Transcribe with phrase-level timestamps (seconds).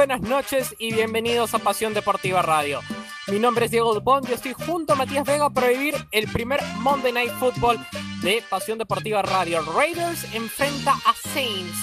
[0.00, 2.80] buenas noches y bienvenidos a Pasión Deportiva Radio.
[3.26, 6.58] Mi nombre es Diego Dupont y estoy junto a Matías Vega para vivir el primer
[6.78, 7.78] Monday Night Football
[8.22, 9.60] de Pasión Deportiva Radio.
[9.60, 11.76] Raiders enfrenta a Saints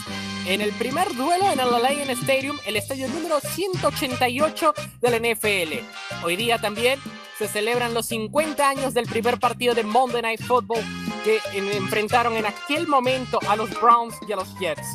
[0.47, 6.25] en el primer duelo en el Lion Stadium, el estadio número 188 de la NFL.
[6.25, 6.99] Hoy día también
[7.37, 10.81] se celebran los 50 años del primer partido de Monday Night Football
[11.23, 14.87] que enfrentaron en aquel momento a los Browns y a los Jets.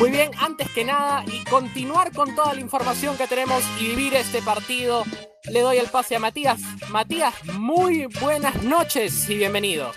[0.00, 4.14] Muy bien, antes que nada, y continuar con toda la información que tenemos y vivir
[4.14, 5.04] este partido,
[5.52, 6.58] le doy el pase a Matías.
[6.88, 9.92] Matías, muy buenas noches y bienvenido.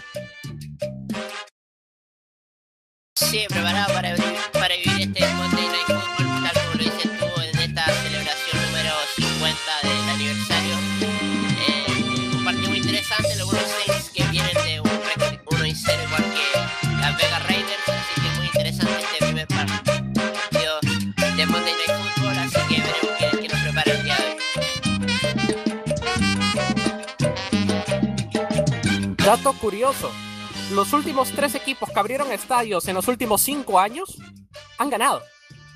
[3.15, 4.13] Sí, preparado para,
[4.75, 5.69] vivir este Monday
[29.25, 30.11] Dato curioso.
[30.73, 34.17] Los últimos tres equipos que abrieron estadios en los últimos cinco años
[34.77, 35.21] han ganado.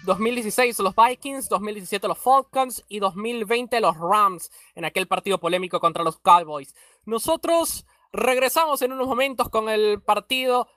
[0.04, 6.04] 2016 los Vikings, 2017 los Falcons y 2020 los Rams en aquel partido polémico contra
[6.04, 6.76] los Cowboys.
[7.06, 10.68] Nosotros regresamos en unos momentos con el partido.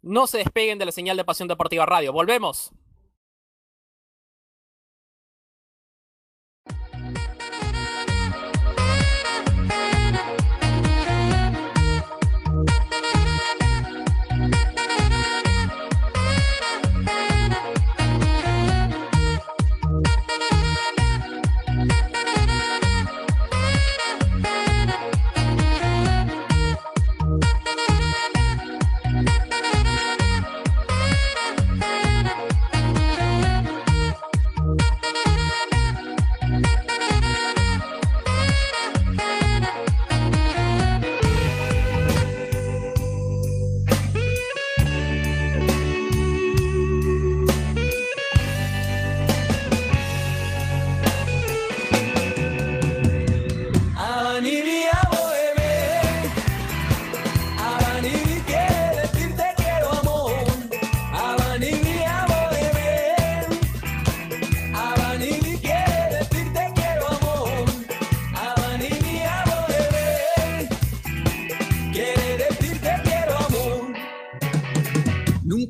[0.00, 2.12] No se despeguen de la señal de Pasión Deportiva Radio.
[2.12, 2.70] Volvemos.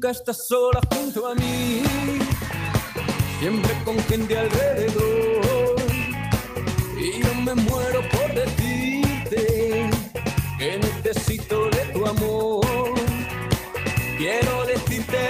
[0.02, 1.82] Nunca estás sola junto a mí,
[3.38, 5.76] siempre con gente alrededor.
[6.98, 9.90] Y yo me muero por decirte
[10.58, 12.94] que necesito de tu amor.
[14.16, 15.29] Quiero decírtelo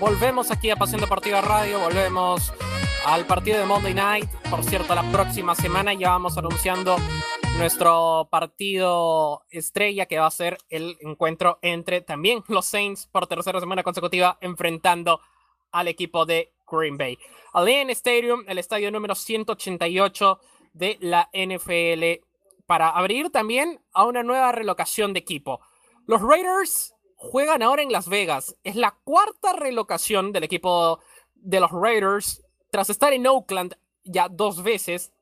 [0.00, 2.52] volvemos aquí a Pasión Deportiva Radio, volvemos
[3.04, 4.30] al partido de Monday Night.
[4.50, 6.96] Por cierto, la próxima semana ya vamos anunciando
[7.58, 13.60] nuestro partido estrella que va a ser el encuentro entre también los Saints por tercera
[13.60, 15.20] semana consecutiva enfrentando
[15.72, 17.18] al equipo de Green Bay.
[17.52, 20.40] Allianz Stadium, el estadio número 188
[20.74, 22.24] de la NFL,
[22.66, 25.60] para abrir también a una nueva relocación de equipo.
[26.06, 28.56] Los Raiders juegan ahora en Las Vegas.
[28.64, 31.00] Es la cuarta relocación del equipo
[31.34, 35.12] de los Raiders tras estar en Oakland ya dos veces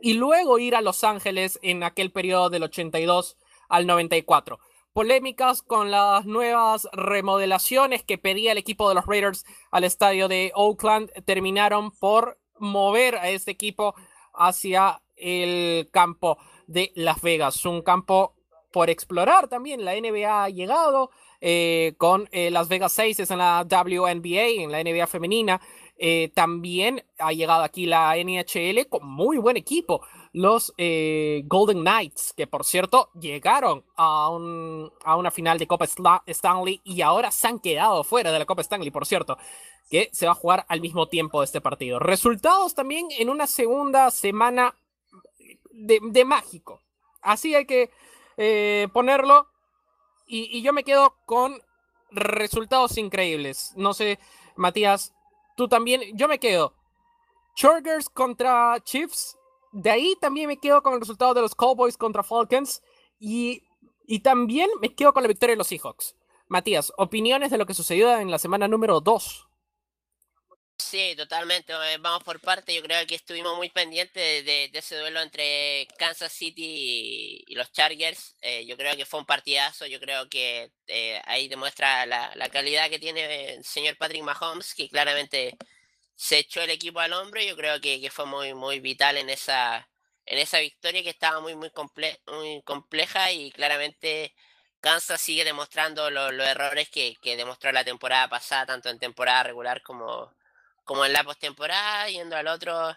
[0.00, 3.36] y luego ir a Los Ángeles en aquel periodo del 82
[3.68, 4.58] al 94.
[4.92, 10.50] Polémicas con las nuevas remodelaciones que pedía el equipo de los Raiders al estadio de
[10.54, 13.94] Oakland terminaron por mover a este equipo
[14.32, 18.34] hacia el campo de Las Vegas, un campo
[18.70, 19.84] por explorar también.
[19.84, 21.10] La NBA ha llegado
[21.40, 25.60] eh, con eh, Las Vegas Aces en la WNBA, en la NBA femenina.
[25.96, 30.00] Eh, también ha llegado aquí la NHL con muy buen equipo,
[30.32, 35.86] los Golden Knights, que por cierto llegaron a, un, a una final de Copa
[36.26, 39.38] Stanley y ahora se han quedado fuera de la Copa Stanley, por cierto,
[39.90, 41.98] que se va a jugar al mismo tiempo de este partido.
[41.98, 44.76] Resultados también en una segunda semana
[45.70, 46.80] de, de mágico.
[47.22, 47.90] Así hay que
[48.38, 49.48] eh, ponerlo.
[50.26, 51.60] Y, yo me quedo con
[52.10, 53.72] resultados increíbles.
[53.76, 54.18] No sé,
[54.56, 55.12] Matías,
[55.56, 56.16] tú también.
[56.16, 56.72] Yo me quedo.
[57.54, 59.36] Chargers contra Chiefs.
[59.72, 62.82] De ahí también me quedo con el resultado de los Cowboys contra Falcons.
[63.18, 63.64] Y,
[64.06, 66.14] y también me quedo con la victoria de los Seahawks.
[66.46, 69.47] Matías, opiniones de lo que sucedió en la semana número 2.
[70.80, 71.72] Sí, totalmente.
[71.72, 72.74] Eh, vamos por parte.
[72.74, 78.36] Yo creo que estuvimos muy pendientes de, ese duelo entre Kansas City y, los Chargers.
[78.40, 79.86] Eh, yo creo que fue un partidazo.
[79.86, 84.88] Yo creo que eh, ahí demuestra la, calidad que tiene el señor Patrick Mahomes, que
[84.88, 85.56] claramente
[86.16, 87.42] se echó el equipo al hombro.
[87.42, 89.88] Yo creo que, fue muy, muy vital en esa,
[90.26, 91.70] en esa victoria que estaba muy, muy,
[92.26, 94.34] muy compleja y claramente
[94.80, 100.37] Kansas sigue demostrando los errores que demostró la temporada pasada, tanto en temporada regular como
[100.88, 102.96] como en la postemporada, yendo al otro,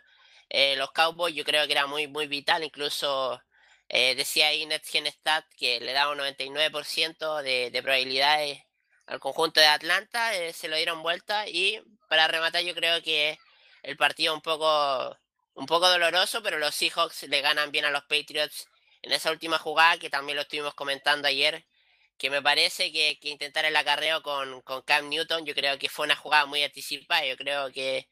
[0.49, 3.41] eh, los Cowboys yo creo que era muy, muy vital, incluso
[3.89, 8.63] eh, decía ahí Stat que le daba un 99% de, de, probabilidades
[9.07, 13.37] al conjunto de Atlanta, eh, se lo dieron vuelta y para rematar yo creo que
[13.83, 15.17] el partido un poco,
[15.55, 18.69] un poco doloroso, pero los Seahawks le ganan bien a los Patriots
[19.01, 21.65] en esa última jugada que también lo estuvimos comentando ayer,
[22.21, 26.15] que me parece que, intentar el acarreo con, Cam Newton, yo creo que fue una
[26.15, 28.07] jugada muy anticipada, yo creo que,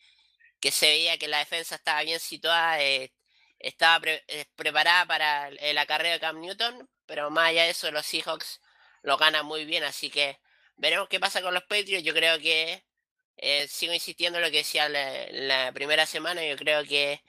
[0.72, 3.14] se veía que la defensa estaba bien situada, eh,
[3.60, 8.06] estaba eh, preparada para el acarreo de Cam Newton, pero más allá de eso los
[8.08, 8.62] Seahawks
[9.04, 10.40] lo ganan muy bien, así que
[10.78, 12.84] veremos qué pasa con los Patriots, yo creo que
[13.38, 17.22] eh, sigo insistiendo en lo que decía la, primera semana, yo creo que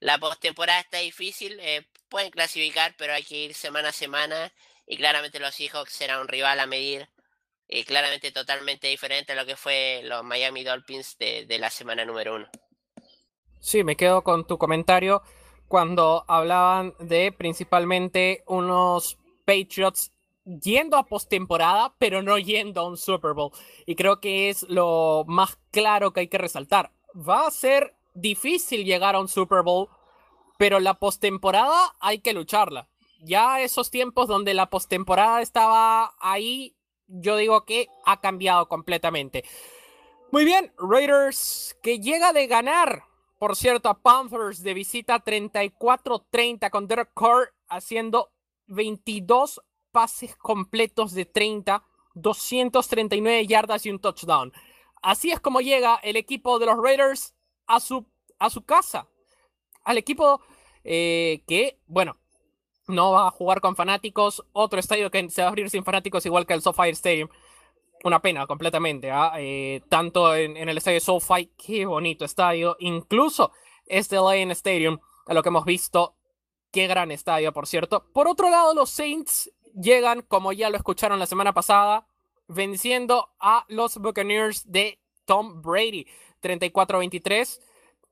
[0.00, 1.60] la postemporada está difícil,
[2.08, 4.52] pueden clasificar, pero hay que ir semana a semana
[4.86, 7.08] y claramente los Seahawks será un rival a medir
[7.68, 12.36] y claramente totalmente diferente a lo que fue los Miami Dolphins de, la semana número
[12.36, 12.46] uno.
[13.60, 15.22] Sí, me quedo con tu comentario
[15.68, 20.10] cuando hablaban de principalmente unos Patriots
[20.44, 23.52] yendo a postemporada, pero no yendo a un Super Bowl.
[23.86, 26.92] Y creo que es lo más claro que hay que resaltar.
[27.16, 29.88] Va a ser difícil llegar a un Super Bowl,
[30.58, 32.88] pero la postemporada hay que lucharla
[33.24, 36.76] ya esos tiempos donde la postemporada estaba ahí,
[37.06, 39.44] yo digo que ha cambiado completamente.
[40.30, 43.04] Muy bien, Raiders que llega de ganar,
[43.38, 48.32] por cierto, a Panthers de visita 34-30 con Derek Carr haciendo
[48.66, 49.62] 22
[49.92, 54.52] pases completos de 30, 239 yardas y un touchdown.
[55.02, 57.34] Así es como llega el equipo de los Raiders
[57.66, 58.06] a su,
[58.38, 59.06] a su casa,
[59.84, 60.40] al equipo
[60.82, 62.16] eh, que, bueno,
[62.86, 64.44] no va a jugar con fanáticos.
[64.52, 67.28] Otro estadio que se va a abrir sin fanáticos, igual que el SoFi Stadium.
[68.04, 69.10] Una pena completamente.
[69.10, 69.32] ¿ah?
[69.38, 72.76] Eh, tanto en, el estadio SoFi, qué bonito estadio.
[72.80, 73.52] Incluso
[73.86, 76.14] este Lion Stadium, a lo que hemos visto,
[76.70, 78.04] qué gran estadio, por cierto.
[78.12, 82.06] Por otro lado, los Saints llegan, como ya lo escucharon la semana pasada,
[82.46, 86.06] venciendo a los Buccaneers de Tom Brady.
[86.42, 87.60] 34-23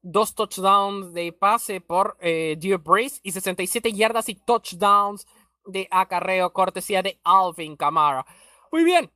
[0.02, 5.26] dos touchdowns de pase por eh, Breeze y 67 yardas y touchdowns
[5.64, 8.26] de acarreo cortesía de Alvin Kamara.
[8.70, 9.10] Muy bien,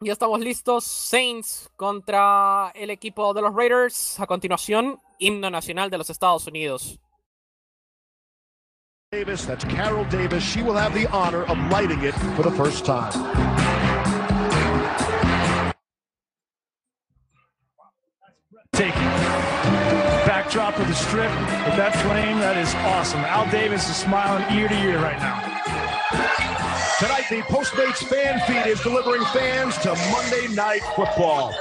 [0.00, 0.84] ya estamos listos.
[0.84, 4.18] Saints contra el equipo de los Raiders.
[4.18, 6.98] A continuación, himno nacional de los Estados Unidos.
[9.12, 10.42] Davis, that's Carol Davis.
[10.42, 13.49] She will have the honor of lighting it for the first time.
[20.50, 22.38] Backdrop of the strip with that flame.
[22.40, 23.20] That is awesome.
[23.20, 25.38] Al Davis is smiling ear to ear right now.
[26.98, 31.54] Tonight, the Postmates fan feed is delivering fans to Monday Night Football.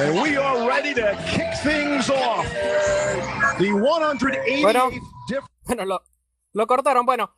[0.00, 2.44] And we are ready to kick things off.
[3.58, 4.90] The 180 bueno,
[5.66, 6.00] bueno lo,
[6.54, 7.04] lo cortaron.
[7.04, 7.30] Bueno,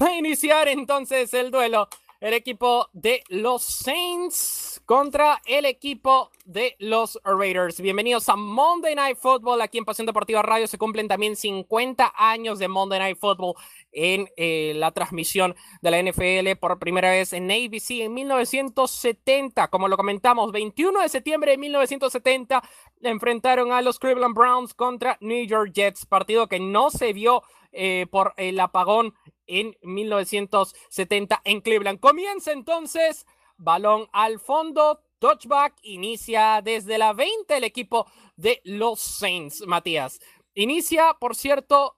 [0.00, 1.88] va a iniciar entonces el duelo.
[2.18, 7.78] El equipo de los Saints contra el equipo de los Raiders.
[7.78, 9.60] Bienvenidos a Monday Night Football.
[9.60, 13.54] Aquí en Pasión Deportiva Radio se cumplen también 50 años de Monday Night Football
[13.92, 19.68] en eh, la transmisión de la NFL por primera vez en ABC en 1970.
[19.68, 22.62] Como lo comentamos, 21 de septiembre de 1970
[23.02, 27.42] enfrentaron a los Cleveland Browns contra New York Jets, partido que no se vio
[27.72, 29.12] eh, por el apagón
[29.46, 32.00] en 1970 en Cleveland.
[32.00, 33.26] Comienza entonces
[33.56, 35.74] Balón al fondo, touchback.
[35.82, 40.20] Inicia desde la 20 el equipo de los Saints, Matías.
[40.54, 41.96] Inicia, por cierto,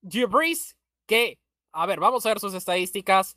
[0.00, 0.30] Drew
[1.06, 1.38] que,
[1.72, 3.36] a ver, vamos a ver sus estadísticas,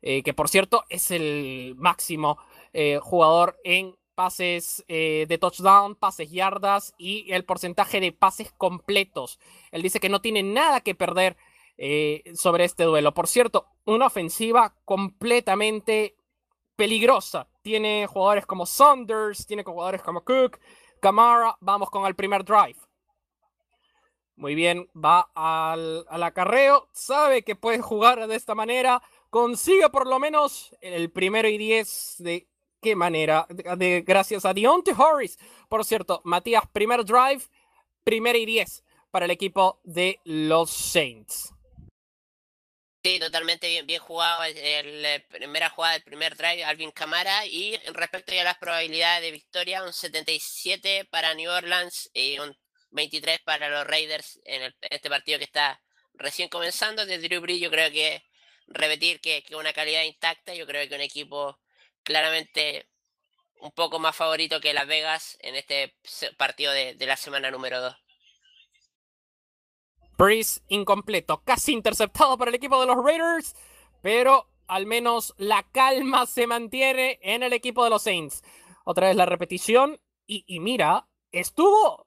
[0.00, 2.38] eh, que por cierto es el máximo
[2.72, 9.38] eh, jugador en pases eh, de touchdown, pases yardas y el porcentaje de pases completos.
[9.70, 11.36] Él dice que no tiene nada que perder
[12.34, 13.12] sobre este duelo.
[13.14, 16.16] Por cierto, una ofensiva completamente
[16.76, 17.48] peligrosa.
[17.62, 20.58] Tiene jugadores como Saunders, tiene jugadores como Cook,
[21.00, 21.56] Camara.
[21.60, 22.76] Vamos con el primer drive.
[24.36, 30.18] Muy bien, va al, acarreo, sabe que puede jugar de esta manera, consigue por lo
[30.18, 32.48] menos el primero y diez de
[32.80, 35.38] qué manera, de, gracias a Deontay Harris.
[35.68, 37.42] Por cierto, Matías, primer drive,
[38.02, 41.54] primero y diez para el equipo de los Saints.
[43.04, 47.46] Sí, totalmente bien, bien jugado el, la primera jugada del primer drive, Alvin Camara.
[47.46, 52.56] Y respecto a las probabilidades de victoria, un 77 para New Orleans y un
[52.90, 55.80] 23 para los Raiders en, este partido que está
[56.14, 57.04] recién comenzando.
[57.04, 58.22] De Drew Brees, yo creo que
[58.68, 61.58] repetir que, que una calidad intacta, yo creo que un equipo
[62.04, 62.88] claramente
[63.60, 65.96] un poco más favorito que Las Vegas en este
[66.36, 68.01] partido de, de la semana número 2.
[70.22, 73.54] Breeze incompleto, casi interceptado por el equipo de los Raiders,
[74.02, 78.42] pero al menos la calma se mantiene en el equipo de los Saints.
[78.84, 82.06] Otra vez la repetición y, mira, estuvo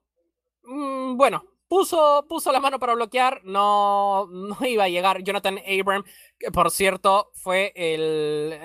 [0.65, 6.03] Mm, bueno, puso, puso la mano para bloquear, no, no iba a llegar Jonathan Abram,
[6.39, 7.71] que por cierto fue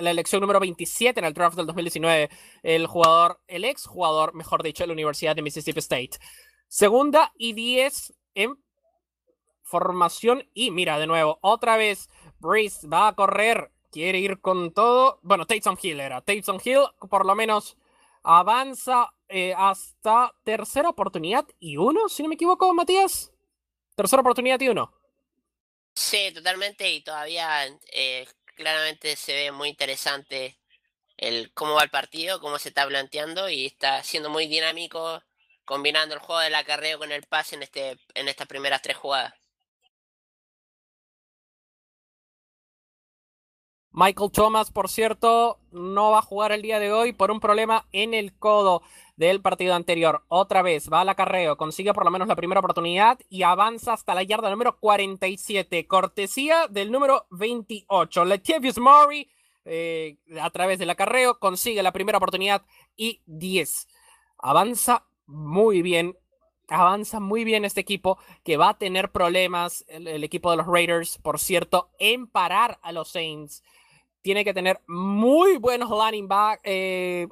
[0.00, 2.30] la elección número 27 en el draft del 2019,
[2.62, 6.10] el jugador, el ex jugador, mejor dicho, de la Universidad de Mississippi State.
[6.68, 8.54] Segunda y 10 en
[9.70, 12.10] formación y mira, de nuevo, otra vez,
[12.40, 15.20] Breeze va a correr, quiere ir con todo.
[15.22, 17.76] Bueno, Taysom Hill era, Taysom Hill por lo menos
[18.22, 23.32] avanza eh, hasta tercera oportunidad y uno, si no me equivoco, Matías.
[23.94, 24.92] Tercera oportunidad y uno.
[25.94, 30.58] Sí, totalmente, y todavía eh, claramente se ve muy interesante
[31.16, 35.22] el cómo va el partido, cómo se está planteando y está siendo muy dinámico
[35.64, 39.39] combinando el juego del acarreo con el pase en este en estas primeras tres jugadas.
[43.92, 47.86] Michael Thomas, por cierto, no va a jugar el día de hoy por un problema
[47.90, 48.82] en el codo
[49.16, 50.22] del partido anterior.
[50.28, 54.14] Otra vez va al acarreo, consigue por lo menos la primera oportunidad y avanza hasta
[54.14, 58.24] la yarda número 47, cortesía del número 28.
[58.24, 59.28] Latavius Murray,
[59.64, 62.62] eh, a través del acarreo, consigue la primera oportunidad
[62.96, 63.88] y 10.
[64.38, 66.16] Avanza muy bien
[66.72, 71.18] avanza muy bien este equipo que va a tener problemas el, equipo de los Raiders,
[71.18, 73.64] por cierto, en parar a los Saints
[74.22, 75.90] tiene que tener muy buenos
[76.64, 77.28] eh,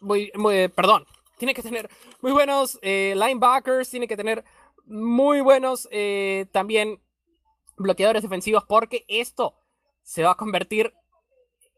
[0.00, 0.30] muy,
[0.74, 1.06] perdón,
[1.38, 1.90] tiene que tener
[2.20, 4.44] muy buenos eh, linebackers, tiene que tener
[4.84, 7.00] muy buenos eh, también
[7.76, 9.54] bloqueadores defensivos, porque esto
[10.02, 10.94] se va a convertir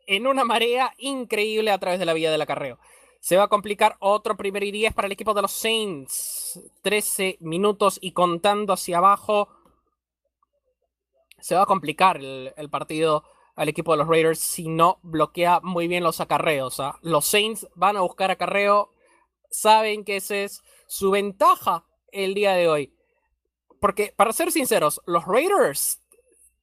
[0.06, 2.78] en una marea increíble a través de la vía del acarreo.
[3.20, 6.60] Se va a complicar otro primer y 10 para el equipo de los Saints.
[6.82, 9.48] 13 minutos y contando hacia abajo.
[11.40, 13.24] Se va a complicar el partido
[13.58, 16.78] al equipo de los Raiders si no bloquea muy bien los acarreos.
[16.78, 16.96] ¿ah?
[17.02, 18.94] Los Saints van a buscar acarreo,
[19.50, 22.94] saben que esa es su ventaja el día de hoy.
[23.80, 26.00] Porque, para ser sinceros, los Raiders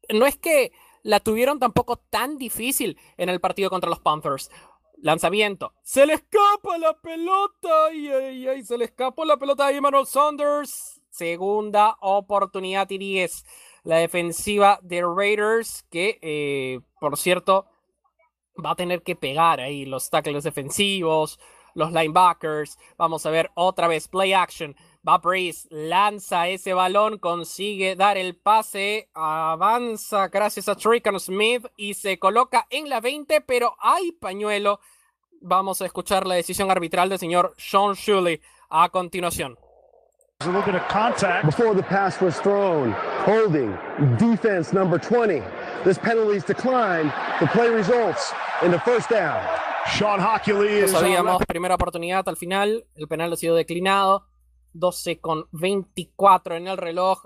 [0.10, 0.72] no es que
[1.04, 4.50] la tuvieron tampoco tan difícil en el partido contra los Panthers.
[4.98, 5.74] Lanzamiento.
[5.84, 7.88] Se le escapa la pelota.
[7.90, 11.02] Ay, ay, ay, se le escapó la pelota a Emmanuel Saunders.
[11.10, 13.46] Segunda oportunidad y 10
[13.86, 17.68] la defensiva de Raiders, que eh, por cierto
[18.63, 21.39] va a tener que pegar ahí los tackles defensivos,
[21.75, 22.77] los linebackers.
[22.98, 24.75] Vamos a ver otra vez play action.
[25.08, 31.94] Va Breeze, lanza ese balón, consigue dar el pase, avanza gracias a Trickon Smith y
[31.94, 34.80] se coloca en la 20, pero hay pañuelo.
[35.42, 39.60] Vamos a escuchar la decisión arbitral del señor Sean Shuley a continuación.
[40.42, 41.46] A little bit of contact.
[41.46, 42.92] Before the pass was thrown,
[43.24, 43.72] holding,
[44.18, 45.42] defense number 20.
[45.86, 47.12] This penalty is declined.
[47.39, 49.42] The play results in the first down.
[49.94, 52.84] Sean Hockley is Sabíamos, primera oportunidad al final.
[52.96, 54.25] El penal ha sido declinado.
[54.74, 57.24] 12 con 24 en el reloj.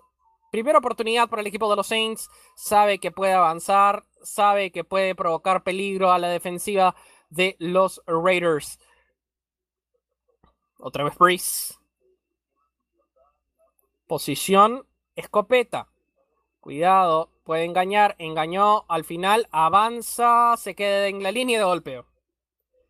[0.52, 2.30] Primera oportunidad para el equipo de los Saints.
[2.56, 4.06] Sabe que puede avanzar.
[4.22, 6.96] Sabe que puede provocar peligro a la defensiva
[7.32, 8.78] de los Raiders.
[10.78, 11.79] Otra vez Breeze.
[14.10, 15.88] Posición, escopeta.
[16.60, 18.16] Cuidado, puede engañar.
[18.18, 22.08] Engañó al final, avanza, se queda en la línea de golpeo.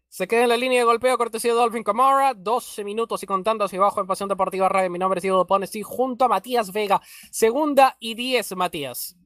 [0.07, 2.33] Se queda en la línea de golpeo, cortesía de Dolphin Camara.
[2.33, 4.89] 12 minutos y contando hacia abajo en Pasión Deportiva Radio.
[4.89, 7.01] Mi nombre es Diego Pones y junto a Matías Vega.
[7.29, 9.17] Segunda y 10, Matías.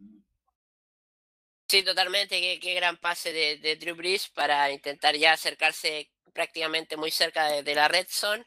[1.67, 2.59] Sí, totalmente.
[2.59, 7.87] Qué, gran pase de, Drew Brees para intentar ya acercarse prácticamente muy cerca de, la
[7.87, 8.43] red zone.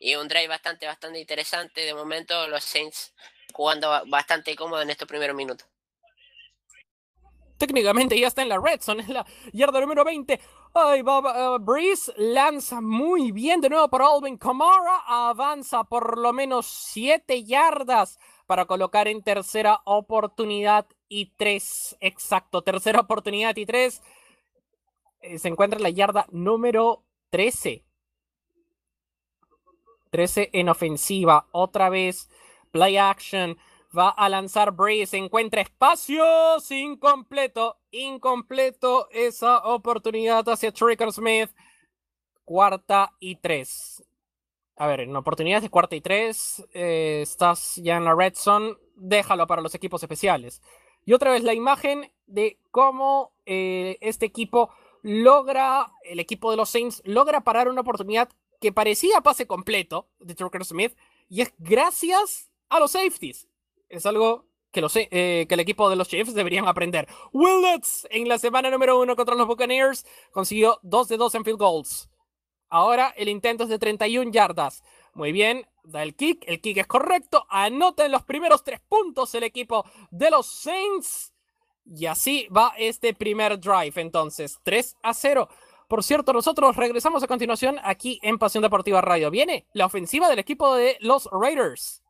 [0.00, 1.82] Y un drive bastante, bastante interesante.
[1.82, 3.14] De momento, los Saints
[3.52, 5.68] jugando bastante cómodo en estos primeros minutos
[7.60, 10.40] técnicamente ya está en la red zone, en la yarda número 20.
[10.72, 15.02] Ay, uh, Breeze lanza muy bien de nuevo para Alvin Kamara.
[15.06, 21.98] Avanza por lo menos 7 yardas para colocar en tercera oportunidad y 3.
[22.00, 24.02] Exacto, tercera oportunidad y 3.
[25.20, 27.84] Eh, se encuentra en la yarda número 13.
[30.10, 31.46] 13 en ofensiva.
[31.52, 32.28] Otra vez,
[32.70, 33.56] play action.
[33.96, 41.50] Va a lanzar Breeze, encuentra espacios, incompleto, incompleto esa oportunidad hacia Tricker Smith.
[42.44, 44.04] Cuarta y tres.
[44.76, 48.76] A ver, en oportunidades de cuarta y tres, eh, estás ya en la red zone,
[48.94, 50.62] déjalo para los equipos especiales.
[51.04, 54.70] Y otra vez la imagen de cómo eh, este equipo
[55.02, 60.34] logra, el equipo de los Saints, logra parar una oportunidad que parecía pase completo de
[60.34, 60.96] Tricker Smith,
[61.28, 63.48] y es gracias a los safeties
[63.90, 67.08] es algo que, eh, el equipo de los Chiefs deberían aprender.
[67.32, 71.58] Willets en la semana número uno contra los Buccaneers consiguió 2 de 2 en field
[71.58, 72.08] goals.
[72.68, 74.82] Ahora el intento es de 31 yardas.
[75.12, 79.34] Muy bien, da el kick, el kick es correcto, anota en los primeros tres puntos
[79.34, 81.34] el equipo de los Saints.
[81.84, 83.94] Y así va este primer drive.
[83.96, 85.48] Entonces, 3 a 0.
[85.90, 89.28] Por cierto, nosotros regresamos a continuación aquí en Pasión Deportiva Radio.
[89.28, 92.04] Viene la ofensiva del equipo de los Raiders.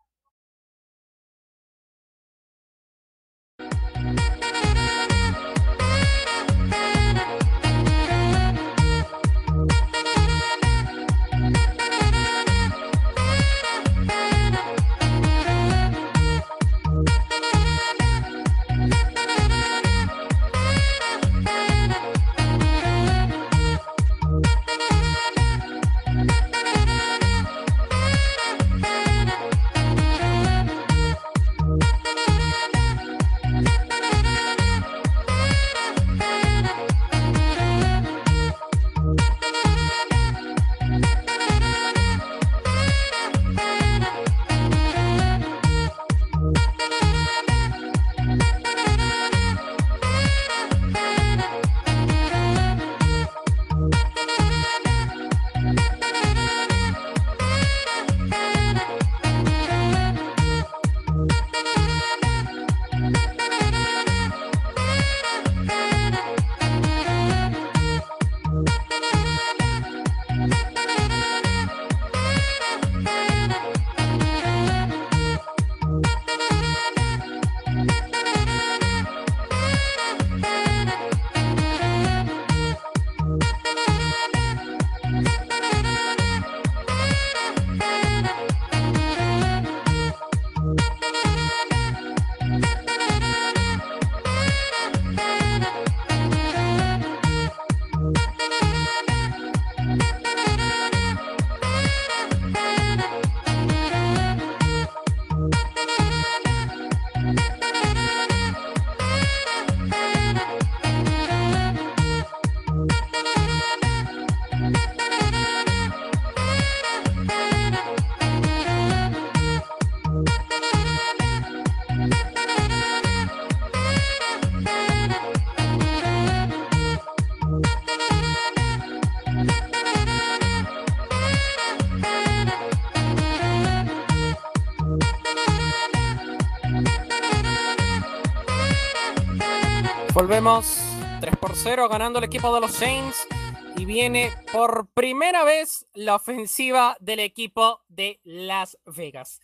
[140.41, 140.81] Volvemos
[141.21, 143.29] 3 por 0 ganando el equipo de los Saints
[143.77, 149.43] y viene por primera vez la ofensiva del equipo de Las Vegas.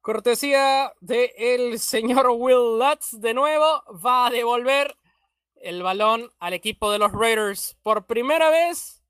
[0.00, 4.96] Cortesía del el señor Will Lutz de nuevo va a devolver
[5.56, 7.76] el balón al equipo de los Raiders.
[7.82, 9.04] Por primera vez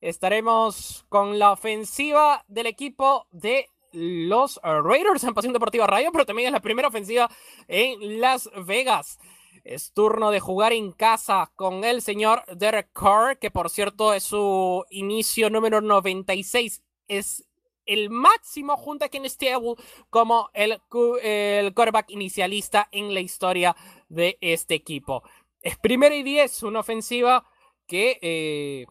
[0.00, 6.46] estaremos con la ofensiva del equipo de los Raiders en Pasión Deportiva Radio, pero también
[6.46, 7.30] es la primera ofensiva
[7.68, 9.18] en Las Vegas.
[9.64, 14.24] Es turno de jugar en casa con el señor Derek Carr, que por cierto es
[14.24, 16.82] su inicio número 96.
[17.08, 17.46] Es
[17.86, 19.74] el máximo junto a Ken Stable
[20.10, 20.80] como el,
[21.22, 23.76] el quarterback inicialista en la historia
[24.08, 25.22] de este equipo.
[25.60, 27.44] Es primera y diez, una ofensiva
[27.86, 28.86] que, eh,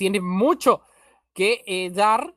[0.00, 0.80] tiene mucho
[1.34, 2.34] que eh, dar.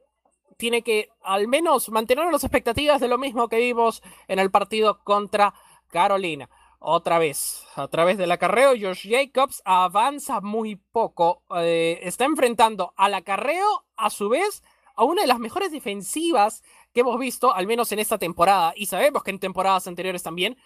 [0.58, 5.02] Tiene que al menos mantener las expectativas de lo mismo que vimos en el partido
[5.06, 5.54] contra
[5.88, 6.50] Carolina.
[6.86, 11.42] Otra vez, a través del acarreo, Josh Jacobs avanza muy poco.
[11.56, 14.64] Eh, está enfrentando al acarreo, a su vez,
[14.98, 16.62] a una de las mejores defensivas
[16.94, 20.58] que hemos visto, al menos en esta temporada, y sabemos que en temporadas anteriores también,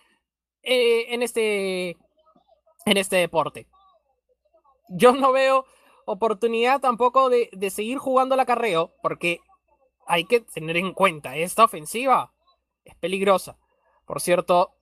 [0.64, 1.98] eh, en, este,
[2.88, 3.68] en este deporte.
[4.90, 5.66] Yo no veo
[6.08, 9.40] oportunidad tampoco de, de seguir jugando al acarreo, porque
[10.08, 12.34] hay que tener en cuenta, esta ofensiva
[12.86, 13.60] es peligrosa.
[14.08, 14.77] Por cierto,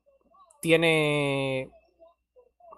[0.65, 1.69] tiene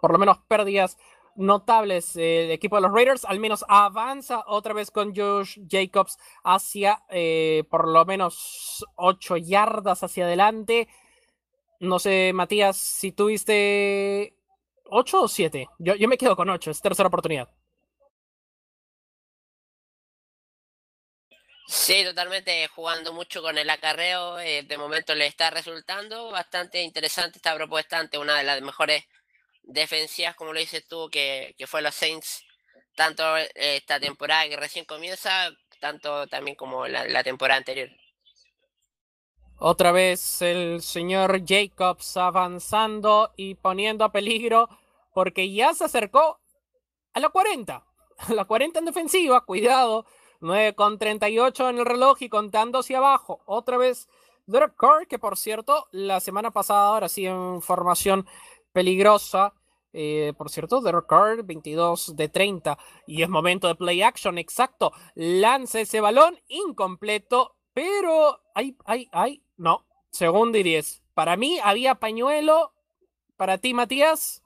[0.01, 0.97] por lo menos pérdidas
[1.37, 7.05] notables el equipo de los Raiders, al menos avanza otra vez con Josh Jacobs hacia
[7.09, 10.89] eh, por lo menos 8 yardas hacia adelante.
[11.79, 14.35] No sé, Matías, si tuviste
[14.89, 15.69] 8 o 7.
[15.79, 17.47] Yo, yo me quedo con 8, es tercera oportunidad.
[21.67, 24.39] Sí, totalmente jugando mucho con el acarreo.
[24.39, 29.03] eh, de momento le está resultando bastante interesante esta propuesta ante una de las mejores
[29.63, 32.43] defensivas, como lo dices tú, que, que fue los Saints,
[32.95, 35.51] tanto eh, esta temporada que recién comienza,
[35.81, 37.89] tanto también como la, la temporada anterior.
[39.59, 44.69] Otra vez el señor Jacobs avanzando y poniendo a peligro
[45.13, 46.39] porque ya se acercó
[47.13, 47.83] a la 40.
[48.17, 50.05] A la 40 en defensiva, cuidado.
[50.41, 53.41] 9 con 38 en el reloj y contando hacia abajo.
[53.45, 54.07] Otra vez
[54.47, 58.25] Derek Carr, que por cierto, la semana pasada, ahora sí en formación
[58.71, 59.53] peligrosa.
[59.93, 62.77] Eh, por cierto, Derek Carr, 22 de 30.
[63.05, 64.91] Y es momento de play action, exacto.
[65.15, 67.55] Lanza ese balón, incompleto.
[67.73, 71.03] Pero hay, hay, hay, no, segundo y 10.
[71.13, 72.73] Para mí había pañuelo.
[73.35, 74.43] Para ti, Matías.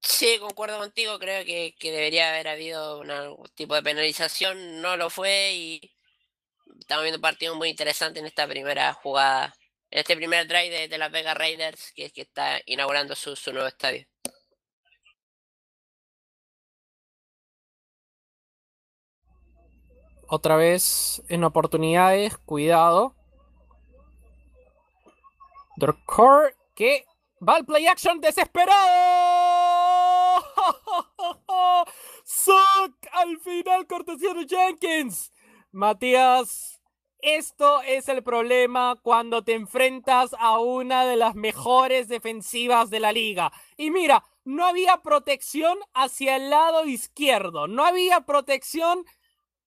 [0.00, 5.10] Sí, concuerdo contigo, creo que, que debería haber habido un tipo de penalización, no lo
[5.10, 5.96] fue y
[6.80, 9.54] estamos viendo un partido muy interesante en esta primera jugada,
[9.90, 13.52] en este primer drive de, de las Vegas Raiders, que que está inaugurando su, su
[13.52, 14.06] nuevo estadio.
[20.28, 23.14] Otra vez en oportunidades, cuidado.
[25.76, 27.06] Drcore que
[27.46, 29.65] va al play action desesperado.
[32.24, 35.32] Suck al final, cortesía Jenkins.
[35.72, 36.80] Matías,
[37.20, 43.12] esto es el problema cuando te enfrentas a una de las mejores defensivas de la
[43.12, 43.52] liga.
[43.76, 49.04] Y mira, no había protección hacia el lado izquierdo, no había protección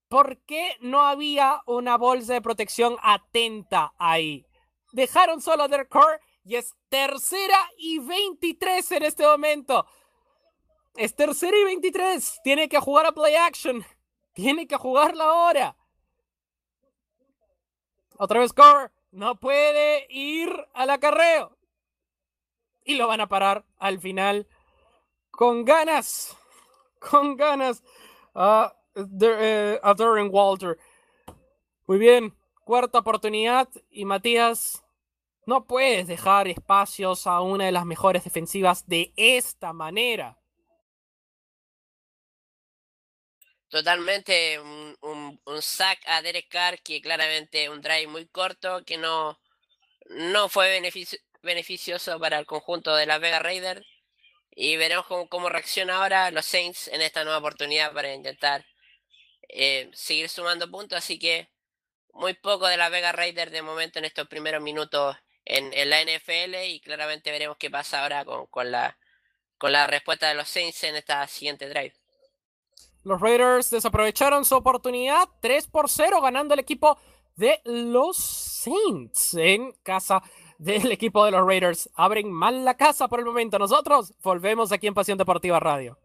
[0.09, 4.43] ¿Por qué no había una bolsa de protección atenta ahí?
[4.91, 5.95] Dejaron solo a Derek
[6.43, 9.85] y es tercera y 23 en este momento.
[10.95, 12.41] Es tercera y 23.
[12.43, 13.85] Tiene que jugar a play action.
[14.33, 15.75] Tiene que jugarla ahora.
[18.17, 18.91] Otra vez Carr.
[19.11, 21.57] No puede ir al acarreo.
[22.83, 24.47] Y lo van a parar al final.
[25.31, 26.37] Con ganas.
[26.99, 27.83] Con ganas.
[28.35, 30.77] Ah, eh, a Darren Walter.
[31.87, 34.83] Muy bien, cuarta oportunidad y Matías,
[35.45, 40.38] no puedes dejar espacios a una de las mejores defensivas de esta manera.
[43.69, 48.97] Totalmente un, un, un sack a Derek Carr, que claramente un drive muy corto, que
[48.97, 49.39] no,
[50.07, 53.85] no fue beneficio- beneficioso para el conjunto de las Vegas Raiders.
[54.51, 58.65] Y veremos cómo, cómo reacciona ahora los Saints en esta nueva oportunidad para intentar
[59.49, 60.97] eh, seguir sumando puntos.
[60.99, 61.49] Así que
[62.13, 66.01] muy poco de las Vegas Raiders de momento en estos primeros minutos en, en la
[66.01, 66.55] NFL.
[66.67, 68.97] Y claramente veremos qué pasa ahora con, con, la,
[69.59, 71.95] con la respuesta de los Saints en esta siguiente drive.
[73.03, 76.97] Los Raiders desaprovecharon su oportunidad 3 por 0 ganando el equipo
[77.35, 80.21] de los Saints en casa
[80.57, 81.89] del equipo de los Raiders.
[81.95, 83.57] Abren mal la casa por el momento.
[83.57, 85.97] Nosotros volvemos aquí en Pasión Deportiva Radio.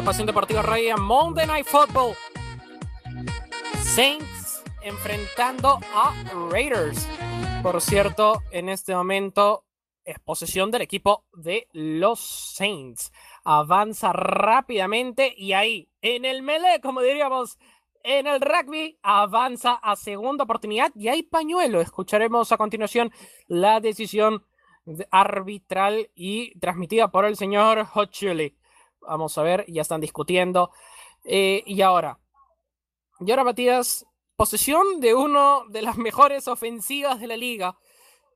[0.00, 2.14] A Pasión Deportiva Radio Monday Night Football.
[3.82, 6.14] Saints enfrentando a
[6.50, 7.06] Raiders.
[7.62, 9.66] Por cierto, en este momento
[10.04, 13.12] es posesión del equipo de los Saints.
[13.44, 17.58] Avanza rápidamente y ahí, en el melee, como diríamos,
[18.02, 21.82] en el rugby, avanza a segunda oportunidad y hay pañuelo.
[21.82, 23.12] Escucharemos a continuación
[23.48, 24.46] la decisión
[25.10, 28.56] arbitral y transmitida por el señor Chili.
[29.10, 30.70] Vamos a ver, ya están discutiendo.
[31.24, 32.20] Eh, y ahora,
[33.18, 37.76] y ahora Matías, posesión de uno de las mejores ofensivas de la liga.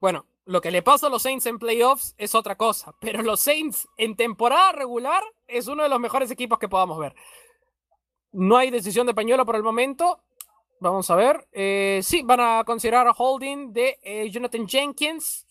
[0.00, 3.38] Bueno, lo que le pasa a los Saints en playoffs es otra cosa, pero los
[3.38, 7.14] Saints en temporada regular es uno de los mejores equipos que podamos ver.
[8.32, 10.24] No hay decisión de pañuelo por el momento.
[10.80, 11.46] Vamos a ver.
[11.52, 15.46] Eh, sí, van a considerar a holding de eh, Jonathan Jenkins.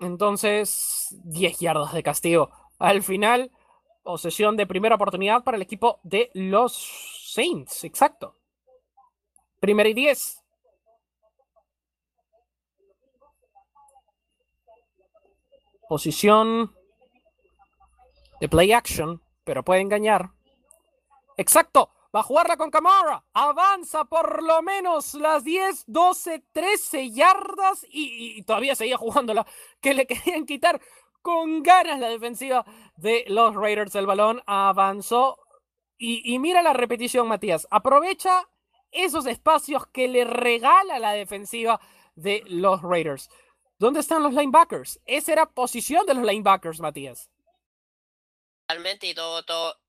[0.00, 2.50] Entonces, 10 yardas de castigo.
[2.80, 3.52] Al final,
[4.02, 6.72] posesión de primera oportunidad para el equipo de los
[7.26, 7.84] Saints.
[7.84, 8.36] Exacto.
[9.60, 10.42] Primera y 10.
[15.88, 16.74] Posición
[18.40, 20.30] de play action, pero puede engañar.
[21.36, 21.90] Exacto.
[22.14, 23.24] Va a jugarla con Camara.
[23.32, 29.46] Avanza por lo menos las 10, 12, 13 yardas y, todavía seguía jugándola.
[29.80, 30.80] Que le querían quitar
[31.22, 32.64] con ganas la defensiva
[32.96, 33.94] de los Raiders.
[33.94, 35.38] El balón avanzó.
[36.02, 37.68] Y, mira la repetición, Matías.
[37.70, 38.48] Aprovecha
[38.90, 41.78] esos espacios que le regala la defensiva
[42.14, 43.28] de los Raiders.
[43.78, 44.98] ¿Dónde están los linebackers?
[45.04, 47.30] Esa era posición de los linebackers, Matías.
[48.68, 49.42] Realmente, y todo,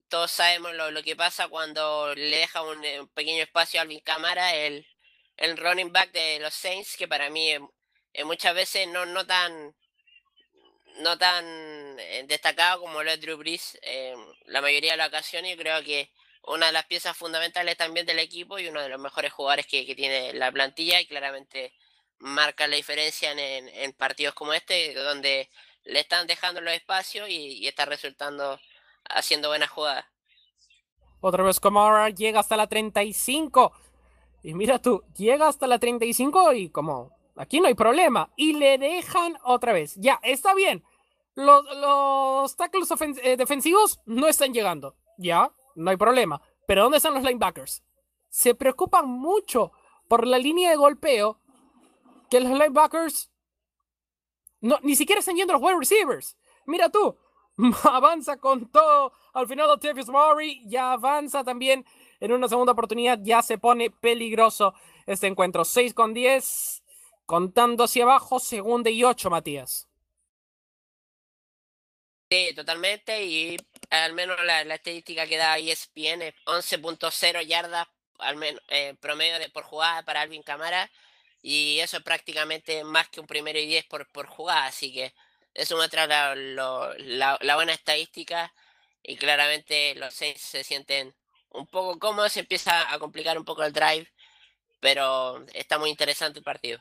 [0.10, 4.54] todos sabemos lo, que pasa cuando le deja un, eh, pequeño espacio a Alvin Camara,
[4.56, 4.86] el,
[5.38, 7.54] el running back de los Saints, que para mí
[8.26, 9.74] muchas veces no, no tan
[11.00, 11.46] no tan
[12.00, 13.80] eh, destacado como lo es Drew Brees
[14.46, 15.54] la mayoría de las ocasiones.
[15.54, 16.12] y creo que
[16.44, 19.86] una de las piezas fundamentales también del equipo y uno de los mejores jugadores que,
[19.86, 21.74] que tiene la plantilla y claramente
[22.22, 25.50] marca la diferencia en, partidos como este, donde
[25.84, 28.60] le están dejando los espacios y, está resultando
[29.10, 30.06] haciendo buenas jugadas.
[31.20, 33.74] Otra vez Kamara llega hasta la 35.
[34.44, 38.30] Y mira tú, llega hasta la 35 y como aquí no hay problema.
[38.36, 39.96] Y le dejan otra vez.
[39.98, 40.84] Ya, está bien.
[41.36, 42.90] Los, los tackles
[43.24, 44.96] eh, defensivos no están llegando.
[45.18, 46.42] Ya, no hay problema.
[46.68, 47.84] Pero ¿dónde están los linebackers?
[48.30, 49.72] Se preocupan mucho
[50.08, 51.38] por la línea de golpeo
[52.30, 53.32] que los linebackers
[54.84, 56.38] ni siquiera están yendo los wide receivers.
[56.66, 57.18] Mira tú,
[57.84, 59.14] avanza con todo.
[59.34, 61.86] Al final, Latavius Murray ya avanza también
[62.20, 63.20] en una segunda oportunidad.
[63.22, 64.74] Ya se pone peligroso
[65.06, 65.66] este encuentro.
[65.66, 66.81] 6 con 10,
[67.32, 69.88] contando hacia abajo, segunda y 8, Matías.
[72.30, 73.24] Sí, totalmente.
[73.24, 73.56] Y
[73.90, 77.88] al menos la, estadística que da ESPN es 11.0 yardas
[78.20, 80.92] al menos eh, promedio de, por jugada para Alvin Camara
[81.42, 85.14] y eso es prácticamente más que un primero y diez por, por jugada, así que
[85.54, 86.36] eso muestra la,
[86.98, 88.54] la, buena estadística
[89.04, 91.16] y claramente los seis se sienten
[91.50, 94.12] un poco cómodos, se empieza a complicar un poco el drive,
[94.82, 96.80] pero está muy interesante el partido.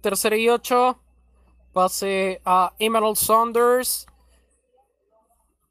[0.00, 1.00] Tercera y ocho,
[1.72, 4.06] pase a Emerald Saunders.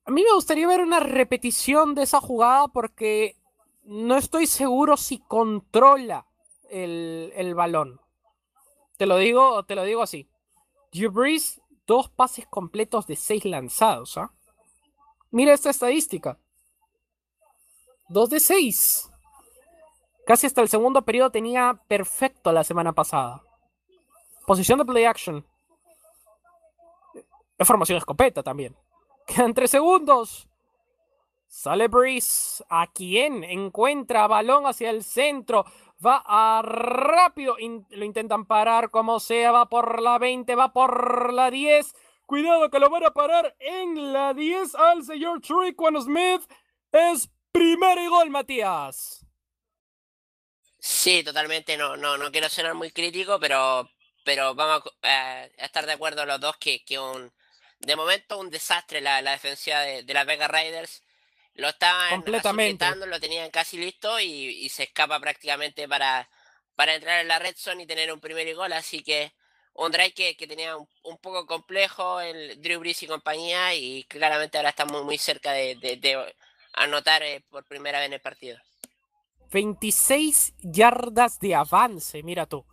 [0.05, 3.37] A mí me gustaría ver una repetición de esa jugada porque
[3.83, 6.25] no estoy seguro si controla
[6.69, 8.01] el, balón.
[8.97, 10.29] Te lo digo, te lo digo así.
[10.91, 11.11] Drew
[11.85, 14.17] dos pases completos de seis lanzados.
[14.17, 14.31] ¿ah?
[15.31, 16.37] Mira esta estadística.
[18.09, 19.09] Dos de seis.
[20.25, 23.46] Casi hasta el segundo periodo tenía perfecto la semana pasada.
[24.47, 25.45] Posición de play action.
[27.57, 28.77] De formación escopeta también.
[29.27, 30.47] Quedan tres segundos.
[31.47, 32.63] Sale Breeze.
[32.69, 33.43] ¿A quién?
[33.43, 35.65] Encuentra balón hacia el centro.
[36.03, 37.57] Va a rápido.
[37.89, 39.51] lo intentan parar como sea.
[39.51, 40.55] Va por la 20.
[40.55, 41.93] Va por la 10.
[42.25, 46.49] Cuidado que lo van a parar en la 10 al señor Triquan Smith.
[46.93, 49.25] Es primer y gol, Matías.
[50.79, 51.75] Sí, totalmente.
[51.75, 53.89] No, no, no quiero ser muy crítico, pero,
[54.27, 57.31] pero vamos a, estar de acuerdo los dos que, que un,
[57.79, 61.01] de momento un desastre la, la defensa de, de las Vega Raiders
[61.53, 66.29] lo estaban completamente lo tenían casi listo y, se escapa prácticamente para,
[66.75, 68.73] para entrar en la red zone y tener un primer gol.
[68.73, 69.31] Así que
[69.75, 74.71] un drive que, tenía un, poco complejo el Drew Brees y compañía y claramente ahora
[74.71, 76.35] estamos muy cerca de,
[76.73, 78.59] anotar eh, por primera vez en el partido.
[79.51, 82.65] 26 yardas de avance, mira tú.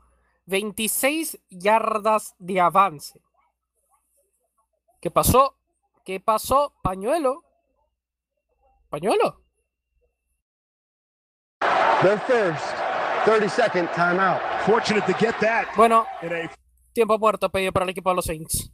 [0.46, 3.20] 26 yardas de avance.
[5.00, 5.56] ¿Qué pasó?
[6.04, 6.74] ¿Qué pasó?
[6.82, 7.42] Pañuelo.
[8.88, 9.40] Pañuelo.
[12.02, 12.64] Their first
[13.24, 14.40] 30 second timeout.
[14.66, 16.06] Fortunate to get that Bueno,
[16.92, 18.70] tiempo muerto pedido para el equipo de los Saints.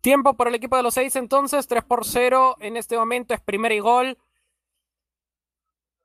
[0.00, 3.40] Tiempo para el equipo de los Saints entonces, 3 por 0 en este momento es
[3.40, 4.18] primera y gol.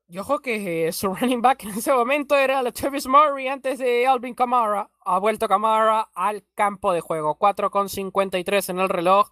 [0.09, 3.79] Y ojo que eh, su running back en ese momento era la Travis Murray antes
[3.79, 4.89] de Alvin Kamara.
[5.03, 7.35] Ha vuelto Kamara al campo de juego.
[7.35, 9.31] 4 con 53 en el reloj.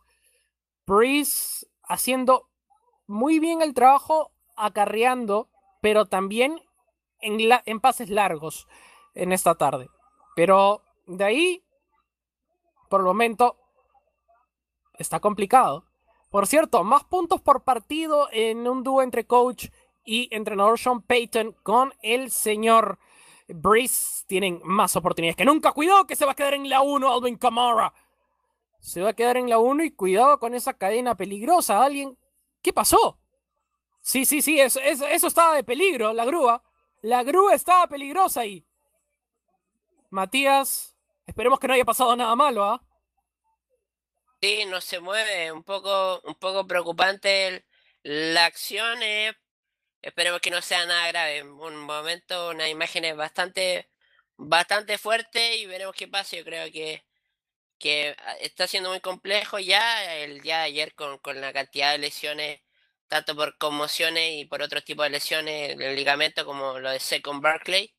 [0.86, 2.50] Breeze haciendo
[3.08, 5.50] muy bien el trabajo acarreando,
[5.82, 6.62] pero también
[7.22, 8.68] en, en pases largos
[9.14, 9.90] en esta tarde.
[10.36, 11.64] Pero de ahí,
[12.90, 13.58] por el momento,
[14.98, 15.86] está complicado.
[16.30, 19.68] Por cierto, más puntos por partido en un dúo entre coach
[20.06, 23.00] y entrenador Sean Payton con el señor
[23.48, 24.24] Breeze.
[24.28, 25.72] Tienen más oportunidades que nunca.
[25.72, 27.94] Cuidado que se va a quedar en la 1 Alvin Kamara.
[28.80, 31.84] Se va a quedar en la 1 y cuidado con esa cadena peligrosa.
[31.84, 32.18] Alguien,
[32.62, 33.20] ¿qué pasó?
[34.02, 36.64] Sí, sí, sí, eso, eso, estaba de peligro, la grúa.
[37.02, 38.66] La grúa estaba peligrosa ahí.
[40.12, 42.82] Matías, esperemos que no haya pasado nada malo, ¿ah?
[44.42, 47.66] Sí, no se mueve, un poco, un poco preocupante el-
[48.04, 49.02] la acción.
[49.02, 49.34] eh,
[50.06, 51.44] esperemos que no sea nada grave.
[51.44, 53.90] Un momento, unas imágenes bastante,
[54.38, 56.38] bastante fuertes y veremos qué pasa.
[56.38, 57.06] Yo creo que,
[57.80, 61.92] que ah, está siendo muy complejo ya el día de ayer con, con la cantidad
[61.94, 62.62] de lesiones,
[63.08, 67.42] tanto por conmociones y por otros tipos de lesiones el ligamento como lo de Second
[67.42, 67.94] Barclay.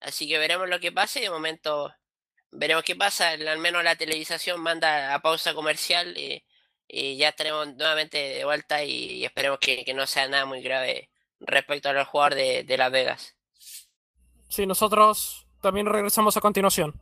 [0.00, 1.94] Así que veremos lo que pasa y de momento
[2.52, 3.30] veremos qué pasa.
[3.30, 6.44] Al menos la televisación manda a pausa comercial y,
[6.88, 10.62] y ya estaremos nuevamente de vuelta y, y esperemos que, que no sea nada muy
[10.62, 13.36] grave respecto al jugador de, de Las Vegas.
[14.48, 17.00] Sí, nosotros también regresamos a continuación.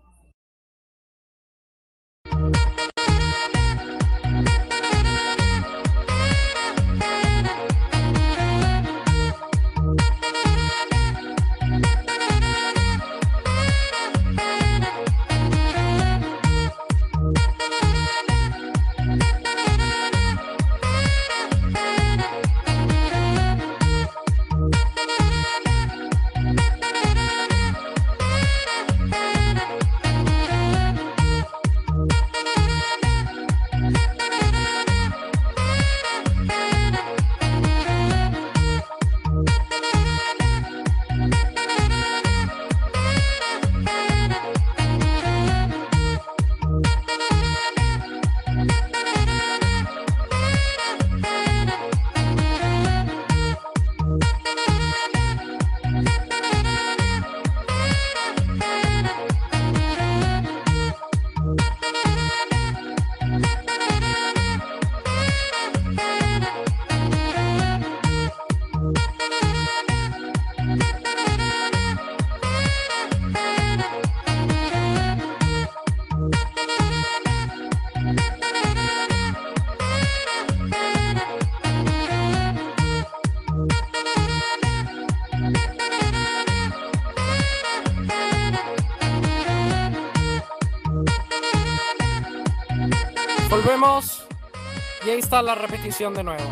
[95.43, 96.45] La repetición de nuevo.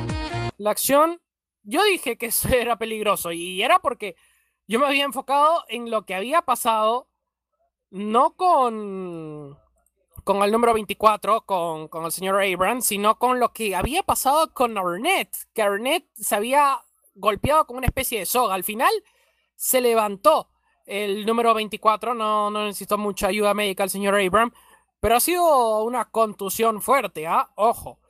[0.58, 1.20] La acción,
[1.62, 4.16] yo dije que eso era peligroso y era porque
[4.66, 7.08] yo me había enfocado en lo que había pasado,
[7.90, 9.58] no con,
[10.24, 14.52] con el número 24, con, con el señor Abrams, sino con lo que había pasado
[14.52, 16.80] con Arnett, que Arnett se había
[17.14, 18.54] golpeado con una especie de soga.
[18.54, 18.92] Al final
[19.54, 20.48] se levantó
[20.86, 24.54] el número 24, no, no necesitó mucha ayuda médica el señor Abrams,
[24.98, 27.50] pero ha sido una contusión fuerte, ¿ah?
[27.54, 28.01] Ojo.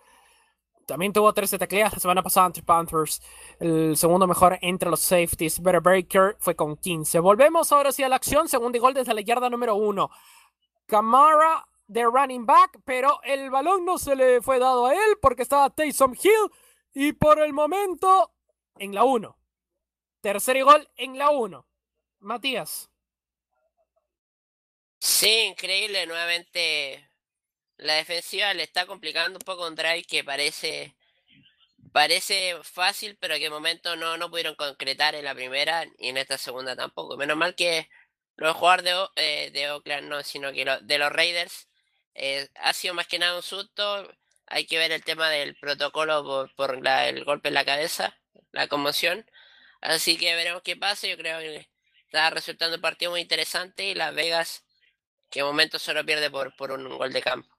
[0.93, 3.23] También tuvo 13 tacleadas la semana pasada ante Panthers.
[3.59, 5.63] El segundo mejor entre los safeties.
[5.63, 7.19] Better Baker fue con 15.
[7.21, 8.47] Volvemos ahora sí a la acción.
[8.47, 10.11] Segundo y gol desde la yarda número 1.
[10.85, 15.41] Camara de running back, pero el balón no se le fue dado a él porque
[15.41, 16.51] estaba Taysom Hill.
[16.93, 18.35] Y por el momento,
[18.77, 19.35] en la 1.
[20.21, 21.67] Tercer y gol en la 1.
[22.19, 22.91] Matías.
[24.99, 27.12] Sí, increíble, nuevamente
[27.83, 30.95] la defensiva le está complicando un poco un drive que parece
[31.93, 36.17] parece fácil, pero que de momento no, no pudieron concretar en la primera y en
[36.17, 37.17] esta segunda tampoco.
[37.17, 37.89] Menos mal que
[38.37, 38.85] los jugadores
[39.17, 41.69] de, eh, Oakland no, sino que de los Raiders
[42.15, 44.09] eh, ha sido más que nada un susto.
[44.47, 48.19] Hay que ver el tema del protocolo por, por el golpe en la cabeza,
[48.53, 49.27] la conmoción.
[49.81, 51.07] Así que veremos qué pasa.
[51.09, 51.69] Yo creo que
[52.07, 54.65] está resultando un partido muy interesante y Las Vegas
[55.31, 57.52] que de momento solo pierde por, por un gol de campo.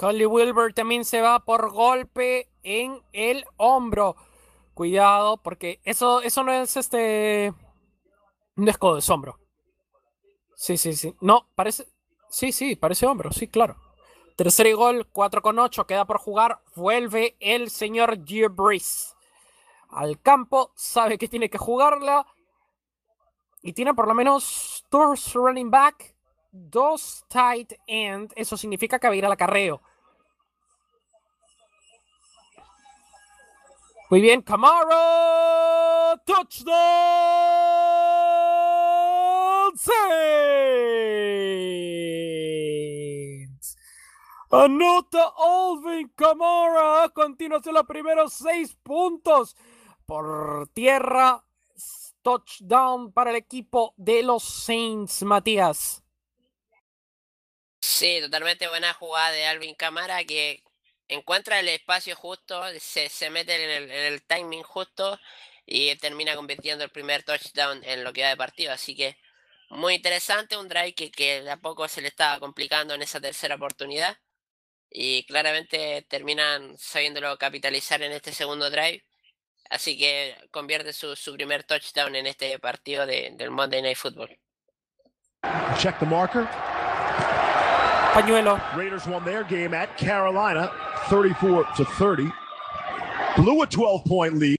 [0.00, 4.16] Collie Wilbur también se va por golpe en el hombro.
[4.72, 7.52] Cuidado, porque eso, eso no es este.
[8.56, 9.38] No es codo, es hombro.
[10.56, 11.14] Sí, sí, sí.
[11.20, 11.86] No, parece.
[12.30, 13.76] Sí, sí, parece hombro, sí, claro.
[14.36, 16.62] Tercer gol, 4 con 8, queda por jugar.
[16.74, 18.16] Vuelve el señor
[18.52, 19.14] Brees
[19.90, 22.26] al campo, sabe que tiene que jugarla.
[23.60, 26.14] Y tiene por lo menos dos running back,
[26.52, 28.32] dos tight end.
[28.34, 29.82] Eso significa que va a ir al acarreo.
[34.10, 34.90] Muy bien, Camaro.
[36.26, 36.74] Touchdown.
[43.56, 43.78] Saints.
[44.50, 47.04] Anota Alvin Camara.
[47.04, 49.56] A continuación los primeros seis puntos
[50.06, 51.44] por tierra.
[52.22, 56.02] Touchdown para el equipo de los Saints, Matías.
[57.80, 60.64] Sí, totalmente buena jugada de Alvin Camara que
[61.10, 65.18] encuentra el espacio justo, se, se mete en el, timing justo
[65.66, 68.72] y termina convirtiendo el primer touchdown en lo que va de partido.
[68.72, 69.16] Así que
[69.70, 73.20] muy interesante, un drive que, que de a poco se le estaba complicando en esa
[73.20, 74.16] tercera oportunidad.
[74.88, 79.04] Y claramente terminan sabiéndolo capitalizar en este segundo drive.
[79.68, 84.36] Así que convierte su, su primer touchdown en este partido de, del Monday Night Football.
[85.78, 86.48] Check the marker.
[88.12, 88.60] Pañuelo.
[88.76, 92.32] Raiders won their game at Carolina 34 to 30.
[93.36, 94.56] Blew a 12 point lead.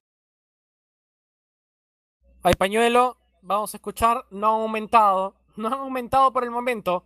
[2.43, 3.15] Hay pañuelo.
[3.41, 4.25] Vamos a escuchar.
[4.31, 5.33] No ha aumentado.
[5.55, 7.05] No ha aumentado por el momento.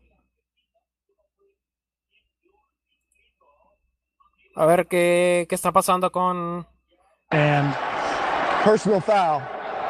[4.55, 6.65] A ver qué, qué está pasando con.
[7.31, 7.75] And
[8.63, 9.41] personal foul,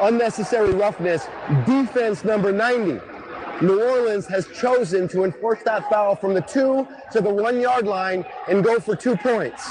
[0.02, 1.28] unnecessary roughness,
[1.66, 3.15] defense number 90.
[3.62, 7.86] New Orleans has chosen to enforce that foul from the two to the one yard
[7.86, 9.70] line and go for two points.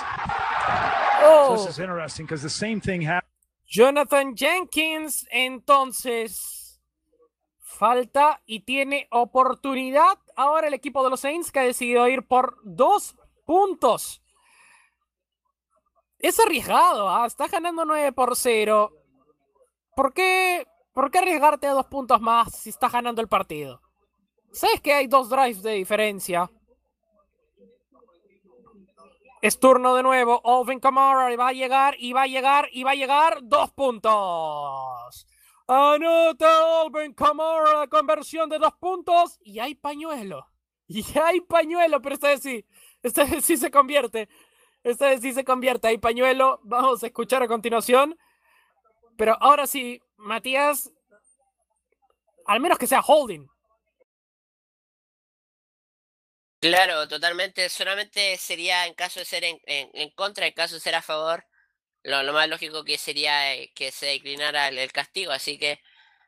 [1.21, 1.55] Oh.
[1.55, 3.31] So this is interesting because the same thing happened.
[3.67, 6.79] Jonathan Jenkins, entonces,
[7.59, 12.57] falta y tiene oportunidad ahora el equipo de los Saints que ha decidido ir por
[12.63, 13.15] dos
[13.45, 14.21] puntos.
[16.19, 17.25] Es arriesgado, ¿ah?
[17.25, 18.91] está ganando 9 por 0.
[19.95, 20.65] ¿Por qué
[20.95, 23.81] ¿Por qué arriesgarte a dos puntos más si estás ganando el partido?
[24.53, 26.49] Sabes que hay dos drives de diferencia.
[29.41, 30.41] Es turno de nuevo.
[30.45, 33.39] Alvin Kamara va a llegar y va a llegar y va a llegar.
[33.43, 35.27] Dos puntos.
[35.67, 39.37] Anota Alvin Kamara conversión de dos puntos.
[39.43, 40.47] Y hay pañuelo.
[40.87, 42.65] Y hay pañuelo, pero esta vez sí.
[43.03, 44.29] Esta vez sí se convierte.
[44.81, 45.89] Esta vez sí se convierte.
[45.89, 46.61] Hay pañuelo.
[46.63, 48.17] Vamos a escuchar a continuación.
[49.17, 50.89] Pero ahora sí, Matías,
[52.45, 53.47] al menos que sea holding.
[56.61, 57.69] Claro, totalmente.
[57.69, 61.45] Solamente sería en caso de ser en, en, contra, en caso de ser a favor,
[62.03, 65.31] lo, más lógico que sería eh, que se declinara el, castigo.
[65.31, 65.79] Así que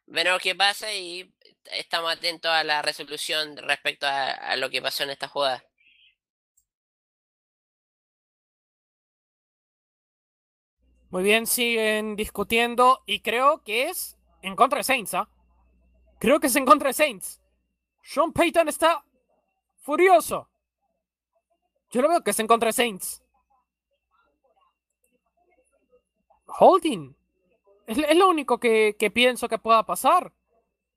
[0.05, 1.33] veremos qué pasa y
[1.65, 5.66] estamos atentos a la resolución respecto a lo que pasó en esta jugada.
[11.09, 15.13] Muy bien, siguen discutiendo y creo que es en contra de Saints.
[15.13, 15.29] ¿ah?
[16.19, 17.41] Creo que es en contra de Saints.
[18.01, 19.03] Sean Payton está
[19.81, 20.49] furioso.
[21.91, 23.23] Yo lo veo que es en contra de Saints.
[26.59, 27.15] Holding.
[27.85, 30.33] Es, lo único que, que, pienso que pueda pasar.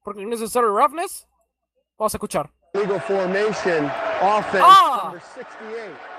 [0.02, 1.28] Porque Necessary Roughness.
[1.96, 2.50] Vamos a escuchar.
[2.72, 3.86] Legal formation,
[4.22, 5.12] offense, ah.
[5.34, 6.09] 68.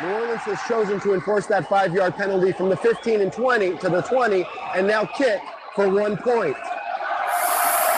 [0.00, 3.78] New Orleans has chosen to enforce that five yard penalty from the 15 and 20
[3.78, 4.46] to the 20
[4.76, 5.40] and now kick
[5.74, 6.56] for one point.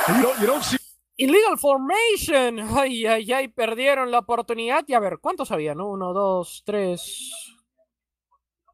[0.09, 0.79] You don't, you don't see
[1.21, 2.61] Illegal formation.
[2.61, 4.85] Ay, ay, ay, perdieron la oportunidad.
[4.89, 5.79] Y a ver, ¿cuántos habían?
[5.79, 7.31] Uno, dos, tres.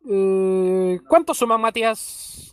[0.09, 2.53] Eh, ¿Cuántos suman, Matías?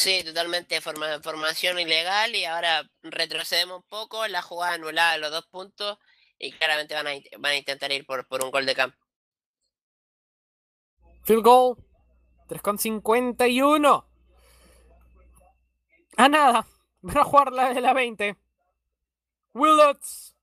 [0.00, 5.46] Sí, totalmente forma, formación ilegal y ahora retrocedemos un poco, la jugada anulada los dos
[5.48, 5.98] puntos
[6.38, 8.96] y claramente van a, van a intentar ir por, por un gol de campo.
[11.24, 11.76] Field goal,
[12.48, 14.06] 3,51.
[16.16, 16.66] A nada,
[17.02, 18.38] van a jugar la de la 20.
[19.52, 20.34] Willets.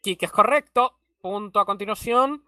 [0.00, 0.98] Kick es correcto.
[1.20, 2.42] Punto a continuación.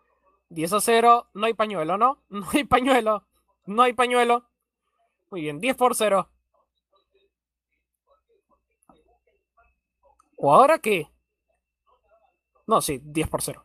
[0.49, 1.29] 10 a 0.
[1.35, 2.23] No hay pañuelo, ¿no?
[2.29, 3.25] No hay pañuelo.
[3.67, 4.49] No hay pañuelo.
[5.31, 6.29] Muy bien, 10 por 0.
[10.39, 11.09] ¿O ahora qué?
[12.67, 13.65] No, sí, 10 por 0.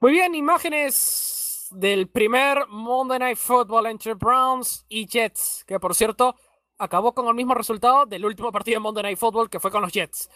[0.00, 6.34] Muy bien, imágenes del primer Monday Night Football entre Browns y Jets, que por cierto
[6.78, 9.82] acabó con el mismo resultado del último partido de Monday Night Football que fue con
[9.82, 10.30] los Jets.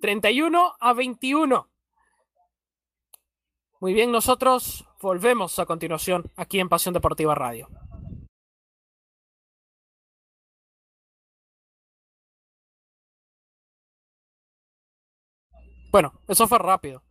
[0.00, 1.68] 31 a 21.
[3.80, 7.68] Muy bien, nosotros volvemos a continuación aquí en Pasión Deportiva Radio.
[15.92, 17.04] Bueno, eso fue rápido.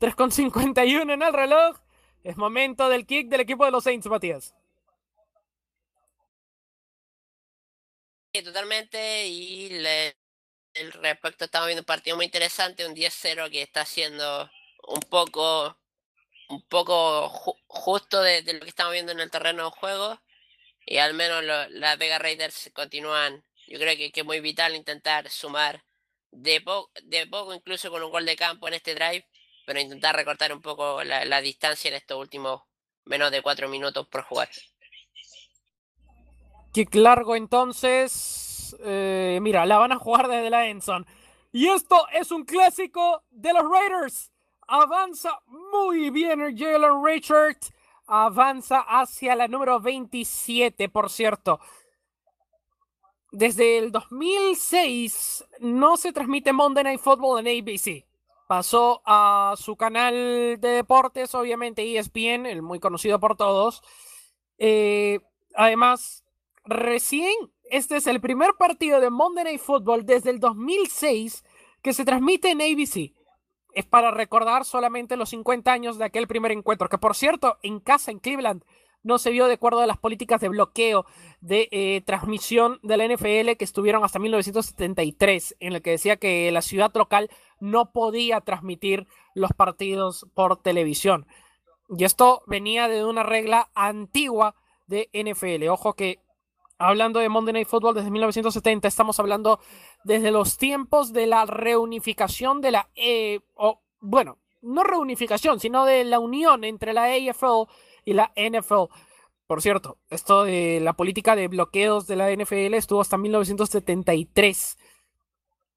[0.00, 1.78] 3.51 en el reloj.
[2.24, 4.52] Es momento del kick del equipo de los Saints, Matías.
[8.34, 9.28] Sí, totalmente.
[9.28, 10.16] Y le,
[10.74, 14.50] el respecto estamos viendo un partido muy interesante, un 10-0 que está siendo
[14.88, 15.79] un poco
[16.50, 17.28] un poco
[17.68, 20.18] justo de, lo que estamos viendo en el terreno de juego.
[20.84, 23.44] Y al menos las Vega Raiders continúan.
[23.68, 25.84] Yo creo que, es muy vital intentar sumar
[26.32, 26.62] de,
[27.04, 29.26] de poco, incluso con un gol de campo en este drive,
[29.64, 32.62] pero intentar recortar un poco la, distancia en estos últimos
[33.04, 34.48] menos de cuatro minutos por jugar.
[36.72, 38.76] Kick largo entonces.
[38.84, 41.06] Eh, mira, la van a jugar desde la Enson.
[41.52, 44.29] Y esto es un clásico de los Raiders.
[44.72, 47.56] Avanza muy bien Jalen Richard.
[48.06, 51.58] Avanza hacia la número 27, por cierto.
[53.32, 58.06] Desde el 2006 no se transmite Monday Night Football en ABC.
[58.46, 63.82] Pasó a su canal de deportes, obviamente ESPN, el muy conocido por todos.
[64.56, 65.18] Eh,
[65.56, 66.24] además,
[66.64, 71.44] recién este es el primer partido de Monday Night Football desde el 2006
[71.82, 73.19] que se transmite en ABC
[73.74, 77.80] es para recordar solamente los 50 años de aquel primer encuentro, que por cierto, en
[77.80, 78.62] casa, en Cleveland,
[79.02, 81.06] no se vio de acuerdo a las políticas de bloqueo
[81.40, 86.50] de eh, transmisión de la NFL que estuvieron hasta 1973, en el que decía que
[86.52, 91.26] la ciudad local no podía transmitir los partidos por televisión.
[91.88, 94.54] Y esto venía de una regla antigua
[94.86, 95.68] de NFL.
[95.68, 96.20] Ojo que
[96.78, 99.60] hablando de Monday Night Football desde 1970, estamos hablando
[100.04, 103.40] desde los tiempos de la reunificación de la, eh,
[104.00, 107.70] bueno, no reunificación, sino de la unión entre la AFL
[108.04, 108.92] y la NFL.
[109.46, 114.78] Por cierto, esto de la política de bloqueos de la NFL estuvo hasta 1973.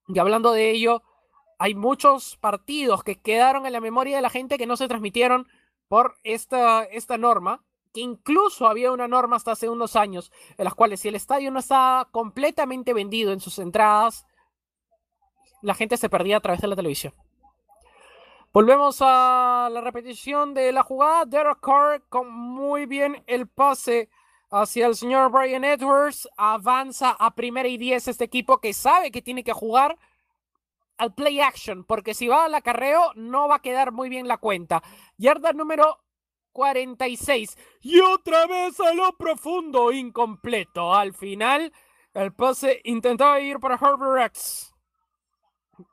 [0.09, 1.01] Y hablando de ello,
[1.57, 5.47] hay muchos partidos que quedaron en la memoria de la gente que no se transmitieron
[5.87, 7.63] por esta, esta norma
[7.93, 11.51] que incluso había una norma hasta hace unos años en las cuales si el estadio
[11.51, 14.25] no estaba completamente vendido en sus entradas,
[15.61, 17.13] la gente se perdía a través de la televisión.
[18.51, 21.25] Volvemos a la repetición de la jugada.
[21.25, 24.09] Derek Carr con muy bien el pase
[24.51, 26.29] hacia el señor Brian Edwards.
[26.37, 29.97] Avanza a primera y diez este equipo que sabe que tiene que jugar
[30.97, 34.37] al play action, porque si va al acarreo no va a quedar muy bien la
[34.37, 34.83] cuenta.
[35.17, 36.02] Yarda número
[36.53, 37.57] 46.
[37.81, 40.93] Y otra vez a lo profundo, incompleto.
[40.93, 41.73] Al final,
[42.13, 44.73] el pase intentaba ir para Herbert X.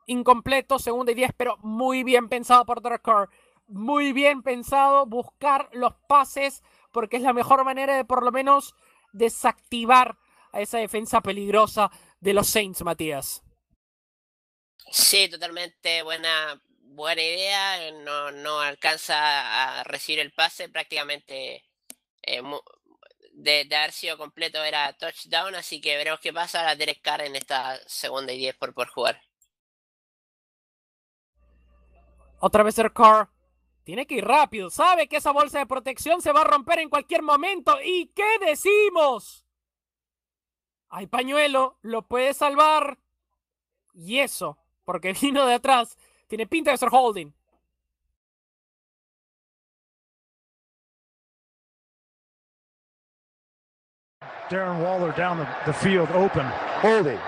[0.06, 3.08] Incompleto, segunda y 10, pero muy bien pensado por Derek
[3.66, 8.74] Muy bien pensado buscar los pases, porque es la mejor manera de por lo menos
[9.12, 10.18] desactivar
[10.52, 11.90] a esa defensa peligrosa
[12.20, 13.42] de los Saints, Matías.
[14.90, 16.60] Sí, totalmente buena,
[16.90, 21.64] buena idea, no, no alcanza a recibir el pase, prácticamente
[22.22, 22.42] eh,
[23.32, 27.36] de, haber sido completo era touchdown, así que veremos qué pasa a Derek Carr en
[27.36, 29.20] esta segunda y diez por, por jugar.
[32.40, 33.28] Otra vez el Carr.
[33.84, 34.70] Tiene que ir rápido.
[34.70, 37.78] Sabe que esa bolsa de protección se va a romper en cualquier momento.
[37.82, 39.44] ¿Y qué decimos?
[40.88, 42.98] Hay pañuelo, lo puede salvar.
[43.94, 45.96] Y eso, porque vino de atrás
[46.30, 47.34] tiene pinta de ser holding.
[54.48, 56.46] Darren Waller down the, the field open.
[56.80, 57.18] Holding.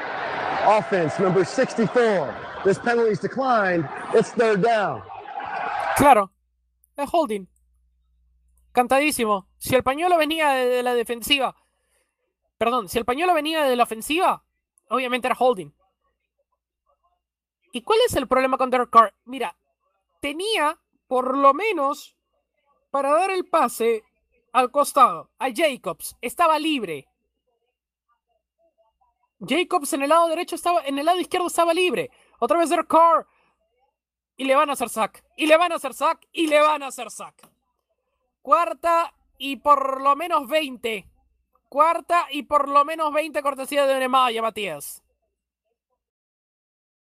[0.65, 2.35] Offense number 64.
[2.65, 3.89] This penalty is declined.
[4.15, 5.03] It's third down.
[5.97, 6.31] Claro.
[6.97, 7.49] Es holding.
[8.73, 9.49] Cantadísimo.
[9.59, 11.55] Si el pañuelo venía de la defensiva.
[12.57, 14.45] Perdón, si el pañuelo venía de la ofensiva,
[14.89, 15.73] obviamente era holding.
[17.73, 19.15] ¿Y cuál es el problema con Derek Carr?
[19.25, 19.57] Mira,
[20.21, 22.17] tenía por lo menos
[22.91, 24.05] para dar el pase
[24.53, 26.17] al costado a Jacobs.
[26.21, 27.09] Estaba libre.
[29.41, 32.11] Jacobs en el lado derecho estaba, en el lado izquierdo estaba libre.
[32.39, 33.27] Otra vez Derek Carr.
[34.37, 35.25] Y le van a hacer sack.
[35.37, 36.29] Y le van a hacer sack.
[36.33, 37.49] Y le van a hacer sack.
[38.43, 41.09] Cuarta y por lo menos 20.
[41.69, 45.03] Cuarta y por lo menos 20 cortesía de Nemaya, Matías.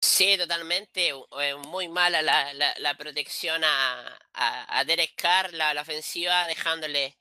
[0.04, 1.14] Sí, totalmente.
[1.40, 7.18] Eh, muy mala la, la, protección a, a, Derek Carr, la, ofensiva, dejándole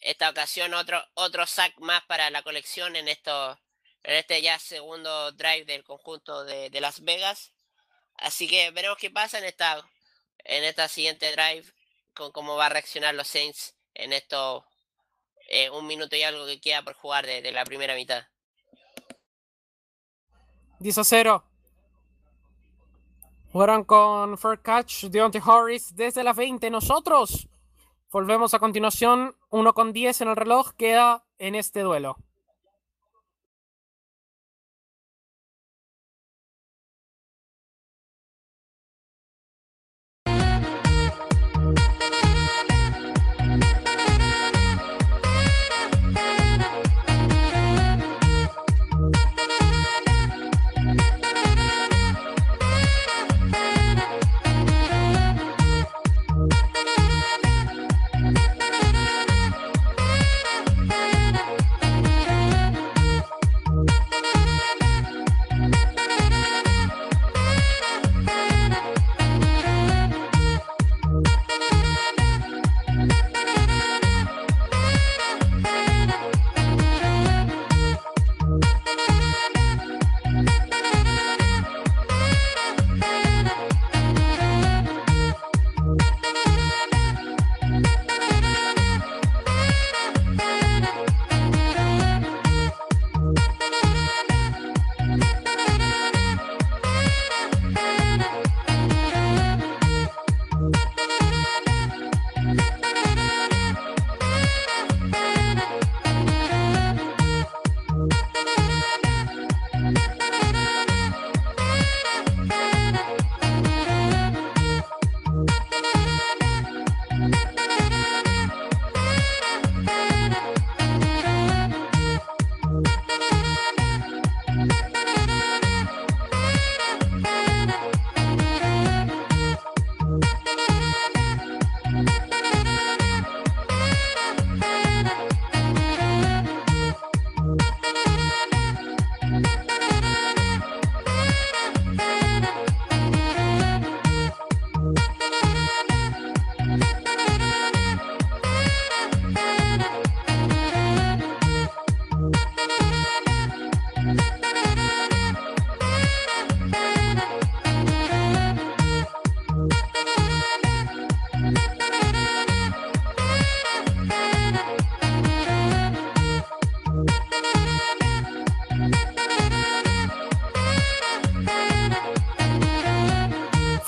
[0.00, 3.56] esta ocasión otro, otro sack más para la colección en estos
[4.02, 7.52] en este ya segundo drive del conjunto de, de Las Vegas.
[8.16, 9.80] Así que veremos qué pasa en esta,
[10.38, 11.64] en esta siguiente drive,
[12.12, 14.66] con cómo va a reaccionar los Saints en esto
[15.48, 18.26] eh, un minuto y algo que queda por jugar de, de la primera mitad.
[20.80, 21.49] 10 a 0.
[23.52, 26.70] Jugaron con Fair Catch, Deontay Harris desde las 20.
[26.70, 27.48] Nosotros
[28.12, 29.34] volvemos a continuación.
[29.50, 32.16] 1 con 10 en el reloj queda en este duelo.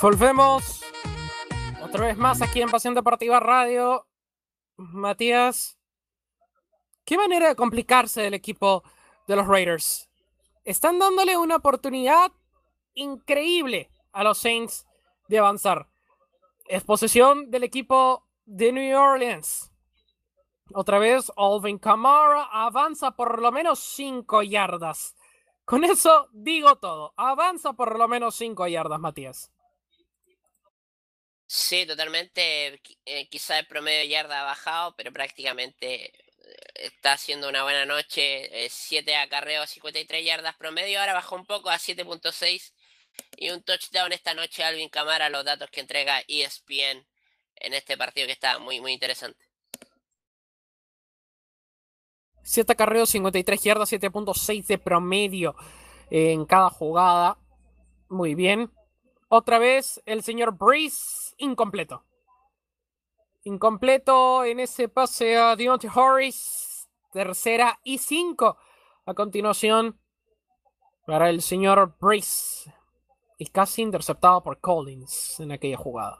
[0.03, 0.83] Volvemos
[1.81, 4.05] otra vez más aquí en Pasión Deportiva Radio.
[4.75, 5.79] Matías,
[7.05, 8.83] qué manera de complicarse el equipo
[9.29, 10.09] de los Raiders.
[10.65, 12.33] Están dándole una oportunidad
[12.95, 14.85] increíble a los Saints
[15.29, 15.87] de avanzar.
[16.65, 19.71] Es posesión del equipo de New Orleans.
[20.73, 25.15] Otra vez, Alvin Kamara avanza por lo menos 5 yardas.
[25.63, 27.13] Con eso digo todo.
[27.15, 29.53] Avanza por lo menos 5 yardas, Matías.
[31.55, 32.81] Sí, totalmente.
[33.05, 36.11] Eh, quizá el promedio de yarda ha bajado, pero prácticamente eh,
[36.73, 38.49] está haciendo una buena noche.
[38.69, 40.99] 7 acarreos, 53 yardas promedio.
[40.99, 42.73] Ahora bajó un poco a 7.6
[43.37, 44.63] y un touchdown esta noche.
[44.63, 47.05] Alvin Camara, los datos que entrega ESPN
[47.57, 49.45] en este partido que está muy, muy interesante.
[52.41, 55.55] 7 acarreos, 53 yardas, 7.6 de promedio
[56.09, 57.37] en cada jugada.
[58.09, 58.71] Muy bien.
[59.29, 62.03] Otra vez el señor Breeze incompleto.
[63.43, 66.89] Incompleto en ese pase a Deontay Harris.
[67.11, 68.57] Tercera y cinco.
[69.05, 69.99] A continuación
[71.05, 72.73] para el señor Breeze.
[73.37, 76.19] Y casi interceptado por Collins en aquella jugada.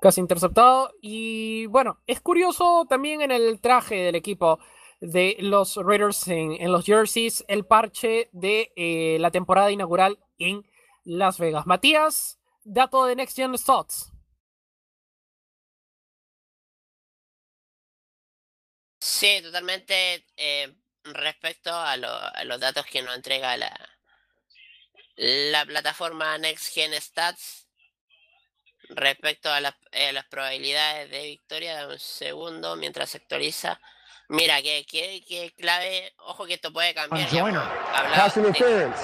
[0.00, 0.92] Casi interceptado.
[1.02, 4.58] Y bueno, es curioso también en el traje del equipo
[5.00, 10.64] de los Raiders en, los jerseys, el parche de eh, la temporada inaugural en
[11.04, 11.66] las Vegas.
[11.66, 14.10] Matías, dato de Next Gen Stats.
[19.00, 20.26] Sí, totalmente.
[20.36, 23.72] Eh, respecto a, los datos que nos entrega la,
[25.16, 27.68] la plataforma Next Gen Stats,
[28.88, 29.60] respecto a,
[29.92, 33.78] eh, las probabilidades de victoria, de un segundo mientras se actualiza.
[34.28, 37.28] Mira, que, que, clave, ojo que esto puede cambiar.
[38.36, 39.02] Interference.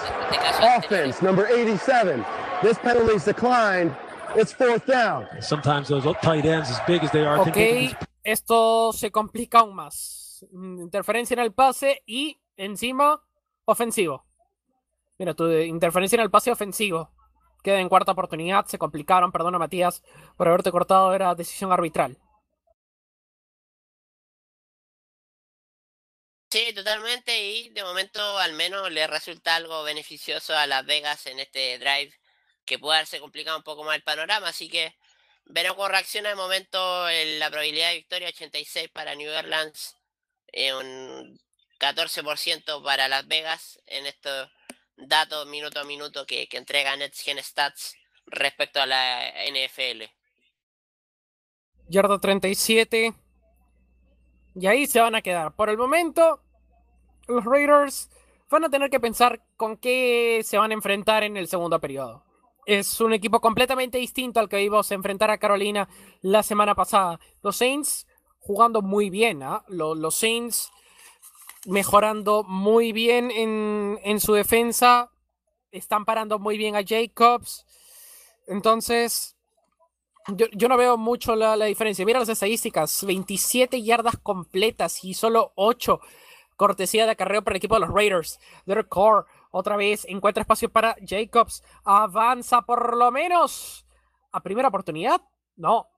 [0.79, 2.25] Offense, number 87.
[2.63, 3.97] This penalty's declined.
[4.37, 5.27] It's fourth down.
[5.41, 10.45] Sometimes those tight ends, as big as they are, Ok, esto se complica aún más.
[10.53, 13.23] Interferencia en el pase y encima,
[13.65, 14.27] ofensivo.
[15.19, 17.11] Mira, tu interferencia en el pase ofensivo.
[17.63, 20.03] Queda en cuarta oportunidad, se complicaron, perdona Matías,
[20.37, 22.19] por haberte cortado, era decisión arbitral.
[26.51, 31.39] Sí, totalmente, y de momento al menos le resulta algo beneficioso a Las Vegas en
[31.39, 32.13] este drive,
[32.65, 34.97] que puede haberse complicado un poco más el panorama, así que
[35.45, 39.97] veremos cómo reacciona de momento en la probabilidad de victoria 86 para New Orleans,
[40.53, 41.41] eh, un
[41.79, 44.51] 14% para Las Vegas en estos
[44.97, 47.97] datos minuto a minuto que, que entrega NetGen Stats
[48.27, 50.05] respecto a la NFL.
[51.89, 53.15] Yarda 37.
[54.55, 55.55] Y ahí se van a quedar.
[55.55, 56.43] Por el momento,
[57.27, 58.11] los Raiders
[58.49, 62.25] van a tener que pensar con qué se van a enfrentar en el segundo periodo.
[62.71, 65.89] Es un equipo completamente distinto al que vimos enfrentar a Carolina
[66.23, 67.19] la semana pasada.
[67.43, 68.07] Los Saints
[68.39, 69.65] jugando muy bien, ¿ah?
[69.67, 70.71] los, Saints
[71.67, 75.11] mejorando muy bien en, su defensa.
[75.73, 77.67] Están parando muy bien a Jacobs.
[78.47, 79.37] Entonces,
[80.29, 82.07] yo, no veo mucho la, diferencia.
[82.07, 86.01] Mira las estadísticas: 27 yardas completas y solo 8
[86.55, 88.39] cortesía de acarreo para el equipo de los Raiders.
[88.65, 91.63] Derek Core otra vez encuentra espacio para Jacobs.
[91.85, 93.87] Avanza por lo menos
[94.33, 95.21] a primera oportunidad.
[95.57, 95.89] No.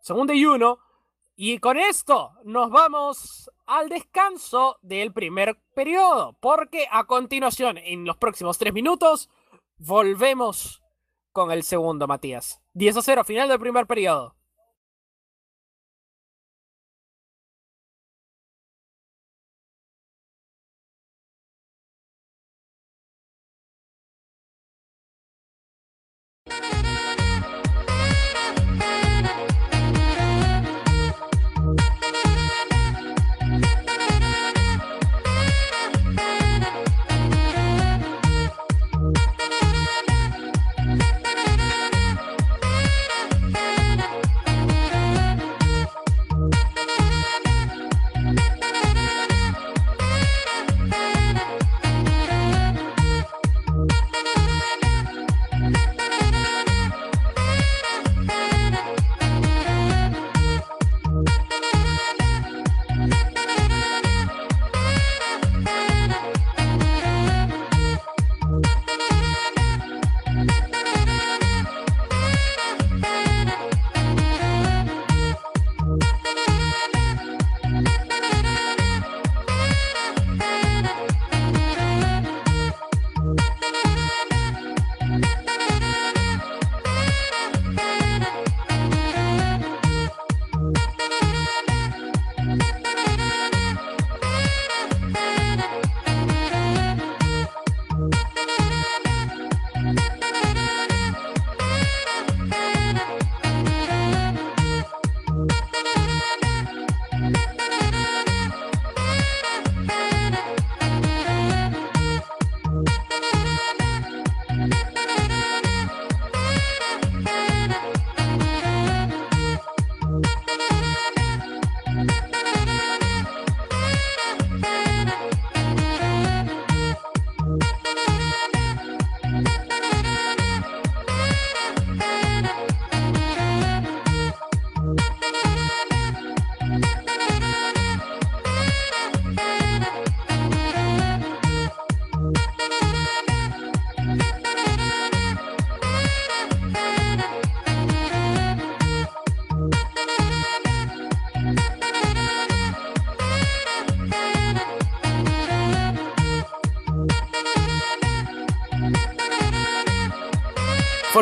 [0.00, 0.78] Segunda y uno.
[1.34, 8.18] Y con esto nos vamos al descanso del primer periodo, porque a continuación, en los
[8.18, 9.30] próximos tres minutos,
[9.78, 10.82] volvemos
[11.32, 12.60] con el segundo, Matías.
[12.74, 14.36] 10 a 0, final del primer periodo.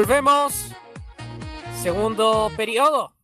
[0.01, 0.55] Volvemos.
[1.83, 3.15] Segundo periodo.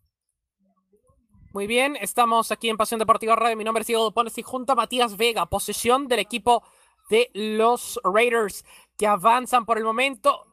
[1.55, 3.57] Muy bien, estamos aquí en Pasión Deportiva Radio.
[3.57, 6.63] Mi nombre es Diego Dopones y junto a Matías Vega, posesión del equipo
[7.09, 8.63] de los Raiders
[8.99, 10.45] que avanzan por el momento.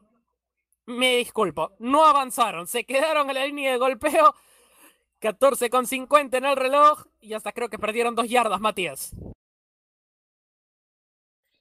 [0.86, 4.34] Me disculpo, no avanzaron, se quedaron en la línea de golpeo.
[5.18, 9.10] 14 con 50 en el reloj y hasta creo que perdieron dos yardas, Matías.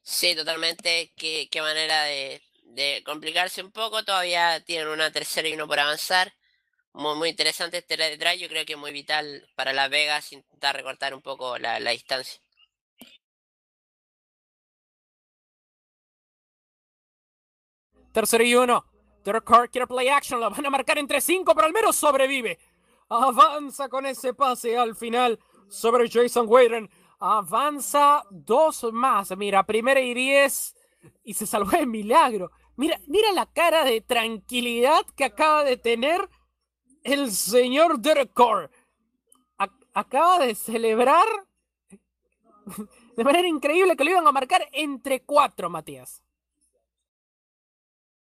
[0.03, 1.11] Sí, totalmente.
[1.17, 2.41] Qué, qué manera de,
[2.73, 6.33] de complicarse un poco, todavía tienen una tercera y uno por avanzar.
[6.93, 10.75] Muy, muy interesante este drive, yo creo que es muy vital para Las Vegas intentar
[10.75, 12.39] recortar un poco la, distancia.
[18.11, 18.85] Tercero y uno.
[19.23, 22.59] Derek Carr quiere play action, lo van a marcar entre cinco, pero al menos sobrevive.
[23.09, 26.89] Avanza con ese pase al final sobre Jason Wayden.
[27.19, 29.35] Avanza dos más.
[29.37, 30.75] Mira, primera y diez.
[31.23, 32.51] Y se salvó de milagro.
[32.75, 36.27] Mira, mira la cara de tranquilidad que acaba de tener
[37.03, 38.71] el señor Derek Carr.
[39.93, 41.27] acaba de celebrar
[43.15, 46.23] de manera increíble que lo iban a marcar entre cuatro, Matías.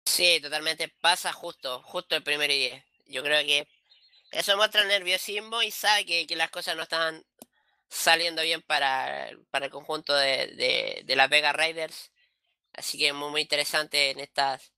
[0.04, 0.88] Sí, totalmente.
[1.00, 2.84] Pasa justo, justo el primer y diez.
[3.06, 3.66] Yo creo que
[4.30, 7.24] eso muestra nerviosismo y sabe que, las cosas no están
[7.88, 12.11] saliendo bien para, para el conjunto de, de, las Vega Raiders.
[12.74, 14.72] Así que muy, muy interesante en estas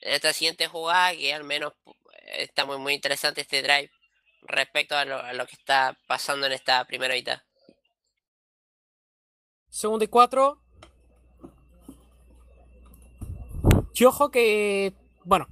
[0.00, 1.72] en esta siguiente jugada, que al menos
[2.36, 3.90] está muy, muy interesante este drive
[4.42, 7.42] respecto a lo, a lo que está pasando en esta primera mitad.
[9.68, 10.62] Segundo y cuatro.
[13.94, 15.48] Y ojo que, bueno,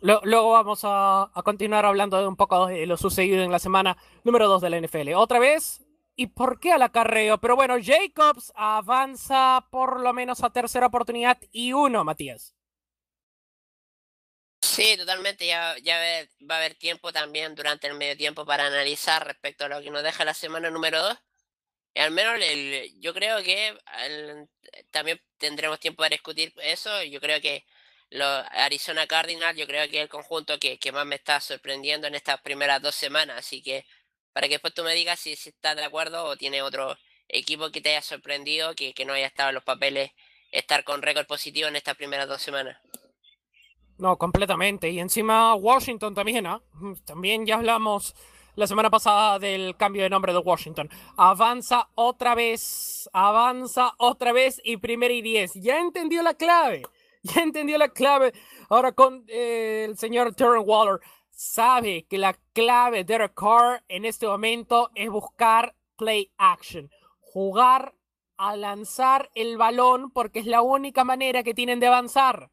[0.00, 4.48] luego vamos a, continuar hablando de un poco de lo sucedido en la semana número
[4.48, 5.14] 2 de la NFL.
[5.14, 5.85] Otra vez,
[6.16, 7.38] ¿y por qué al acarreo?
[7.38, 12.54] Pero bueno, Jacobs avanza por lo menos a tercera oportunidad y uno, Matías.
[14.60, 15.46] Sí, totalmente.
[15.46, 15.76] Ya,
[16.50, 19.90] va a haber tiempo también durante el medio tiempo para analizar respecto a lo que
[19.90, 21.18] nos deja la semana número 2
[21.96, 22.40] al menos
[23.00, 23.76] yo creo que
[24.90, 27.02] también tendremos tiempo para discutir eso.
[27.04, 27.64] Yo creo que
[28.10, 32.14] los Arizona Cardinals, yo creo que es el conjunto que, más me está sorprendiendo en
[32.14, 33.38] estas primeras dos semanas.
[33.38, 33.86] Así que
[34.36, 36.94] para que después tú me digas si, si estás de acuerdo o tiene otro
[37.26, 40.10] equipo que te haya sorprendido, que, no haya estado en los papeles,
[40.52, 42.76] estar con récord positivo en estas primeras dos semanas.
[43.96, 44.90] No, completamente.
[44.90, 46.60] Y encima Washington también, ¿ah?
[47.06, 48.14] También ya hablamos
[48.56, 50.90] la semana pasada del cambio de nombre de Washington.
[51.16, 55.54] Avanza otra vez, avanza otra vez y primera y diez.
[55.54, 56.82] Ya entendió la clave,
[57.22, 58.34] ya entendió la clave.
[58.68, 61.00] Ahora con eh, el señor Terry Waller,
[61.36, 67.94] sabe que la clave de Derek Carr en este momento es buscar play action, jugar
[68.38, 72.50] a lanzar el balón porque es la única manera que tienen de avanzar.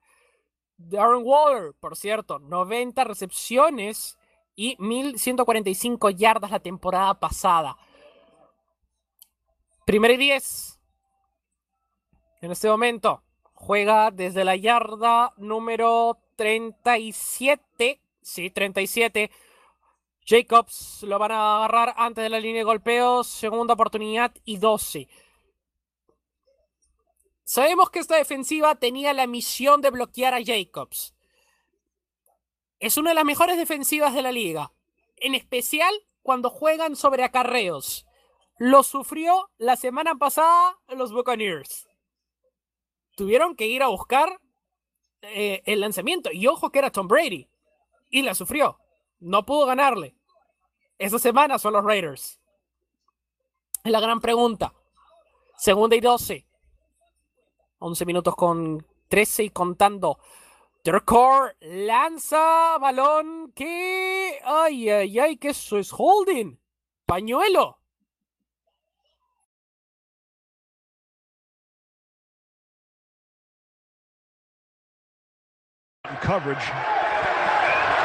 [0.75, 4.17] Darren Waller, por cierto, 90 recepciones
[4.53, 7.77] y 1145 yardas la temporada pasada.
[9.86, 10.79] Primero y 10.
[12.41, 13.23] En este momento
[13.53, 18.03] juega desde la yarda número 37.
[18.24, 19.32] Sí, 37.
[20.26, 23.28] Jacobs lo van a agarrar antes de la línea de golpeos.
[23.28, 25.07] Segunda oportunidad y 12.
[27.43, 31.13] Sabemos que esta defensiva tenía la misión de bloquear a Jacobs
[32.84, 34.74] es una de las mejores defensivas de la liga,
[35.15, 38.05] en especial cuando juegan sobre acarreos.
[38.57, 41.88] Lo sufrió la semana pasada los Buccaneers.
[43.15, 44.38] Tuvieron que ir a buscar
[45.21, 46.30] eh, el lanzamiento.
[46.34, 47.47] Y ojo que era Tom Brady.
[48.14, 48.80] Y la sufrió.
[49.22, 50.16] No pudo ganarle.
[50.99, 52.39] Esa semana son los Raiders.
[53.84, 54.72] Es la gran pregunta.
[55.57, 56.47] Segunda y 12.
[57.80, 60.20] 11 minutos con 13 y contando.
[60.84, 61.11] Derek
[61.61, 64.39] lanza balón que...
[64.45, 66.59] Ay, ay, ay, que eso es holding.
[67.07, 67.80] Pañuelo.
[76.22, 76.72] Coverage.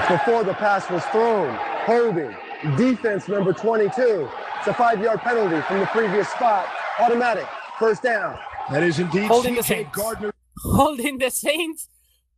[0.09, 1.55] Before the pass was thrown,
[1.85, 2.35] holding,
[2.77, 4.29] defense number 22.
[4.57, 6.67] It's a five-yard penalty from the previous spot.
[6.99, 7.47] Automatic,
[7.79, 8.39] first down.
[8.71, 9.95] That is indeed holding the Saints.
[9.95, 10.33] Gardner.
[10.63, 11.89] Holding the Saints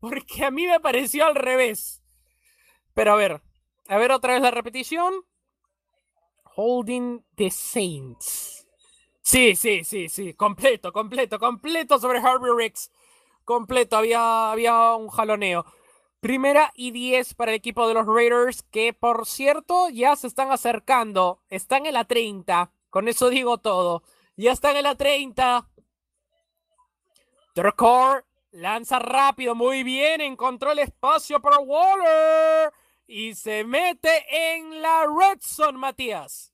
[0.00, 2.02] porque a mí me pareció al revés.
[2.94, 3.42] Pero a ver,
[3.88, 5.14] a ver otra vez la repetición.
[6.56, 8.66] Holding the Saints.
[9.20, 12.90] Sí, sí, sí, sí, completo, completo, completo sobre Harvey Riggs.
[13.44, 15.64] Completo, había, había un jaloneo.
[16.20, 20.52] Primera y 10 para el equipo de los Raiders, que por cierto ya se están
[20.52, 21.42] acercando.
[21.48, 22.72] Están en la 30.
[22.90, 24.02] Con eso digo todo.
[24.36, 25.68] Ya están en la 30.
[27.54, 30.20] The record Lanza rápido, muy bien.
[30.20, 32.72] Encontró el espacio para Waller.
[33.06, 36.52] Y se mete en la red zone, Matías.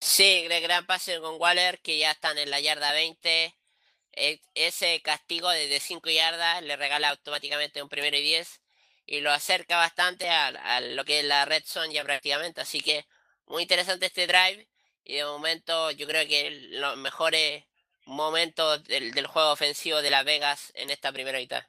[0.00, 3.54] Sí, gran pase con Waller, que ya están en la yarda 20.
[4.16, 8.60] E, ese castigo desde 5 yardas le regala automáticamente un primero y 10
[9.06, 12.60] y lo acerca bastante a, lo que es la red zone ya prácticamente.
[12.60, 13.06] Así que
[13.46, 14.66] muy interesante este drive.
[15.04, 17.64] Y de momento yo creo que los mejores
[18.06, 21.64] momentos del, del juego ofensivo de Las Vegas en esta primera mitad.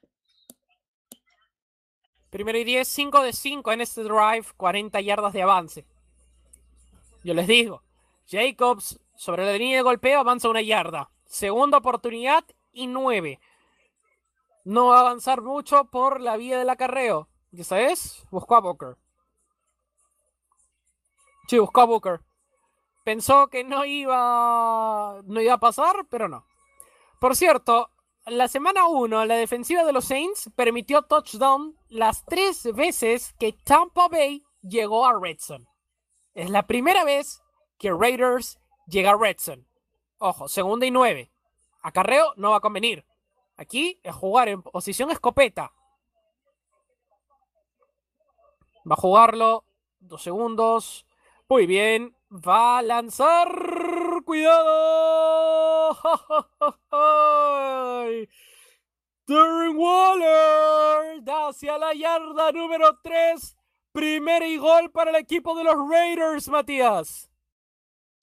[2.29, 5.85] Primero y 10, 5 de 5 en este drive, 40 yardas de avance.
[7.23, 7.81] Yo les digo,
[8.29, 11.09] Jacobs sobre la línea de golpeo avanza una yarda.
[11.25, 13.39] Segunda oportunidad y 9.
[14.63, 17.27] No va a avanzar mucho por la vía del acarreo.
[17.51, 18.25] ¿Ya sabes?
[18.31, 18.97] Buscó a Booker.
[21.47, 22.21] Sí, buscó a Booker.
[23.03, 26.45] Pensó que no iba, no iba a pasar, pero no.
[27.19, 27.91] Por cierto,
[28.25, 34.07] la semana 1, la defensiva de los Saints permitió touchdown las tres veces que Tampa
[34.07, 35.67] Bay llegó a Redson.
[36.33, 37.43] Es la primera vez
[37.77, 39.67] que Raiders llega a Redson.
[40.17, 41.29] Ojo, segunda y nueve.
[41.81, 43.05] Acarreo no va a convenir.
[43.57, 45.71] Aquí es jugar en posición escopeta.
[48.89, 49.65] Va a jugarlo.
[49.99, 51.05] Dos segundos.
[51.47, 52.15] Muy bien.
[52.31, 53.49] Va a lanzar.
[54.25, 55.95] Cuidado.
[59.27, 61.23] Darren Waller.
[61.27, 63.57] Hacia la yarda número 3.
[63.91, 67.29] Primer y gol para el equipo de los Raiders, Matías.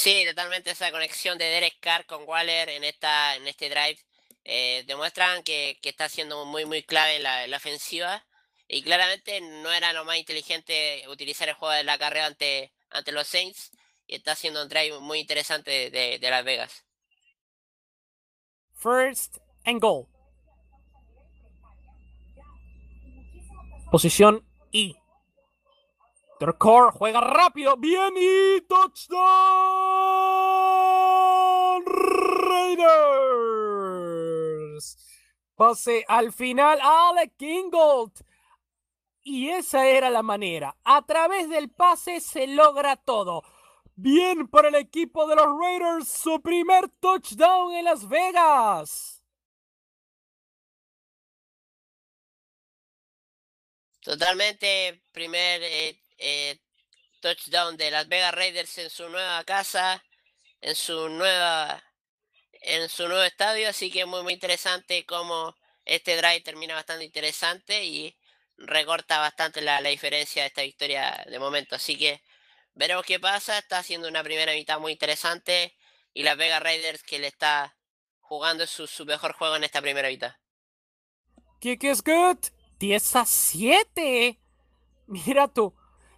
[0.02, 4.00] Sí, totalmente esa conexión de Derek Carr con Waller en esta en este drive
[4.42, 8.26] eh, demuestran que, que, está siendo muy muy clave la, la, ofensiva
[8.66, 13.12] y claramente no era lo más inteligente utilizar el juego de la carrera ante, ante
[13.12, 13.70] los Saints
[14.08, 16.84] y está haciendo un drive muy interesante de, de Las Vegas.
[18.74, 20.08] First and goal.
[23.92, 24.96] Posición I.
[26.58, 29.22] Core juega rápido, bien y touchdown
[31.86, 33.36] Raiders.
[35.54, 38.12] Pase al final Alec Kingold.
[39.24, 40.76] Y esa era la manera.
[40.82, 43.44] A través del pase se logra todo.
[43.94, 49.22] Bien por el equipo de los Raiders, su primer touchdown en Las Vegas.
[54.00, 56.58] Totalmente, primer eh, eh,
[57.20, 60.02] touchdown de Las Vegas Raiders en su nueva casa,
[60.60, 61.82] en su nueva
[62.64, 67.84] en su nuevo estadio, así que muy muy interesante cómo este drive termina bastante interesante
[67.84, 68.16] y
[68.56, 72.22] recorta bastante la, la, diferencia de esta victoria de momento, así que
[72.74, 75.76] veremos qué pasa, está haciendo una primera mitad muy interesante
[76.14, 77.76] y Las Vegas Raiders que le está
[78.20, 80.36] jugando su, su mejor juego en esta primera mitad.
[81.60, 82.38] Kick is good,
[82.78, 84.40] 10 a 7.
[85.06, 85.74] Mira tú,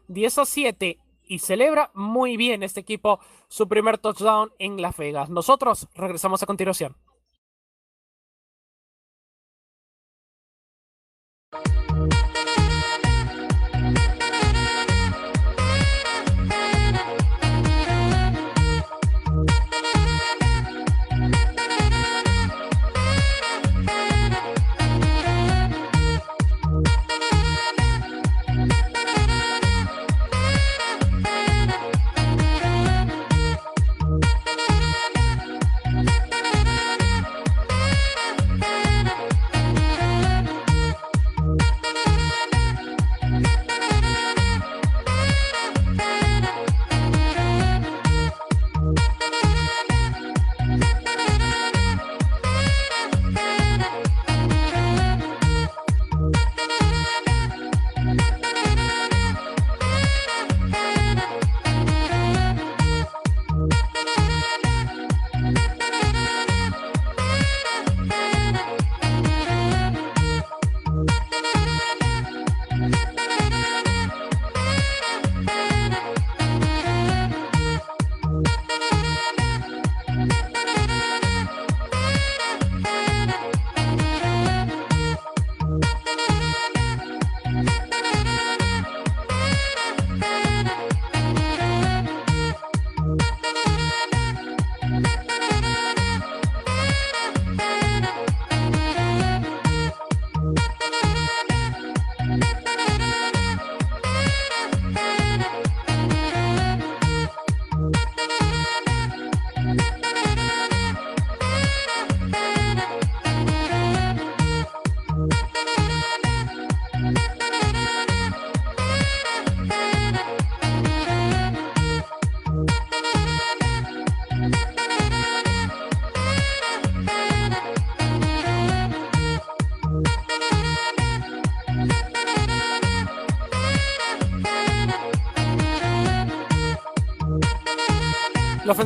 [0.08, 5.30] 10 a 7 y celebra muy bien este equipo su primer touchdown en Las Vegas.
[5.30, 6.96] Nosotros regresamos a continuación.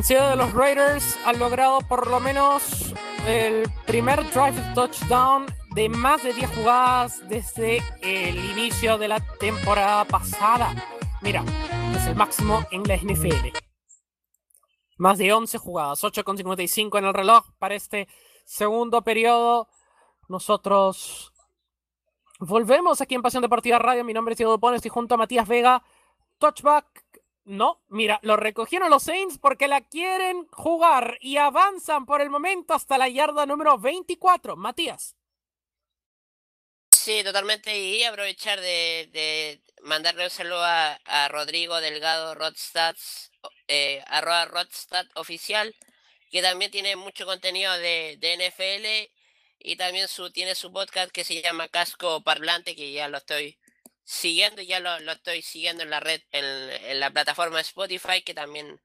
[0.09, 2.95] Ofensiva de los Raiders ha logrado por lo menos
[3.27, 5.45] el primer drive touchdown
[5.75, 10.75] de más de 10 jugadas desde el inicio de la temporada pasada.
[11.21, 11.45] Mira,
[11.95, 13.49] es el máximo en la NFL.
[14.97, 18.09] Más de 11 jugadas, 8,55 en el reloj para este
[18.47, 19.69] segundo periodo.
[20.27, 21.35] Nosotros
[22.39, 24.05] volvemos aquí en Pasión Deportiva Radio.
[24.05, 25.83] Mi nombre es Diego Pones y junto a Matías Vega,
[26.39, 27.08] touchback
[27.49, 32.75] No, mira, lo recogieron los Saints porque la quieren jugar y avanzan por el momento
[32.75, 34.55] hasta la yarda número 24.
[34.55, 35.17] Matías.
[36.91, 37.75] Sí, totalmente.
[37.79, 43.31] Y aprovechar de, de mandarle un saludo a, Rodrigo Delgado Rodstats,
[43.67, 45.75] eh, arroba Rodstat oficial,
[46.31, 49.11] que también tiene mucho contenido de, de NFL
[49.59, 53.58] y también su, tiene su podcast que se llama Casco Parlante, que ya lo estoy
[54.09, 58.33] siguiendo, ya lo, lo estoy siguiendo en la red, en, en la plataforma Spotify, que
[58.35, 58.81] también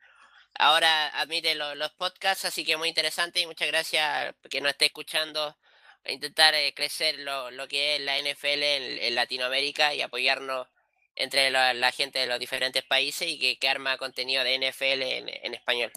[0.55, 4.85] ahora admite lo- los podcasts, así que muy interesante y muchas gracias que nos esté
[4.87, 5.57] escuchando
[6.05, 10.67] a intentar eh, crecer lo, lo que es la NFL en, Latinoamérica y apoyarnos
[11.15, 15.01] entre la, la gente de los diferentes países y que, que arma contenido de NFL
[15.03, 15.91] en, en español.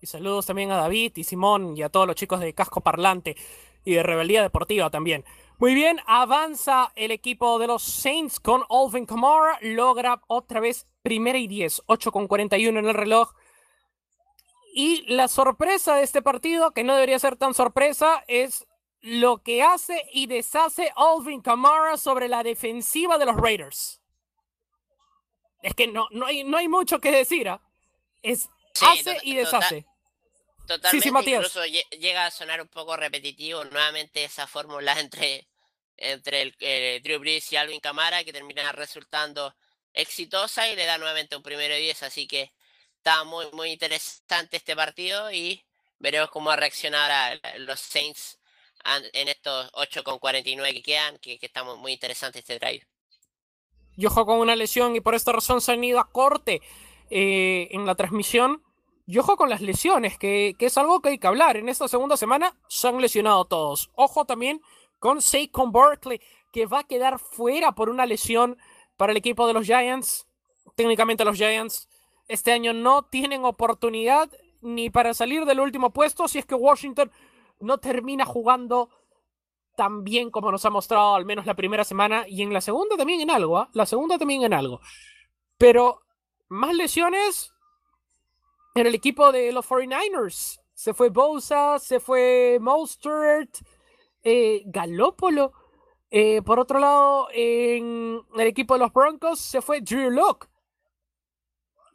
[0.00, 3.36] Y saludos también a David y Simón y a todos los chicos de Casco Parlante
[3.84, 5.24] y de Rebeldía Deportiva también.
[5.64, 9.56] Muy bien, avanza el equipo de los Saints con Alvin Kamara.
[9.62, 13.32] Logra otra vez primera y 10, 8 con 41 en el reloj.
[14.74, 18.66] Y la sorpresa de este partido, que no debería ser tan sorpresa, es
[19.00, 24.02] lo que hace y deshace Alvin Kamara sobre la defensiva de los Raiders.
[25.62, 27.48] Es que no, no, hay, no hay mucho que decir.
[27.48, 27.62] ¿ah?
[28.22, 29.86] Es Sí, hace y deshace.
[30.66, 31.38] Totalmente, Matías.
[31.38, 35.46] incluso lle- llega a sonar un poco repetitivo nuevamente esa fórmula entre,
[35.96, 39.54] entre el, eh, Drew Brees y Alvin Kamara que termina resultando
[39.92, 42.52] exitosa y le da nuevamente un primero y 10, así que
[42.96, 45.64] está muy muy interesante este partido y
[45.98, 48.38] veremos cómo va a reaccionar a los Saints
[49.12, 52.86] en estos 8 con 49 que quedan, que, que muy, interesante este drive.
[54.06, 56.60] ojo con una lesión y por esta razón se han ido a corte
[57.10, 58.62] eh, en la transmisión.
[59.06, 61.58] Y ojo con las lesiones, que, que es algo que hay que hablar.
[61.58, 63.90] En esta segunda semana se han lesionado todos.
[63.94, 64.62] Ojo también
[65.04, 66.18] con Saquon Barkley,
[66.50, 68.56] que va a quedar fuera por una lesión
[68.96, 70.26] para el equipo de los Giants.
[70.76, 71.90] Técnicamente los Giants
[72.26, 74.30] este año no tienen oportunidad
[74.62, 77.12] ni para salir del último puesto si es que Washington
[77.60, 78.88] no termina jugando
[79.76, 82.96] tan bien como nos ha mostrado al menos la primera semana y en la segunda
[82.96, 83.68] también en algo, ¿ah?
[83.74, 84.80] La segunda también en algo.
[85.58, 86.00] Pero
[86.48, 87.52] más lesiones
[88.74, 90.60] en el equipo de los 49ers.
[90.72, 93.58] Se fue Bosa, se fue Mostert,
[94.24, 95.52] eh, Galópolo.
[96.10, 100.48] Eh, por otro lado, en el equipo de los Broncos se fue Drew Lock.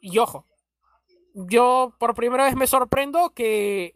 [0.00, 0.46] Y ojo,
[1.34, 3.94] yo por primera vez me sorprendo que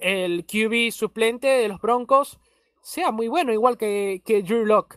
[0.00, 2.38] el QB suplente de los Broncos
[2.82, 4.96] sea muy bueno, igual que, que Drew Lock.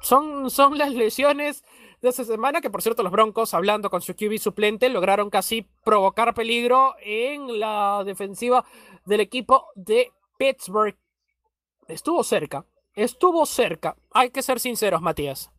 [0.00, 1.64] Son, son las lesiones
[2.00, 5.66] de esta semana que, por cierto, los Broncos, hablando con su QB suplente, lograron casi
[5.84, 8.64] provocar peligro en la defensiva
[9.04, 10.96] del equipo de Pittsburgh.
[11.88, 13.96] Estuvo cerca, estuvo cerca.
[14.12, 15.50] Hay que ser sinceros, Matías.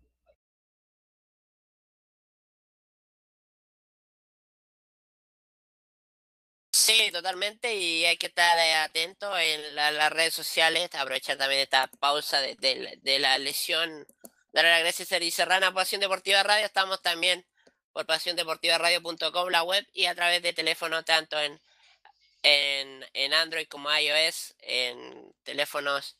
[6.71, 11.61] Sí, totalmente, y hay que estar eh, atento en la- las redes sociales, aprovechar también
[11.61, 12.57] esta pausa de,
[13.19, 14.05] la- lesión.
[14.53, 17.45] Darle las gracias a Serrana, Pasión Deportiva Radio, estamos también
[17.91, 21.59] por pasiondeportivaradio.com, la web, y a través de teléfono, tanto en,
[22.43, 26.17] en, en Android como iOS, en teléfonos,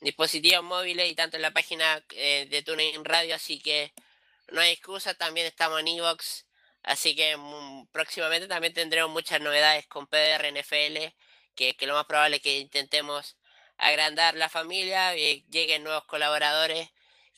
[0.00, 3.92] dispositivos móviles y tanto en la página eh, de TuneIn Radio, así que
[4.48, 6.46] no hay excusa, también estamos en Evox,
[6.86, 11.12] Así que mm, próximamente también tendremos muchas novedades con PDR NFL,
[11.56, 13.36] que, que lo más probable es que intentemos
[13.76, 16.88] agrandar la familia, y lleguen nuevos colaboradores,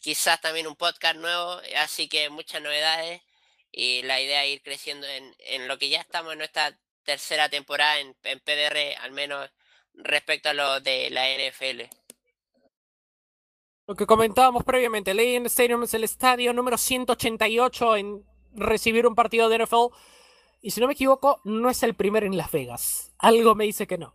[0.00, 3.22] quizás también un podcast nuevo, así que muchas novedades
[3.72, 7.48] y la idea es ir creciendo en, en lo que ya estamos en nuestra tercera
[7.48, 9.50] temporada en, PDR, al menos
[9.94, 11.88] respecto a lo de la NFL.
[13.86, 18.22] Lo que comentábamos previamente, Legend Stadium es el estadio número 188 en
[18.52, 19.94] recibir un partido de NFL.
[20.60, 23.14] Y si no me equivoco, no es el primero en Las Vegas.
[23.16, 24.14] Algo me dice que no.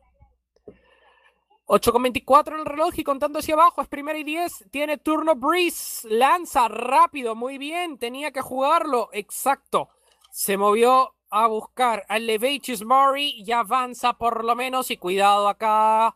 [1.66, 4.66] 8 con 24 en el reloj y contando hacia abajo, es primera y 10.
[4.70, 6.08] Tiene turno Breeze.
[6.08, 7.98] Lanza rápido, muy bien.
[7.98, 9.10] Tenía que jugarlo.
[9.14, 9.90] Exacto.
[10.30, 14.92] Se movió a buscar a Levacius Murray y avanza por lo menos.
[14.92, 16.16] Y cuidado acá.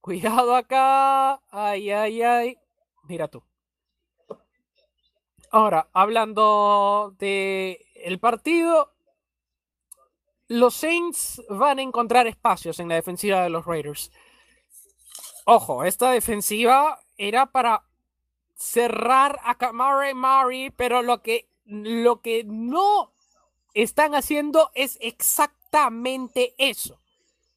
[0.00, 1.40] Cuidado acá.
[1.50, 2.58] Ay, ay, ay.
[3.02, 3.42] Mira tú.
[5.50, 8.92] Ahora, hablando de el partido,
[10.46, 14.12] los Saints van a encontrar espacios en la defensiva de los Raiders.
[15.44, 17.84] Ojo, esta defensiva era para
[18.54, 23.12] cerrar a Kamara Murray, pero lo que, lo que no
[23.74, 27.00] están haciendo es exactamente eso.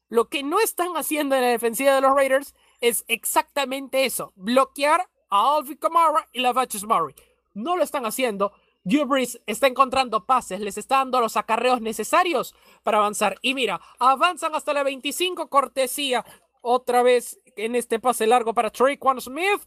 [0.08, 5.08] Lo que no están haciendo en la defensiva de los Raiders es exactamente eso, bloquear
[5.30, 7.14] a Alvin Kamara y la Murray.
[7.54, 8.52] No lo están haciendo,
[8.86, 13.36] Drew Brees está encontrando pases, les está dando los acarreos necesarios para avanzar.
[13.42, 16.24] Y mira, avanzan hasta la 25, cortesía
[16.60, 19.60] otra vez en este pase largo para Traquan Smith.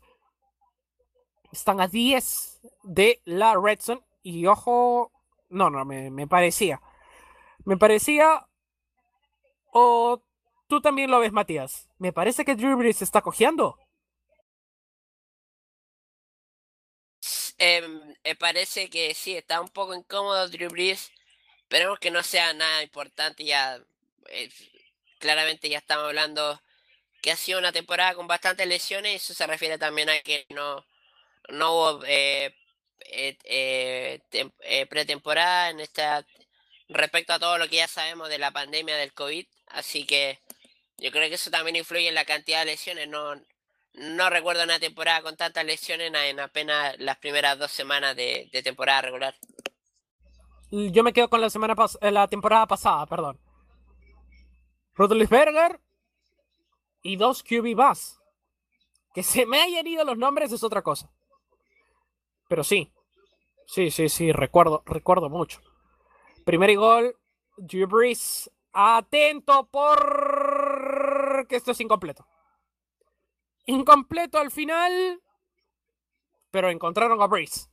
[1.52, 3.80] Están a 10 de la Red.
[4.24, 5.12] Y ojo,
[5.50, 6.82] no, no, me, me parecía.
[7.66, 8.48] Me parecía.
[9.72, 10.22] O
[10.68, 11.88] tú también lo ves, Matías.
[11.98, 13.78] Me parece que Drew Brees está cojeando.
[17.58, 17.82] Eh,
[18.24, 21.12] me parece que sí, está un poco incómodo Drew Brees.
[21.64, 23.44] Esperemos que no sea nada importante.
[23.46, 23.80] Ya,
[24.30, 24.50] eh,
[25.20, 26.62] claramente ya estamos hablando
[27.22, 29.24] que ha sido una temporada con bastantes lesiones.
[29.24, 30.86] Eso se refiere también a que no,
[31.50, 32.06] no hubo
[33.02, 34.20] eh,
[34.90, 36.26] pretemporada en esta
[36.90, 39.46] respecto a todo lo que ya sabemos de la pandemia del COVID.
[39.68, 40.40] Así que
[40.98, 43.08] yo creo que eso también influye en la cantidad de lesiones.
[43.08, 43.36] No,
[43.94, 49.02] no recuerdo una temporada con tantas lesiones en apenas las primeras dos semanas de, temporada
[49.04, 49.36] regular.
[50.72, 53.40] Yo me quedo con la semana eh, la temporada pasada, perdón.
[54.96, 55.80] Berger
[57.02, 58.20] y dos QB más.
[59.14, 61.10] Que se me hayan ido los nombres es otra cosa.
[62.50, 62.92] Pero sí.
[63.66, 65.62] Sí, sí, sí, recuerdo, recuerdo mucho.
[66.44, 67.16] Primer gol,
[67.56, 68.52] Drew Brees.
[68.74, 72.26] Atento por que esto es incompleto.
[73.66, 75.22] Incompleto al final.
[76.52, 77.70] Pero encontraron a Breeze.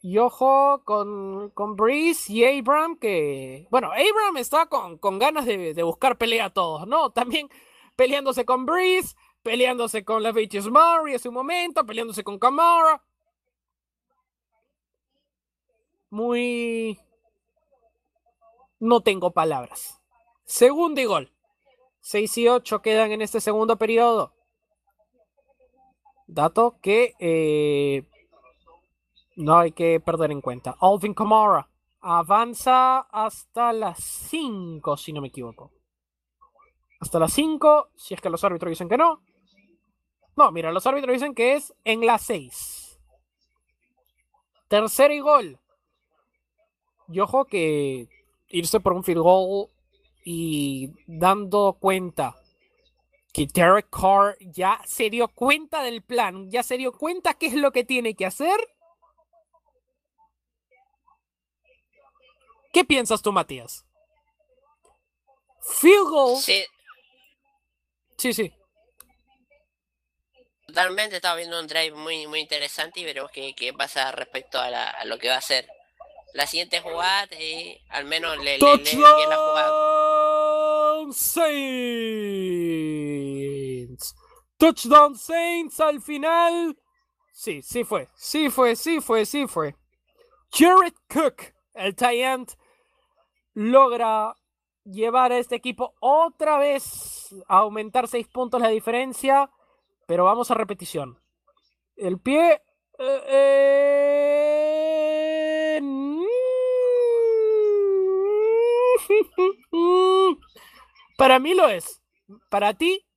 [0.00, 3.66] Y ojo con, con Breeze y Abram, que.
[3.70, 7.10] Bueno, Abram está con, con ganas de, buscar pelea a todos, ¿no?
[7.10, 7.48] También
[7.96, 13.02] peleándose con Breeze, peleándose con la Vicious Murray en su momento, peleándose con Kamara.
[16.10, 16.98] Muy.
[18.80, 20.00] No tengo palabras.
[20.44, 21.32] Segundo y gol.
[22.00, 24.32] 6 y 8 quedan en este segundo periodo.
[26.26, 28.06] Dato que eh,
[29.36, 30.76] no hay que perder en cuenta.
[30.80, 31.68] Alvin Kamara
[32.00, 35.72] avanza hasta las 5, si no me equivoco.
[37.00, 39.22] Hasta las 5, si es que los árbitros dicen que no.
[40.36, 43.00] No, mira, los árbitros dicen que es en las 6.
[44.68, 45.58] Tercer y gol.
[47.08, 48.08] Y ojo que
[48.48, 49.68] irse por un field goal
[50.24, 52.36] y dando cuenta
[53.32, 57.54] que Derek Carr ya se dio cuenta del plan, ya se dio cuenta qué es
[57.54, 58.58] lo que tiene que hacer.
[62.72, 63.84] ¿Qué piensas tú, Matías?
[65.60, 66.36] Field goal.
[66.36, 66.64] Sí.
[68.16, 68.52] Sí, sí.
[70.66, 74.68] Totalmente, estaba viendo un drive muy, muy interesante y veremos qué, qué pasa respecto a,
[74.68, 75.66] la, a, lo que va a ser
[76.34, 77.28] la siguiente jugada.
[77.38, 79.98] Y al menos le, le, le la jugada.
[81.12, 81.48] Saints.
[84.56, 86.76] Touchdown Saints al final.
[87.32, 89.76] Sí, sí fue, sí fue, sí fue, sí fue.
[90.50, 92.50] Jared Cook, el Giant,
[93.54, 94.34] logra
[94.84, 99.48] llevar a este equipo otra vez a aumentar seis puntos la diferencia,
[100.06, 101.22] pero vamos a repetición.
[101.96, 102.60] El pie...
[102.98, 105.37] Eh, eh,
[111.16, 112.02] Para mí lo es.
[112.50, 113.08] ¿Para ti?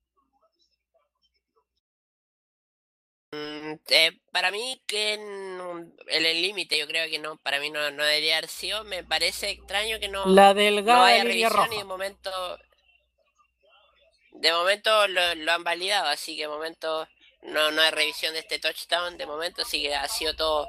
[3.33, 7.89] Mm, eh, para mí que en, el límite yo creo que no, para mí no,
[7.91, 11.77] no, debería haber sido, me parece extraño que no, la delgada no haya revisión y
[11.77, 12.29] de momento
[14.33, 17.07] de momento lo, han validado, así que de momento
[17.43, 20.67] no, no hay revisión de este touchdown, de momento sí que ha sido todo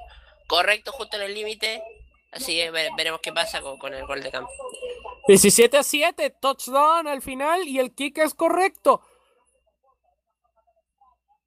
[0.53, 1.83] correcto justo en el límite,
[2.31, 4.51] así que veremos qué pasa con, el gol de campo.
[5.27, 9.01] 17 a 7, touchdown al final y el kick es correcto.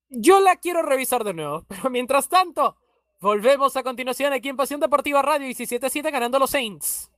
[0.10, 2.78] Yo la quiero revisar de nuevo, pero mientras tanto,
[3.22, 7.12] volvemos a continuación aquí en Pasión Deportiva Radio 17 a 7 ganando los Saints.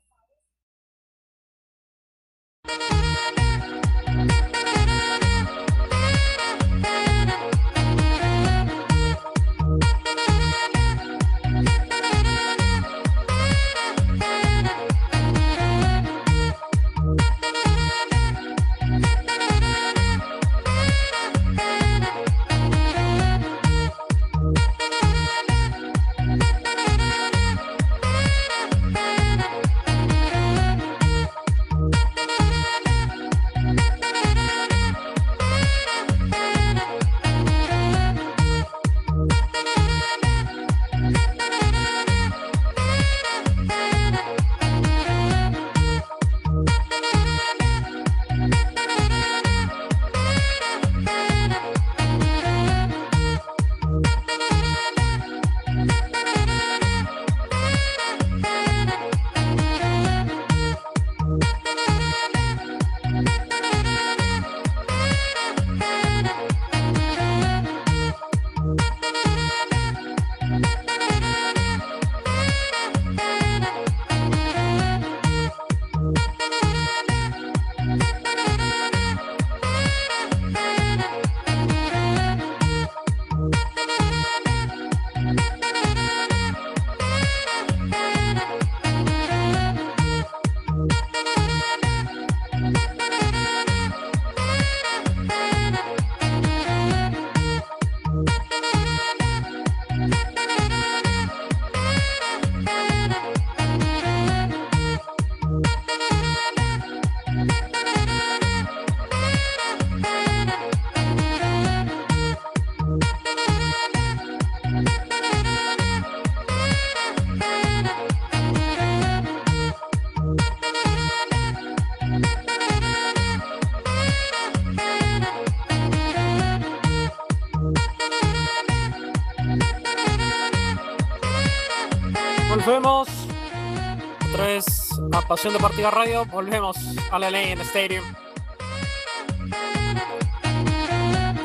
[135.53, 136.25] Deportiva Radio.
[136.25, 136.77] Volvemos
[137.11, 138.03] a la en Stadium.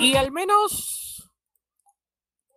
[0.00, 1.30] Y al menos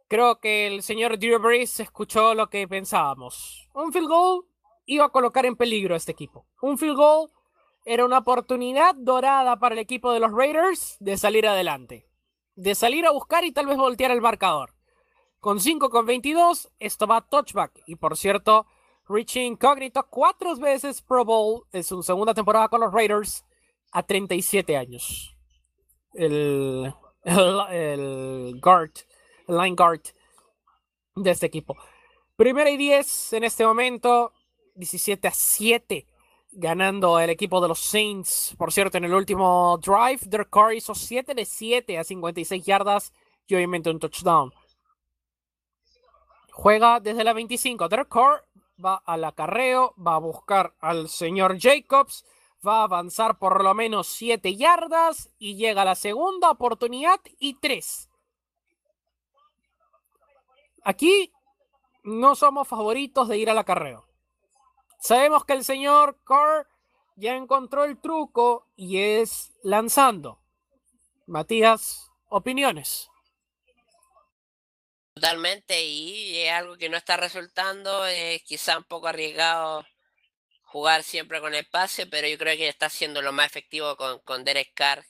[0.08, 3.70] creo que el señor Drew Brees escuchó lo que pensábamos.
[3.74, 4.46] Un field goal
[4.86, 6.48] iba a colocar en peligro a este equipo.
[6.62, 7.32] Un field goal
[7.86, 12.10] era una oportunidad dorada para el equipo de los Raiders de salir adelante.
[12.56, 14.74] De salir a buscar y tal vez voltear el marcador.
[15.40, 17.84] Con 5 con 22, esto va a touchback.
[17.86, 18.66] Y por cierto,
[19.08, 23.46] Richie Incognito cuatro veces Pro Bowl en su segunda temporada con los Raiders
[23.92, 25.36] a 37 años.
[26.14, 28.92] El, el, guard,
[29.48, 30.02] el line guard
[31.16, 31.76] de este equipo.
[32.36, 34.34] Primera y 10 en este momento,
[34.76, 36.08] 17 a 7
[36.56, 38.56] ganando el equipo de los Saints.
[38.58, 43.14] Por cierto, en el último drive, Dirk Carr hizo 7 de 7 a 56 yardas
[43.46, 44.52] y obviamente un touchdown.
[46.52, 47.90] Juega desde la 25.
[47.90, 48.45] Dirk Carr
[48.84, 52.26] va al acarreo, va a buscar al señor Jacobs,
[52.66, 57.56] va a avanzar por lo menos 7 yardas y llega a la segunda oportunidad y
[57.56, 58.10] 3.
[60.84, 61.32] Aquí
[62.04, 64.06] no somos favoritos de ir al acarreo.
[65.00, 66.68] Sabemos que el señor Carr
[67.16, 70.40] ya encontró el truco y es lanzando.
[71.26, 73.10] Matías, opiniones.
[75.16, 79.86] Totalmente, y es algo que no está resultando, es quizá un poco arriesgado
[80.64, 84.20] jugar siempre con el pase, pero yo creo que está siendo lo más efectivo con,
[84.20, 85.06] con Derek Carr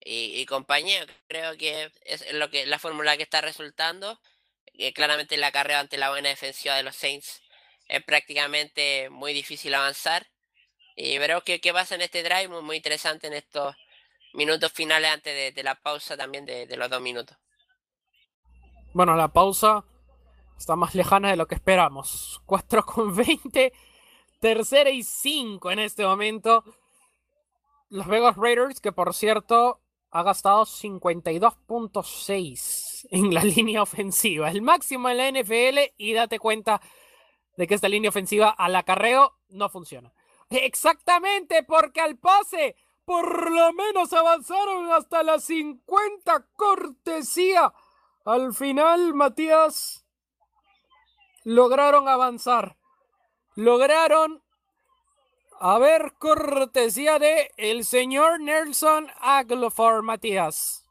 [0.00, 1.06] y, compañía.
[1.28, 4.20] Creo que es lo que la fórmula que está resultando.
[4.74, 7.42] Eh, claramente la carrera ante la buena defensiva de los Saints
[7.88, 10.28] es prácticamente muy difícil avanzar.
[10.96, 13.74] Y veremos qué, qué pasa en este drive, muy, muy interesante en estos
[14.34, 17.36] minutos finales antes de, la pausa también de los dos minutos.
[18.96, 19.84] Bueno, la pausa
[20.56, 22.40] está más lejana de lo que esperamos.
[22.46, 23.70] 4 con 20.
[24.40, 26.64] Tercera y 5 en este momento.
[27.90, 34.50] Los Vegas Raiders, que por cierto ha gastado 52.6 en la línea ofensiva.
[34.50, 36.80] El máximo en la NFL y date cuenta
[37.58, 40.10] de que esta línea ofensiva al acarreo no funciona.
[40.48, 47.74] Exactamente, porque al pase por lo menos avanzaron hasta las 50 cortesía
[48.26, 50.04] al final, Matías,
[51.44, 52.76] lograron avanzar.
[53.54, 54.42] Lograron
[55.60, 60.84] a ver cortesía de el señor Nelson Aguilar, Matías.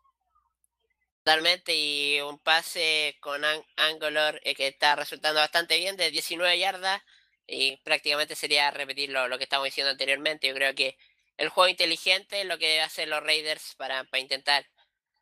[1.24, 3.42] Totalmente, y un pase con
[3.76, 7.02] Angular eh, que está resultando bastante bien, de 19 yardas,
[7.48, 10.48] y prácticamente sería repetir lo, que estamos diciendo anteriormente.
[10.48, 10.98] Yo creo que
[11.38, 14.66] el juego inteligente es lo que debe hacer los Raiders para, para intentar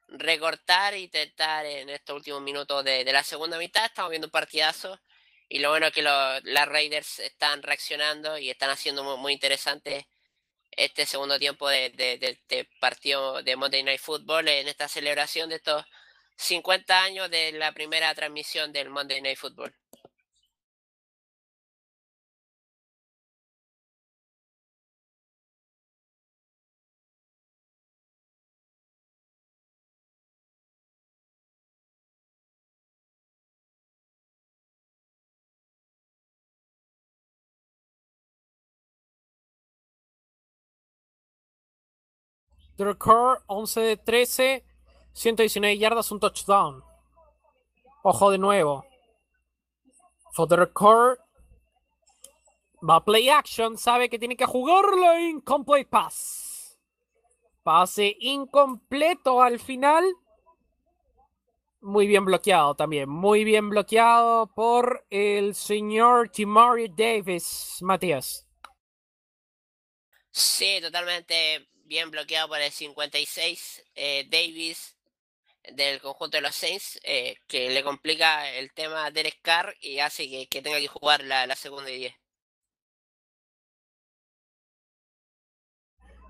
[0.08, 3.86] recortar y intentar en estos últimos minutos de, la segunda mitad.
[3.86, 5.00] Estamos viendo un partidazo
[5.50, 10.08] y lo bueno es que las Raiders están reaccionando y están haciendo muy, interesante
[10.72, 15.86] este segundo tiempo de, de, partido de Monday Night Football en esta celebración de estos
[16.38, 19.74] 50 años de la primera transmisión del Monday Night Football.
[42.78, 44.66] Core 11 de 13,
[45.14, 46.84] 119 yardas, un touchdown.
[48.04, 48.86] Ojo de nuevo.
[50.32, 51.18] For Core
[52.82, 56.80] va a play action, sabe que tiene que jugarlo incomplete pass.
[57.62, 60.04] Pase incompleto al final.
[61.82, 68.48] Muy bien bloqueado también, muy bien bloqueado por el señor Timari Davis, Matías.
[70.32, 74.98] Sí, totalmente bien bloqueado por el 56 eh, Davis
[75.76, 80.48] del conjunto de los Saints, eh, que le complica el tema Derek Carr y hace
[80.50, 82.16] que, tenga que jugar la, segunda y 10.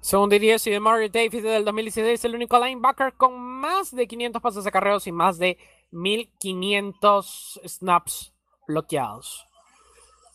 [0.02, 4.06] Segunda y 10 y de Mario Davis del 2016, el único linebacker con más de
[4.06, 5.58] 500 pases de carreos y más de
[5.92, 8.34] 1500 snaps
[8.68, 9.48] bloqueados.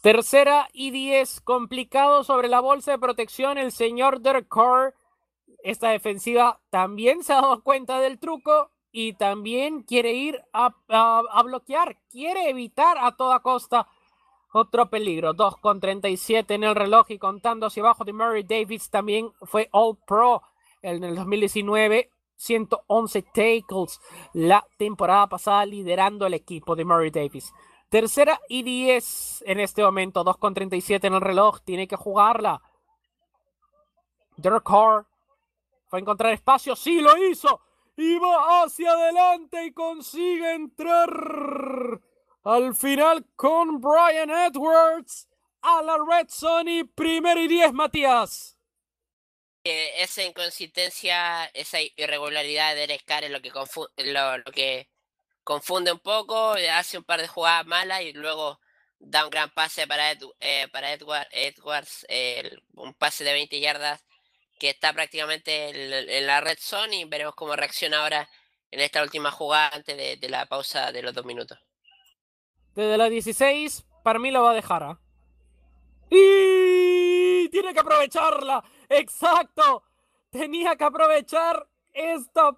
[0.01, 3.59] Tercera y 10, complicado sobre la bolsa de protección.
[3.59, 4.95] El señor Derek Carr
[5.63, 10.73] esta defensiva también se ha dado cuenta del truco y también quiere ir a,
[11.45, 13.87] bloquear, quiere evitar a toda costa
[14.53, 15.35] otro peligro.
[15.35, 19.69] 2 con 37 en el reloj y contando hacia abajo de Murray Davis también fue
[19.73, 20.43] All Pro
[20.83, 22.11] en el 2019.
[22.39, 24.01] 111 tackles
[24.33, 27.53] la temporada pasada liderando el equipo de Murray Davis.
[27.89, 32.63] Tercera y 10 en este momento, 2 con 37 en el reloj, tiene que jugarla.
[34.37, 35.07] Derek Carr
[35.89, 37.61] fue a encontrar espacio, sí lo hizo,
[37.97, 42.01] y va hacia adelante y consigue entrar
[42.45, 45.27] al final con Brian Edwards
[45.63, 48.57] a la Red Zone y primero y 10, Matías.
[49.65, 54.89] Eh, esa inconsistencia, esa irregularidad de Carr es lo que,
[55.43, 58.61] confunde un poco, hace un par de jugadas malas y luego
[59.01, 62.07] da un gran pase para, eh, Edward, Edwards,
[62.75, 64.05] un pase de 20 yardas
[64.59, 65.71] que está prácticamente
[66.19, 68.29] en, la red zone y veremos cómo reacciona ahora
[68.71, 71.59] en esta última jugada antes de, la pausa de los dos minutos.
[72.75, 74.83] Desde la 16, para mí lo va a dejar.
[74.83, 75.01] ¿ah?
[76.11, 78.63] Y tiene que aprovecharla.
[78.89, 79.85] Exacto.
[80.31, 82.51] Tenía que aprovechar esta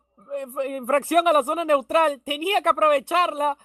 [0.63, 2.21] eh, infracción a la zona neutral.
[2.23, 3.57] Tenía que aprovecharla.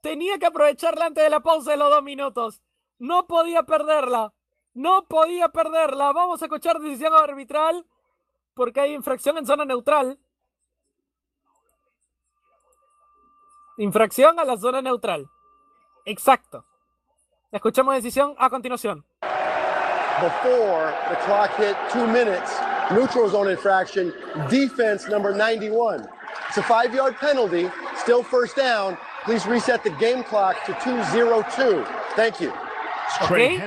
[0.00, 2.62] Tenía que aprovecharla antes de la pausa de los dos minutos.
[2.98, 4.32] No podía perderla.
[4.74, 6.12] No podía perderla.
[6.12, 7.84] Vamos a escuchar decisión arbitral
[8.54, 10.18] porque hay infracción en zona neutral.
[13.78, 15.28] Infracción a la zona neutral.
[16.04, 16.64] Exacto.
[17.50, 19.04] Escuchamos decisión a continuación.
[20.20, 22.60] Before the clock hit two minutes,
[22.90, 24.12] neutral zone infraction,
[24.50, 26.06] defense number 91.
[26.48, 28.98] It's a five yard penalty, still first down.
[29.24, 31.84] Please reset the game clock to 202.
[32.16, 32.52] Thank you.
[33.22, 33.58] Okay.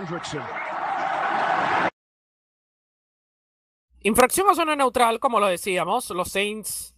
[4.03, 6.93] Infracción a zona neutral, como lo decíamos, los Saints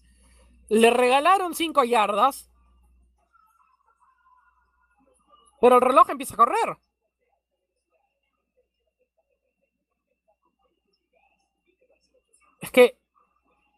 [0.70, 2.50] le regalaron 5 yardas,
[5.62, 6.78] pero el reloj empieza a correr.
[12.60, 12.98] Es que.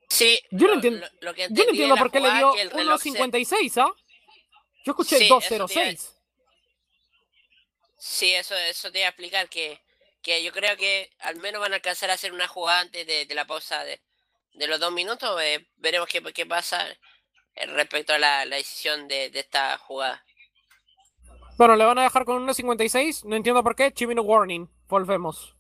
[0.08, 3.94] Sí, yo no entiendo, yo no entiendo por qué le dio 1.56, ¿ah?
[4.86, 6.14] Yo escuché sí, 2.06.
[7.98, 9.82] Sí, eso, eso te iba a explicar que,
[10.22, 13.34] que yo creo que al menos van a alcanzar a hacer una jugada antes de,
[13.34, 14.02] la pausa de,
[14.68, 15.42] los dos minutos.
[15.42, 16.88] Eh, veremos qué, qué pasa
[17.56, 20.24] eh, respecto a la, decisión de, esta jugada.
[21.58, 23.26] Bueno, le van a dejar con 1.56.
[23.26, 23.92] No entiendo por qué.
[23.92, 24.70] Chimino warning.
[24.88, 25.57] Volvemos.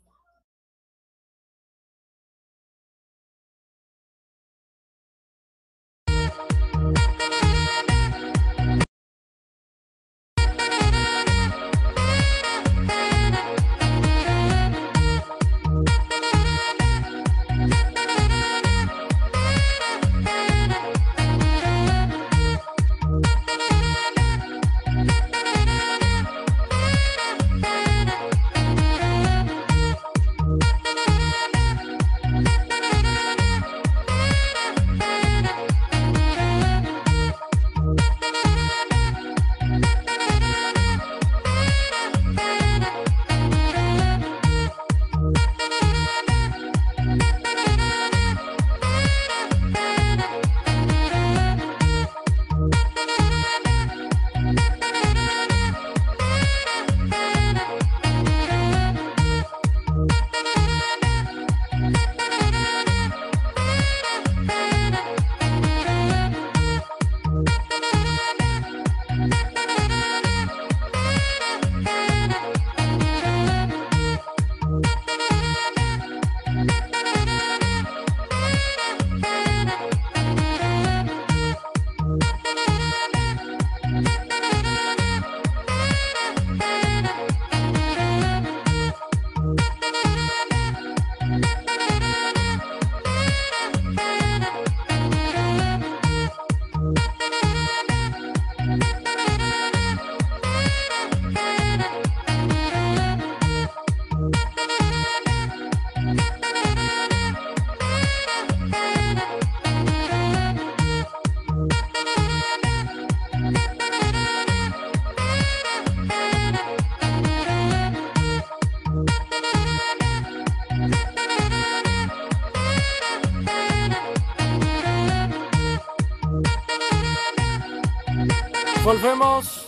[128.97, 129.67] Volvemos.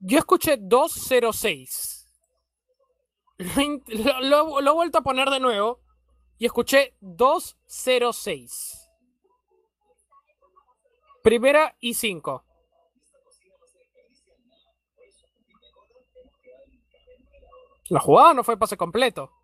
[0.00, 2.06] Yo escuché 206.
[4.20, 5.80] Lo, lo, he vuelto a poner de nuevo.
[6.36, 8.86] Y escuché 206.
[11.22, 12.44] Primera y 5.
[17.88, 19.39] La jugada no fue pase completo.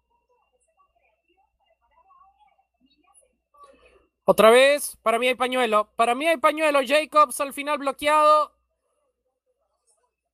[4.28, 5.88] Otra vez, para mí hay pañuelo.
[5.96, 6.80] Para mí hay pañuelo.
[6.84, 8.52] Jacobs al final bloqueado.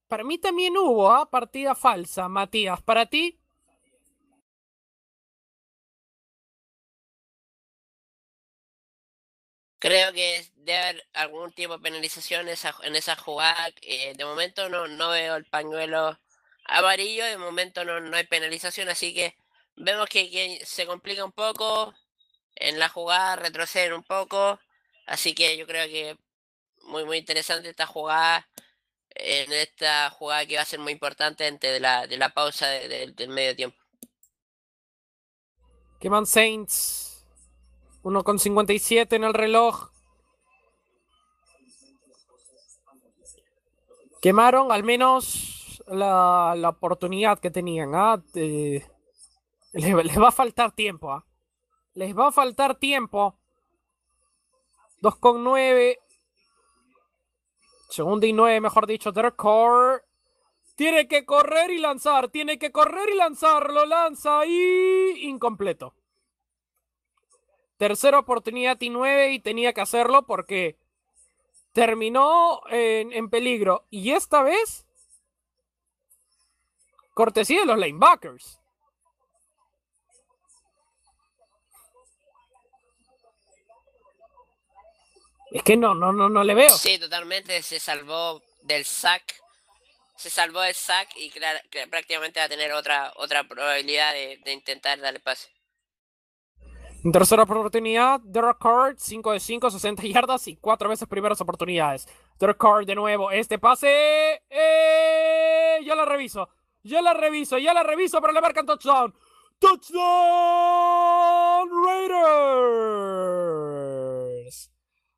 [0.09, 1.31] Para mí también hubo ¿ah?
[1.31, 2.83] partida falsa, Matías.
[2.83, 3.39] ¿Para ti?
[9.79, 13.69] Creo que debe haber algún tipo de penalización en esa, en esa jugada.
[13.83, 16.19] Eh, de momento no, no veo el pañuelo
[16.65, 19.37] amarillo, de momento no, no hay penalización, así que
[19.77, 21.95] vemos que, se complica un poco
[22.55, 24.59] en la jugada, retroceden un poco,
[25.07, 26.17] así que yo creo que
[26.85, 28.49] muy muy interesante esta jugada,
[29.11, 32.67] en esta jugada que va a ser muy importante antes de la, de la pausa
[32.69, 33.77] del medio tiempo.
[36.01, 37.13] Queman Saints
[38.03, 39.91] 1,57 en el reloj.
[44.21, 47.95] Quemaron al menos la, oportunidad que tenían.
[47.95, 48.23] ¿ah?
[48.35, 48.85] les,
[50.21, 51.13] va a faltar tiempo.
[51.13, 51.25] ¿ah?
[51.95, 53.37] Les va a faltar tiempo.
[55.03, 55.99] 2,9.
[57.89, 59.13] Segundo y 9, mejor dicho.
[59.13, 59.43] Derek
[60.77, 62.29] Tiene que correr y lanzar.
[62.29, 63.71] Tiene que correr y lanzar.
[63.71, 65.95] Lo lanza y incompleto.
[67.83, 70.79] Tercera oportunidad y nueve y tenía que hacerlo porque
[71.73, 73.87] terminó en, peligro.
[73.91, 74.87] Y esta vez,
[77.13, 78.62] cortesía de los linebackers.
[85.53, 86.71] Es que no, no, no, no le veo.
[86.71, 89.23] Sí, totalmente se salvó del sack.
[90.17, 91.31] Se salvó del sack y
[91.91, 95.49] prácticamente va a tener otra, otra probabilidad de, de intentar darle pase.
[97.13, 102.07] Tercera oportunidad, Derek Carr, 5 de 5, 60 yardas y 4 veces primeras oportunidades.
[102.39, 104.41] Derek Carr de nuevo, este pase.
[104.49, 105.81] ¡eh!
[105.85, 106.49] Ya la reviso,
[106.85, 109.13] ya la reviso, ya la reviso, pero le marcan touchdown.
[109.59, 110.01] ¡Touchdown
[111.85, 113.72] Raiders!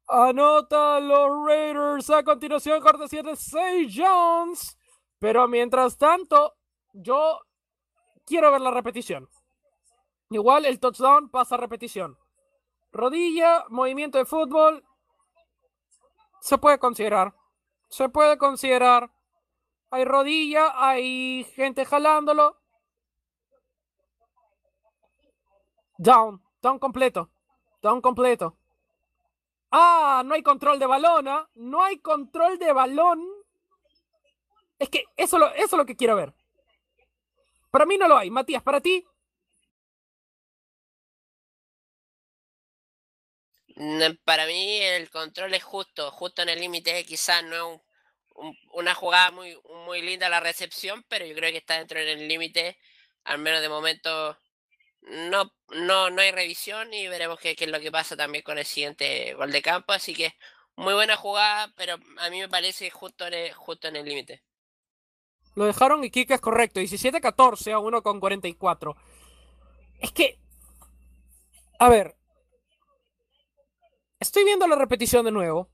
[0.06, 4.78] Anota los Raiders a continuación, cortesía de 6 Jones.
[5.18, 6.54] Pero mientras tanto,
[6.92, 7.40] yo
[8.26, 9.28] quiero ver la repetición.
[10.30, 12.18] Igual el touchdown pasa a repetición.
[12.92, 14.84] Rodilla, movimiento de fútbol.
[16.40, 17.34] Se puede considerar.
[17.88, 19.10] Se puede considerar.
[19.90, 22.60] Hay rodilla, hay gente jalándolo.
[25.96, 27.30] Down, down completo.
[27.80, 28.58] Down completo.
[29.76, 31.50] Ah, no hay control de balón, ¿ah?
[31.56, 33.26] No hay control de balón.
[34.78, 36.32] Es que eso, es lo que quiero ver.
[37.72, 38.30] Para mí no lo hay.
[38.30, 39.04] Matías, para ti.
[44.24, 47.80] Para mí el control es justo, justo en el límite, quizás no es
[48.74, 52.78] una jugada muy, muy linda la recepción, pero yo creo que está dentro del límite,
[53.24, 54.38] al menos de momento
[55.04, 58.64] no, no, no hay revisión y veremos qué, es lo que pasa también con el
[58.64, 60.34] siguiente gol de campo, así que
[60.76, 64.42] muy buena jugada, pero a mí me parece justo en el, justo en el límite.
[65.54, 68.96] Lo dejaron y Kike es correcto, 17-14 a 1 con 44.
[70.00, 70.38] Es que,
[71.78, 72.16] a ver,
[74.24, 75.68] Estoy viendo la repetición de nuevo.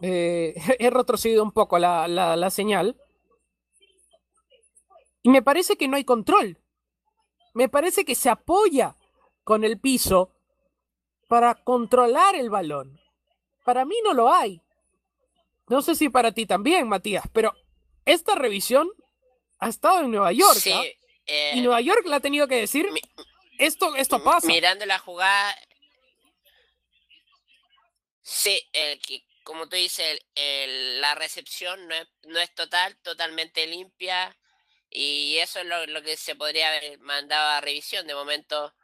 [0.00, 2.96] Eh, he retrocedido un poco la, la, señal.
[5.22, 6.59] Y me parece que no hay control.
[7.52, 8.96] Me parece que se apoya
[9.44, 10.32] con el piso
[11.28, 13.00] para controlar el balón.
[13.64, 14.60] Para mí no lo hay.
[15.68, 17.54] No sé si para ti también, Matías, pero
[18.04, 18.90] esta revisión
[19.58, 20.60] ha estado en Nueva York.
[20.72, 20.82] ¿ah?
[20.84, 20.96] y
[21.26, 22.88] eh, Nueva York le ha tenido que decir,
[23.58, 24.48] esto, esto pasa.
[24.48, 25.54] Mirando la jugada,
[28.32, 34.36] Sí, el que, como tú dices, la recepción no es, no es total, totalmente limpia.
[34.90, 38.06] Y eso es lo, que se podría haber mandado a revisión.
[38.06, 38.74] De momento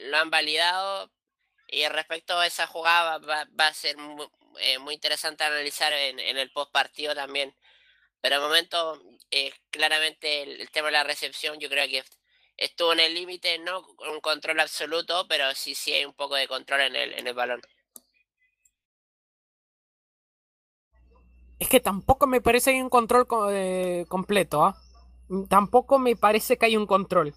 [0.00, 1.10] lo han validado.
[1.68, 3.96] Y respecto a esa jugada va, a ser
[4.60, 7.54] eh, muy, interesante analizar en, el post partido también.
[8.20, 12.04] Pero de momento, eh, claramente el, tema de la recepción yo creo que
[12.56, 16.48] estuvo en el límite, no un control absoluto, pero sí, sí hay un poco de
[16.48, 17.62] control en el, en el balón.
[21.58, 24.76] Es que tampoco me parece un control eh, completo, ¿ah?
[25.48, 27.34] Tampoco me parece que hay un control.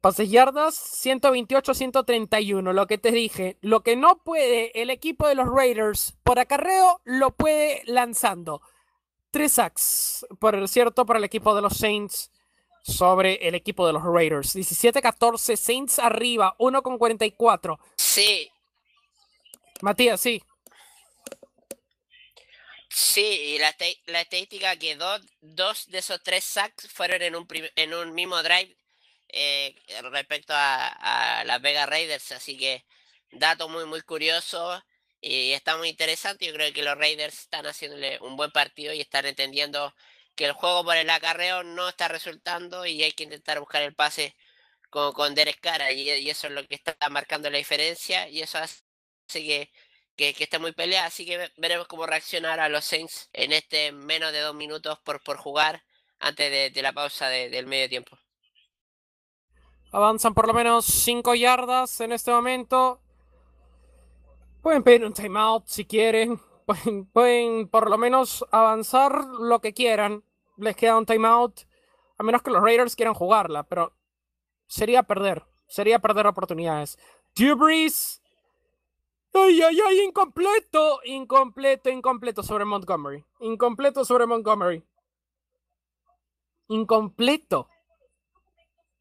[0.00, 3.56] Pases yardas 128-131, lo que te dije.
[3.60, 8.62] Lo que no puede el equipo de los Raiders por acarreo, lo puede lanzando.
[9.30, 12.30] Tres sacks, por cierto, para el equipo de los Saints
[12.82, 14.54] sobre el equipo de los Raiders.
[14.56, 17.78] 17-14, Saints arriba, 1 con 44.
[17.96, 18.50] Sí.
[19.82, 20.42] Matías, sí.
[23.00, 23.74] Sí, y la,
[24.06, 27.46] la estadística que dos, dos de esos tres sacks fueron en un,
[27.76, 28.76] en un mismo drive
[29.28, 29.74] eh,
[30.10, 32.84] respecto a, las Vega Raiders, así que
[33.30, 34.82] dato muy muy curioso
[35.20, 36.46] y está muy interesante.
[36.46, 39.94] Yo creo que los Raiders están haciéndole un buen partido y están entendiendo
[40.34, 43.94] que el juego por el acarreo no está resultando y hay que intentar buscar el
[43.94, 44.36] pase
[44.90, 48.58] con, con Derek Cara y, eso es lo que está marcando la diferencia y eso
[48.58, 48.82] hace
[49.32, 49.70] que,
[50.18, 54.32] que, esté muy peleada, así que veremos cómo reaccionar a los Saints en este menos
[54.32, 55.84] de dos minutos por, por jugar
[56.18, 58.18] antes de, la pausa del medio tiempo.
[59.92, 63.00] Avanzan por lo menos 5 yardas en este momento.
[64.60, 66.40] Pueden pedir un timeout si quieren.
[66.68, 70.22] Pueden, pueden, por lo menos avanzar lo que quieran.
[70.58, 71.60] Les queda un timeout.
[72.18, 73.62] A menos que los Raiders quieran jugarla.
[73.62, 73.94] Pero
[74.66, 75.44] sería perder.
[75.66, 76.98] Sería perder oportunidades.
[77.34, 78.17] Drew Brees.
[79.34, 81.00] Ay, ay, ay, incompleto.
[81.04, 83.24] Incompleto, incompleto sobre Montgomery.
[83.40, 84.82] Incompleto sobre Montgomery.
[86.68, 87.68] Incompleto.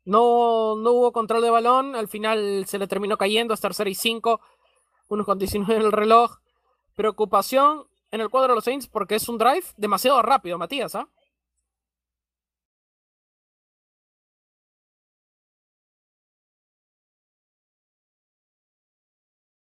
[0.06, 1.96] No, no hubo control de balón.
[1.96, 3.54] Al final se le terminó cayendo.
[3.54, 4.42] Es tercera y cinco.
[5.10, 6.38] Unos con 19 en el reloj.
[6.96, 10.96] Preocupación en el cuadro de los Saints porque es un drive demasiado rápido, Matías.
[10.96, 11.08] ¿ah?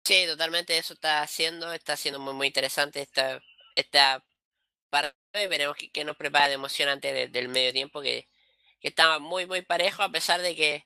[0.05, 3.41] Sí, totalmente eso está haciendo, está siendo muy muy interesante esta,
[3.75, 4.23] esta
[4.91, 5.15] parte.
[5.33, 8.27] Veremos qué, nos prepara de emoción antes del medio tiempo, que,
[8.79, 10.85] que, estaba muy muy parejo, a pesar de que,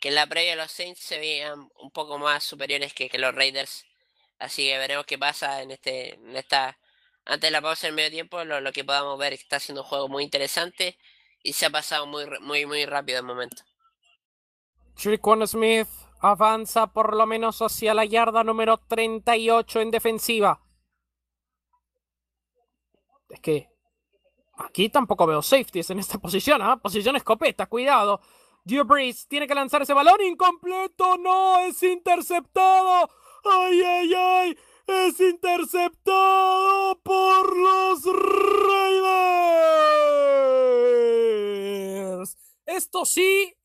[0.00, 3.34] que en la previa los Saints se veían un poco más superiores que, que los
[3.34, 3.86] Raiders.
[4.38, 6.78] Así que veremos qué pasa en este, en esta,
[7.24, 9.88] antes de la pausa del medio tiempo, lo, lo que podamos ver está siendo un
[9.88, 10.98] juego muy interesante
[11.42, 13.62] y se ha pasado muy muy muy rápido el momento.
[15.46, 15.88] Smith
[16.20, 20.60] Avanza por lo menos hacia la yarda número 38 en defensiva.
[23.30, 23.68] Es que
[24.58, 26.76] aquí tampoco veo safeties en esta posición, ¿ah?
[26.76, 28.20] Posición escopeta, cuidado.
[28.64, 28.86] Drew
[29.28, 33.08] tiene que lanzar ese balón incompleto, no, es interceptado.
[33.42, 39.16] Ay, ay, ay, es interceptado por los Raiders.
[42.66, 43.56] Esto sí,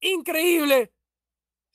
[0.00, 0.94] increíble.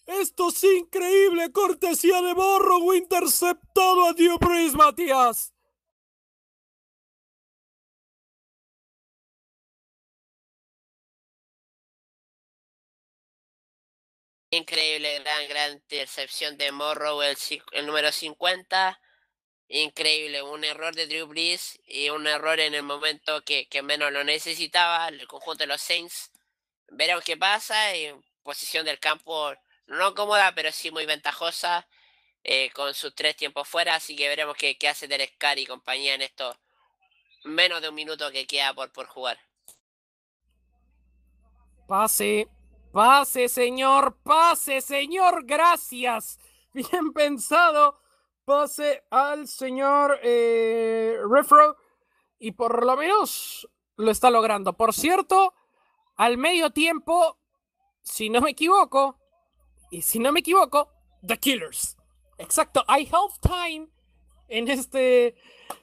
[0.06, 5.52] Esto es increíble, cortesía de Borro, interceptado a Dio Breeze, Matías.
[14.52, 19.02] Increíble, gran, gran intercepción de Morrow, el, número 50.
[19.68, 24.12] Increíble, un error de Drew Brees y un error en el momento que, que menos
[24.12, 26.32] lo necesitaba el conjunto de los Saints.
[26.90, 29.56] Veremos qué pasa en posición del campo
[29.88, 31.88] no cómoda, pero sí muy ventajosa
[32.44, 33.96] eh, con sus tres tiempos fuera.
[33.96, 36.56] Así que veremos qué, hace Derek y compañía en esto
[37.44, 39.38] menos de un minuto que queda por, por jugar.
[41.88, 42.50] Pase,
[42.92, 46.40] pase, señor, pase, señor, gracias.
[46.74, 48.02] Bien pensado.
[48.44, 51.78] Pase al señor eh, Refro
[52.38, 53.68] y por lo menos
[53.98, 54.74] lo está logrando.
[54.74, 55.54] Por cierto,
[56.16, 57.40] al medio tiempo,
[58.04, 59.20] si no me equivoco,
[59.96, 60.92] y si no me equivoco,
[61.26, 61.96] The Killers.
[62.38, 63.88] Exacto, I Have Time
[64.50, 65.28] en este,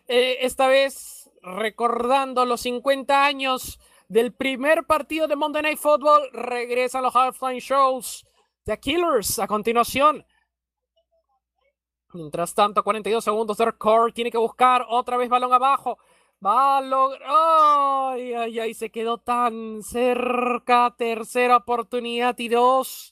[0.06, 7.02] eh, esta vez recordando los 50 años del primer partido de Monday Night Football, regresan
[7.02, 8.26] los halftime shows.
[8.64, 10.26] The Killers a continuación.
[12.12, 13.56] Mientras tanto, 42 segundos.
[13.56, 15.97] de Core tiene que buscar otra vez balón abajo.
[16.44, 17.22] Va a lograr.
[17.24, 18.74] ¡Ay, ay, ay!
[18.74, 20.94] Se quedó tan cerca.
[20.98, 23.11] Tercera oportunidad y dos.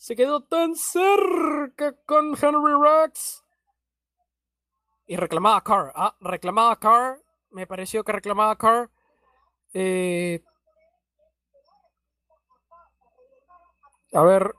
[0.00, 3.44] Se quedó tan cerca con Henry Rex.
[5.06, 5.92] Y reclamaba a Carr.
[5.94, 7.22] Ah, reclamaba a Carr.
[7.50, 8.90] Me pareció que reclamaba a Carr.
[9.74, 10.42] Eh,
[14.14, 14.54] a ver,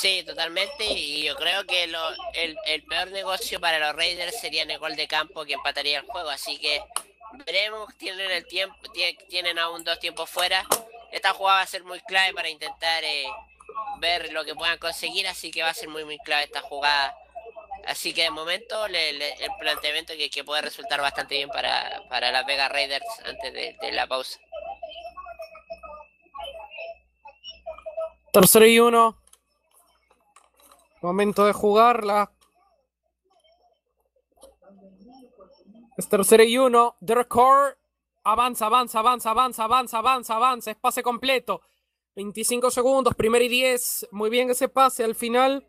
[0.00, 0.86] Sí, totalmente.
[0.86, 2.00] Y yo creo que lo,
[2.32, 5.98] el, el, peor negocio para los Raiders sería en el gol de campo que empataría
[5.98, 6.30] el juego.
[6.30, 6.82] Así que
[7.44, 7.94] veremos.
[7.98, 8.76] Tienen el tiempo,
[9.28, 10.64] tienen aún dos tiempos fuera.
[11.12, 13.26] Esta jugada va a ser muy clave para intentar eh,
[13.98, 15.28] ver lo que puedan conseguir.
[15.28, 17.14] Así que va a ser muy, muy clave esta jugada.
[17.84, 19.22] Así que de momento el
[19.58, 24.06] planteamiento que, que, puede resultar bastante bien para, para las Vega Raiders antes de la
[24.06, 24.40] pausa.
[28.32, 29.20] Tercero y uno.
[31.02, 32.30] Momento de jugarla.
[35.96, 36.96] Es tercera y uno.
[37.04, 37.74] The record.
[38.22, 40.70] Avanza, avanza, avanza, avanza, avanza, avanza, avanza.
[40.70, 41.62] Es pase completo.
[42.16, 44.08] 25 segundos, primero y 10.
[44.12, 45.66] Muy bien ese pase al final.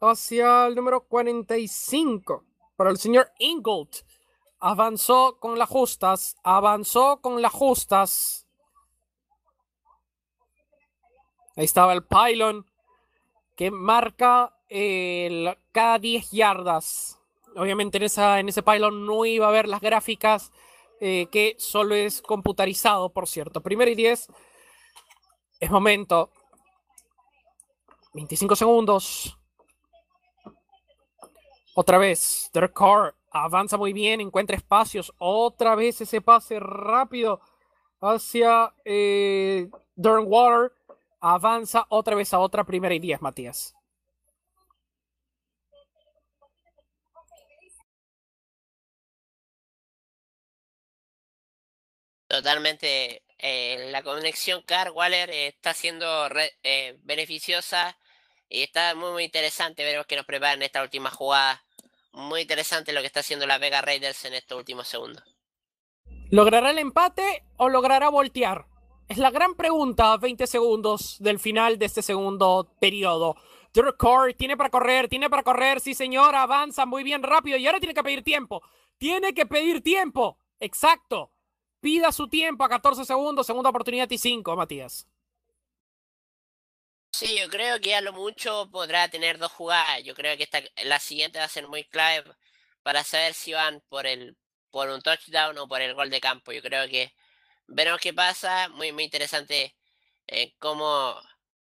[0.00, 2.44] Hacia el número 45.
[2.76, 3.90] Para el señor Ingold.
[4.58, 6.36] Avanzó con las justas.
[6.42, 8.46] Avanzó con las justas.
[11.56, 12.66] Ahí estaba el pylon
[13.56, 17.18] que marca el, cada 10 yardas.
[17.56, 20.52] Obviamente en, esa, en ese pylon no iba a ver las gráficas
[21.00, 23.62] eh, que solo es computarizado, por cierto.
[23.62, 24.28] Primero y 10.
[25.60, 26.30] Es momento.
[28.14, 29.38] 25 segundos.
[31.74, 32.50] Otra vez.
[32.52, 35.12] Derek Carr avanza muy bien, encuentra espacios.
[35.18, 37.40] Otra vez ese pase rápido
[38.00, 40.72] hacia eh, Water.
[41.28, 43.74] Avanza otra vez a otra primera y 10, Matías.
[52.28, 53.24] Totalmente.
[53.38, 56.28] Eh, la conexión Car-Waller eh, está siendo
[56.62, 57.98] eh, beneficiosa
[58.48, 59.82] y está muy, muy interesante.
[59.82, 61.64] Veremos que nos preparan esta última jugada.
[62.12, 65.24] Muy interesante lo que está haciendo la Vega Raiders en estos últimos segundos.
[66.30, 68.75] ¿Logrará el empate o logrará voltear?
[69.08, 73.36] Es la gran pregunta, 20 segundos del final de este segundo periodo.
[73.72, 73.94] Drew
[74.36, 77.94] tiene para correr, tiene para correr, sí señor, avanza muy bien rápido y ahora tiene
[77.94, 78.62] que pedir tiempo.
[78.98, 80.38] Tiene que pedir tiempo.
[80.58, 81.30] Exacto.
[81.80, 85.06] Pida su tiempo a 14 segundos, segunda oportunidad y 5, Matías.
[87.12, 90.02] Sí, yo creo que a lo mucho podrá tener dos jugadas.
[90.02, 92.24] Yo creo que esta, la siguiente va a ser muy clave
[92.82, 94.36] para saber si van por el
[94.70, 96.52] por un touchdown o por el gol de campo.
[96.52, 97.14] Yo creo que
[97.66, 98.68] veremos qué pasa.
[98.70, 99.76] Muy, muy interesante
[100.26, 101.20] eh, cómo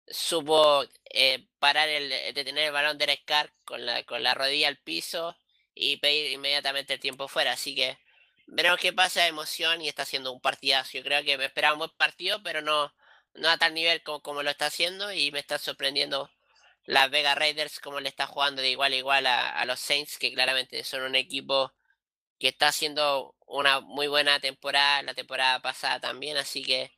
[0.07, 4.77] supo eh, parar el, detener el balón de Carr con la, con la rodilla al
[4.77, 5.37] piso
[5.73, 7.53] y pedir inmediatamente el tiempo fuera.
[7.53, 7.97] Así que
[8.47, 10.91] veremos qué pasa emoción y está haciendo un partidazo.
[10.93, 12.93] Yo creo que me esperaba un buen partido, pero no,
[13.33, 16.31] no a tal nivel como, como lo está haciendo y me está sorprendiendo
[16.87, 20.33] las Vega Raiders como le está jugando de igual a igual a, los Saints, que
[20.33, 21.73] claramente son un equipo
[22.39, 26.91] que está haciendo una muy buena temporada, la temporada pasada también, así que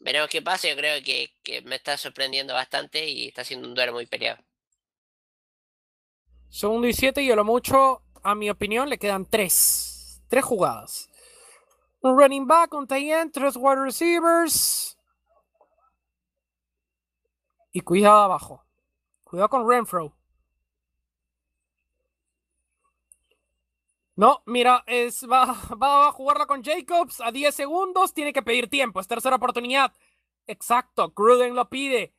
[0.00, 0.68] veremos qué pasa.
[0.68, 4.42] Yo creo que, que me está sorprendiendo bastante y está haciendo un duelo muy peleado.
[6.48, 9.94] Segundo y siete, y a lo mucho, a mi opinión, le quedan tres
[10.28, 11.08] Tres jugadas.
[12.00, 14.98] Un running back, un tight end, tres wide receivers.
[17.72, 18.64] Y cuidado abajo.
[19.22, 20.15] Cuidado con Renfro.
[24.16, 25.44] No, mira, es, va,
[25.82, 28.14] va a jugarla con Jacobs a 10 segundos.
[28.14, 29.00] Tiene que pedir tiempo.
[29.00, 29.92] Es tercera oportunidad.
[30.46, 31.10] Exacto.
[31.10, 32.14] Gruden lo pide.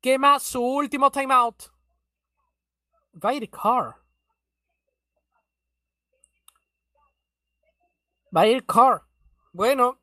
[0.00, 1.64] Quema su último timeout.
[3.22, 3.96] Va a ir Carr.
[8.34, 9.02] Va a ir Carr.
[9.52, 10.00] Bueno,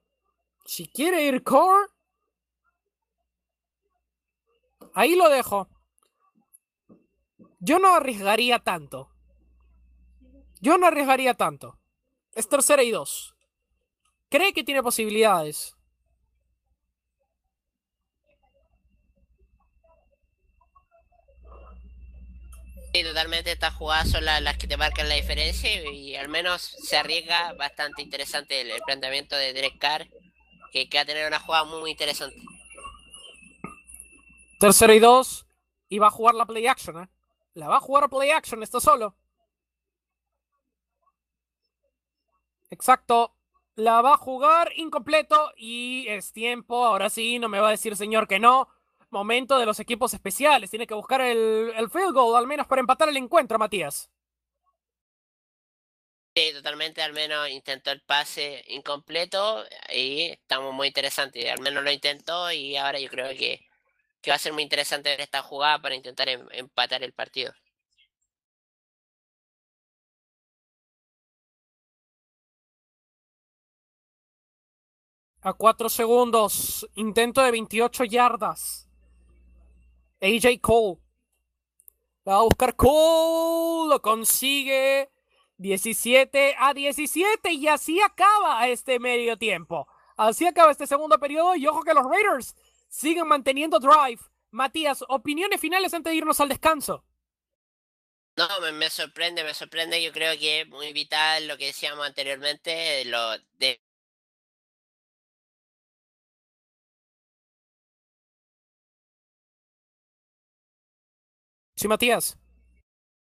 [0.65, 1.89] si quiere ir Carr,
[4.93, 5.69] ahí lo dejo.
[7.59, 9.16] Yo no arriesgaría tanto.
[10.61, 11.77] Yo no arriesgaría tanto.
[12.33, 13.35] Es tercera y dos.
[14.29, 15.77] Cree que tiene posibilidades.
[23.03, 27.53] totalmente estas jugadas son las, que te marcan la diferencia y, al menos se arriesga
[27.53, 30.07] bastante interesante el, planteamiento de Derek Carr,
[30.71, 32.37] que, va a tener una jugada muy, interesante.
[34.59, 35.45] Tercero y dos,
[35.89, 37.09] y va a jugar la play action, ¿eh?
[37.53, 39.15] La va a jugar a play action, está solo.
[42.69, 43.33] Exacto.
[43.75, 46.85] La va a jugar incompleto y es tiempo.
[46.85, 48.69] Ahora sí, no me va a decir señor que no
[49.09, 50.69] momento de los equipos especiales.
[50.69, 54.09] Tiene que buscar el, el field goal, al menos para empatar el encuentro, Matías.
[56.35, 61.49] Sí, totalmente, al menos intentó el pase incompleto y estamos muy interesantes.
[61.51, 63.65] Al menos lo intentó y ahora yo creo que,
[64.21, 67.53] que va a ser muy interesante ver esta jugada para intentar em, empatar el partido.
[75.41, 78.87] A cuatro segundos, intento de 28 yardas.
[80.21, 80.97] AJ Cole.
[82.27, 83.89] va a buscar Cole.
[83.89, 85.09] Lo consigue.
[85.57, 87.51] 17 a 17.
[87.53, 89.87] Y así acaba este medio tiempo.
[90.15, 91.55] Así acaba este segundo periodo.
[91.55, 92.55] Y ojo que los Raiders
[92.89, 94.21] siguen manteniendo drive.
[94.51, 97.03] Matías, opiniones finales antes de irnos al descanso.
[98.37, 100.01] No, me, sorprende, me sorprende.
[100.01, 103.81] Yo creo que es muy vital lo que decíamos anteriormente, lo de
[111.77, 112.37] Sí, Matías.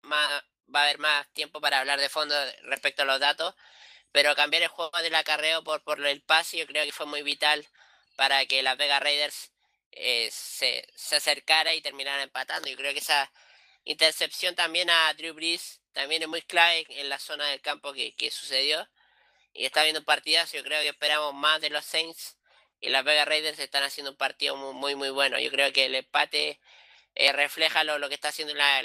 [0.04, 3.56] va a haber más tiempo para hablar de fondo respecto a los datos,
[4.12, 7.24] pero cambiar el juego del acarreo por, por el pase yo creo que fue muy
[7.24, 7.66] vital
[8.18, 9.52] para que las Vega Raiders
[9.92, 12.70] eh, se, se acercara y terminara empatando.
[12.70, 13.32] Yo creo que esa
[13.86, 18.14] intercepción también a Drew Brees también es muy clave en la zona del campo que,
[18.16, 18.88] que sucedió.
[19.54, 22.38] Y está viendo partidas, yo creo que esperamos más de los Saints
[22.82, 25.40] y las Vegas Raiders están haciendo un partido muy, muy, bueno.
[25.40, 26.60] Yo creo que el empate
[27.16, 28.82] eh, refleja lo, que está haciendo la,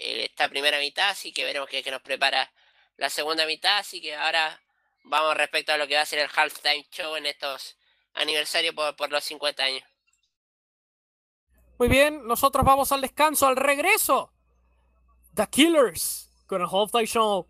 [0.00, 2.52] esta primera mitad, así que veremos qué, nos prepara
[2.96, 3.78] la segunda mitad.
[3.78, 4.60] Así que ahora
[5.04, 7.76] vamos respecto a lo que va a ser el halftime show en estos
[8.14, 9.82] aniversarios por, por los 50 años.
[11.78, 14.32] Muy bien, nosotros vamos al descanso, al regreso.
[15.34, 17.49] The Killers con el halftime show.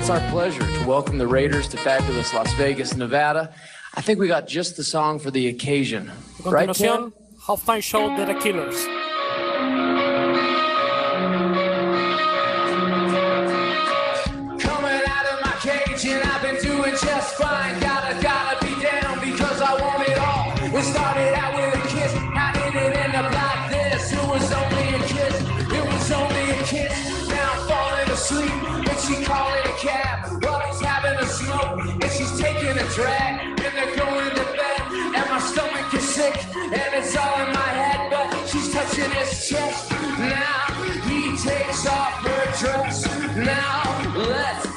[0.00, 3.52] It's our pleasure to welcome the Raiders to fabulous Las Vegas, Nevada.
[3.92, 6.10] I think we got just the song for the occasion.
[6.42, 8.99] right, halftime show The Killers.
[29.80, 31.80] Cab while he's having a smoke.
[32.02, 33.60] And she's taking a drag.
[33.60, 34.80] And they're going to bed.
[35.16, 36.36] And my stomach is sick.
[36.54, 38.10] And it's all in my head.
[38.10, 39.90] But she's touching his chest.
[40.18, 40.66] Now
[41.08, 43.06] he takes off her dress.
[43.36, 44.69] Now let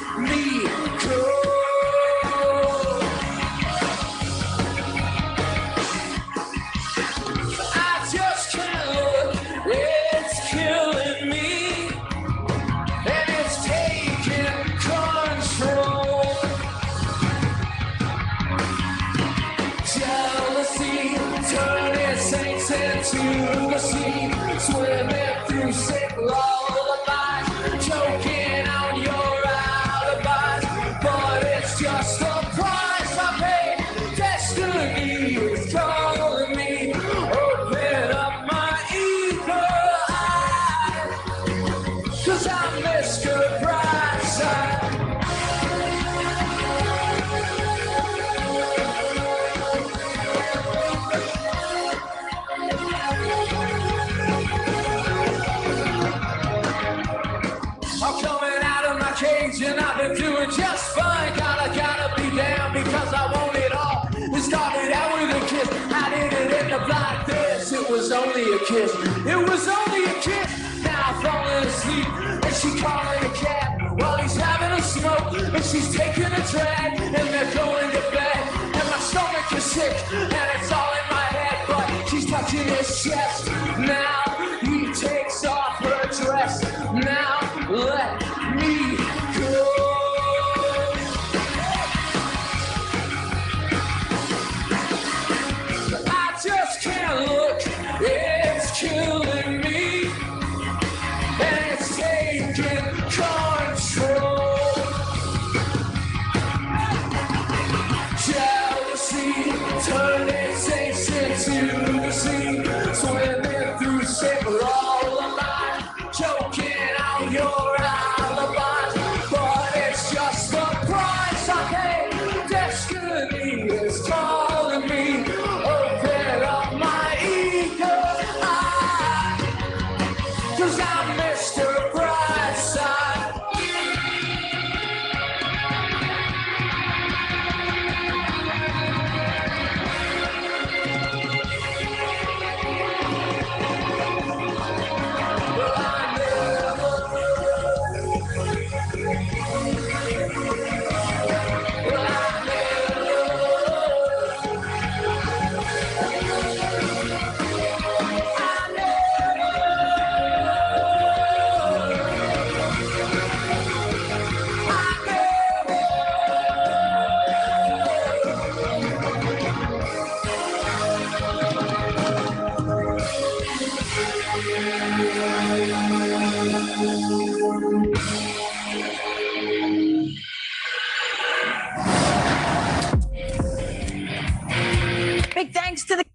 [68.04, 68.92] was only a kiss.
[69.24, 70.84] It was only a kiss.
[70.84, 72.06] Now I'm falling asleep
[72.44, 77.00] and she calling a cab while he's having a smoke and she's taking a drag
[77.00, 78.42] and they're going to bed.
[78.76, 83.02] And my stomach is sick and it's all in my head, but she's touching his
[83.02, 83.53] chest.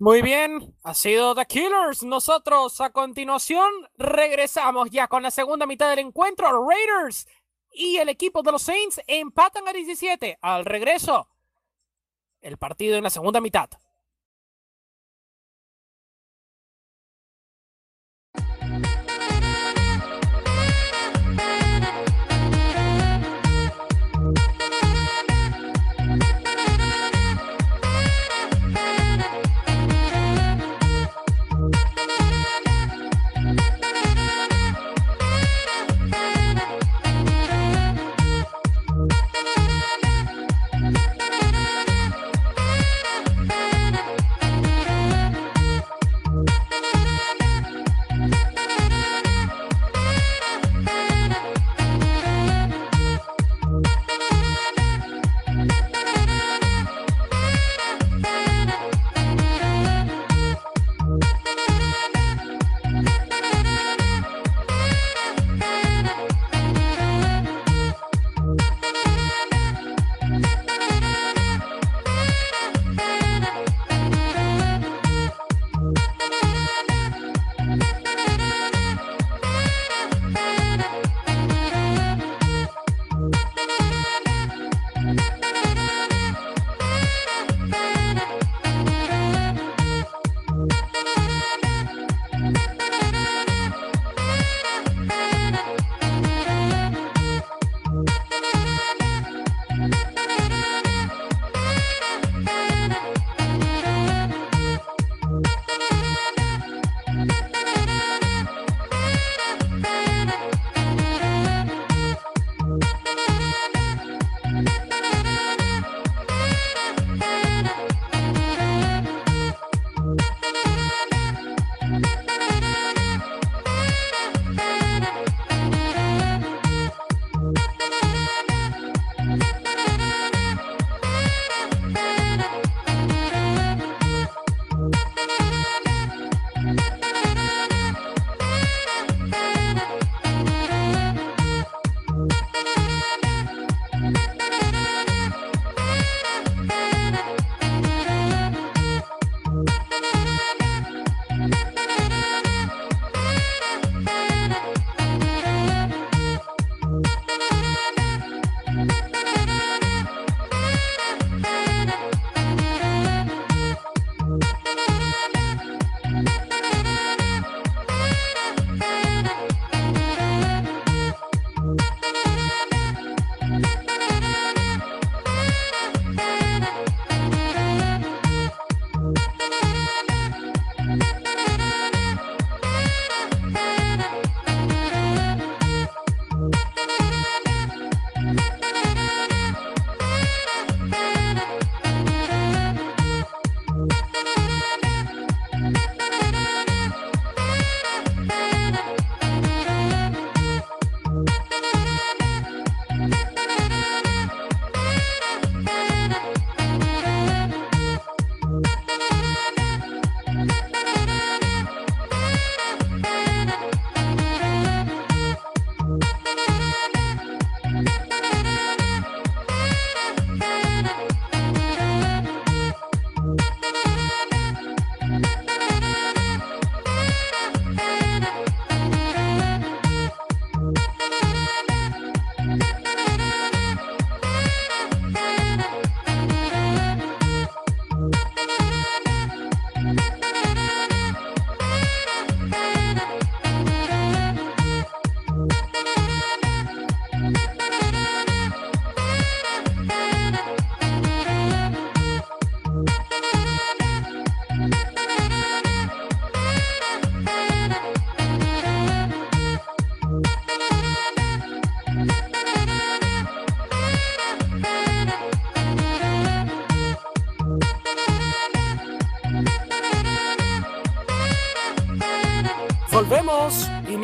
[0.10, 2.02] Muy bien, ha sido The Killers.
[2.02, 6.68] Nosotros a continuación regresamos ya con la segunda mitad del encuentro.
[6.68, 7.28] Raiders
[7.72, 10.40] y el equipo de los Saints empatan a 17.
[10.42, 11.28] Al regreso,
[12.42, 13.70] el partido en la segunda mitad.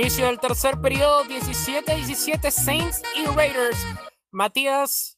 [0.05, 3.79] Inicio del tercer periodo, 17-17 Saints y Raiders.
[4.29, 5.17] Matías,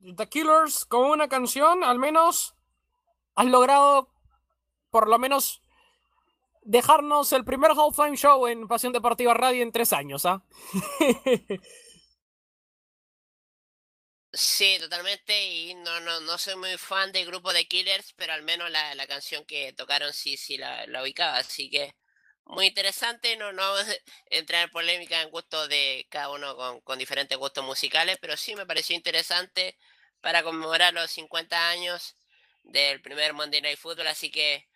[0.00, 2.56] The Killers, con una canción, al menos
[3.36, 4.12] has logrado
[4.90, 5.62] por lo menos
[6.62, 10.42] dejarnos el primer Hall Fame Show en Pasión Deportiva Radio en tres años, ¿ah?
[14.32, 15.46] Sí, totalmente.
[15.46, 18.96] Y no, no, no soy muy fan del grupo de Killers, pero al menos la,
[18.96, 21.36] la canción que tocaron sí, sí la ubicaba.
[21.36, 21.94] Así que
[22.48, 23.36] muy interesante.
[23.36, 23.94] No, no vamos a
[24.30, 28.56] entrar en polémica en gustos de cada uno con, con diferentes gustos musicales, pero sí
[28.56, 29.76] me pareció interesante
[30.20, 32.16] para conmemorar los 50 años
[32.64, 34.08] del primer Monday Night Football.
[34.08, 34.66] Así que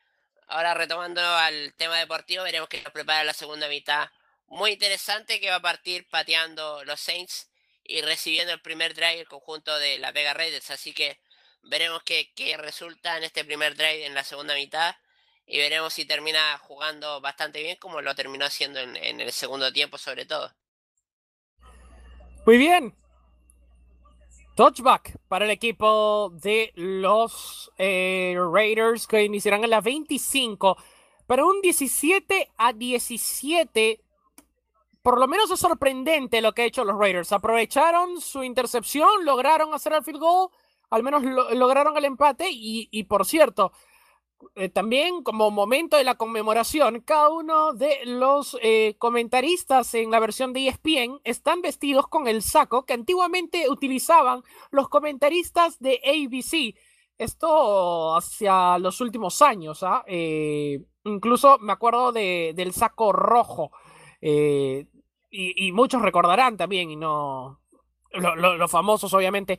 [0.49, 4.11] ahora retomando al tema deportivo, veremos que nos prepara la segunda mitad.
[4.47, 7.49] Muy interesante que va a partir pateando los Saints
[7.85, 10.71] y recibiendo el primer drive el conjunto de la Vega Raiders.
[10.71, 11.19] Así que
[11.63, 14.95] veremos qué, qué resulta en este primer drive en la segunda mitad
[15.47, 19.99] y veremos si termina jugando bastante bien como lo terminó haciendo en, el segundo tiempo
[19.99, 20.53] sobre todo.
[22.47, 22.95] Muy bien.
[24.57, 30.77] Touchback para el equipo de los eh, Raiders que iniciarán en la 25
[31.27, 34.01] para un 17 a 17.
[35.03, 37.33] Por lo menos es sorprendente lo que ha hecho los Raiders.
[37.33, 40.51] Aprovecharon su intercepción, lograron hacer el field goal,
[40.91, 43.73] al menos lo, lograron el empate y por cierto,
[44.55, 50.21] eh, también como momento de la conmemoración, cada uno de los eh, comentaristas en la
[50.21, 56.79] versión de ESPN están vestidos con el saco que antiguamente utilizaban los comentaristas de ABC.
[57.19, 60.05] Esto hacia los últimos años, ¿ah?
[60.07, 63.71] eh, incluso me acuerdo de, del saco rojo.
[64.21, 67.61] Y, muchos recordarán también, y no.
[68.11, 69.59] Los lo, lo famosos, obviamente,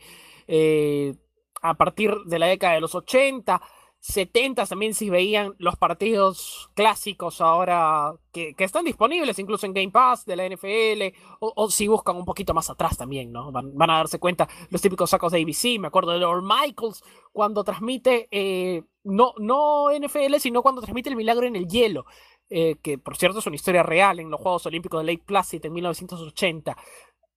[1.61, 3.61] a partir de la década de los 80
[4.03, 9.91] 70 también si veían los partidos clásicos ahora que, que, están disponibles incluso en Game
[9.91, 13.49] Pass de la NFL o, si buscan un poquito más atrás también, ¿no?
[13.53, 17.01] Van, van, a darse cuenta los típicos sacos de ABC, me acuerdo de Lord Michaels
[17.31, 22.05] cuando transmite, eh, no, no NFL, sino cuando transmite el milagro en el hielo,
[22.49, 25.65] eh, que por cierto es una historia real en los Juegos Olímpicos de Lake Placid
[25.65, 26.75] en 1980.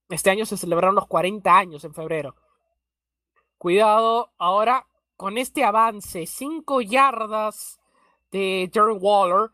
[0.09, 2.35] Este año se celebraron los 40 años en febrero.
[3.57, 7.81] Cuidado, ahora con este avance, 5 yardas
[8.31, 9.51] de Darren Waller.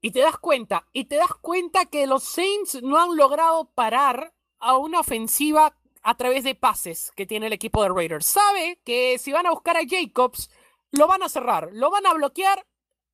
[0.00, 4.34] Y te das cuenta, y te das cuenta que los Saints no han logrado parar
[4.58, 8.26] a una ofensiva a través de pases que tiene el equipo de Raiders.
[8.26, 10.50] Sabe que si van a buscar a Jacobs,
[10.90, 12.66] lo van a cerrar, lo van a bloquear,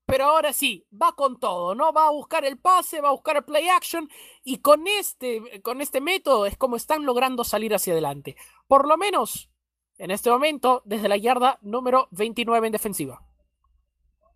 [0.06, 1.92] pero ahora sí, va con todo, ¿no?
[1.92, 4.08] Va a buscar el pase, va a buscar el play action,
[4.42, 8.34] y con este, con este método es como están logrando salir hacia adelante.
[8.66, 9.50] Por lo menos
[9.98, 13.22] en este momento desde la yarda número 29 en defensiva.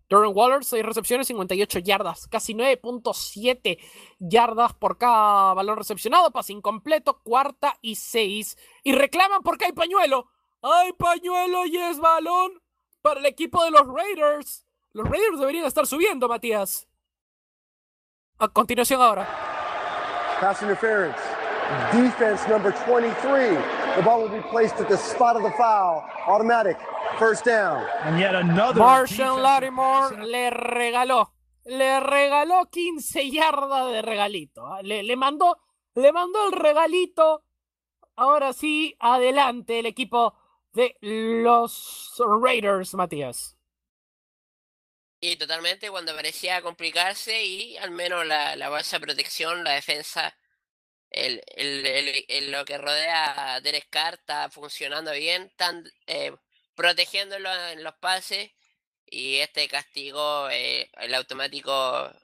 [0.09, 3.79] Darren Waller, 6 recepciones, 58 yardas, casi 9.7
[4.19, 8.57] yardas por cada balón recepcionado, pase incompleto, cuarta y 6.
[8.83, 10.27] Y reclaman porque hay pañuelo.
[10.61, 12.61] Hay pañuelo y es balón
[13.01, 14.65] para el equipo de los Raiders.
[14.91, 16.87] Los Raiders deberían estar subiendo, Matías.
[18.37, 19.27] A continuación ahora.
[20.39, 21.19] Pass interference.
[21.93, 23.82] Defense number 23.
[23.95, 26.03] The ball will be placed at the spot of the foul.
[26.25, 26.77] Automatic.
[27.19, 27.85] First down.
[28.01, 28.79] And yet another.
[28.79, 31.31] Marshall Lattimore le regaló.
[31.65, 34.81] Le regaló 15 yardas de regalito.
[34.81, 35.57] Le, le, mandó,
[35.93, 37.43] le mandó el regalito.
[38.15, 40.33] Ahora sí, adelante el equipo
[40.73, 43.57] de los Raiders, Matías.
[45.21, 50.35] Y totalmente cuando parecía complicarse y al menos la, la base de protección, la defensa
[51.13, 51.41] el,
[52.27, 56.35] el, lo que rodea a Derek Carr está funcionando bien, están eh,
[56.75, 58.51] protegiéndolo en los pases
[59.05, 61.71] y este castigo, eh, el automático,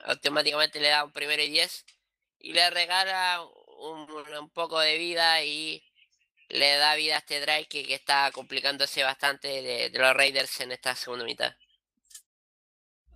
[0.06, 1.86] automáticamente le da un primero y diez
[2.40, 3.46] y le regala
[3.80, 5.84] un, un, poco de vida y
[6.48, 10.60] le da vida a este drive que, que está complicándose bastante de, de, los Raiders
[10.62, 11.54] en esta segunda mitad.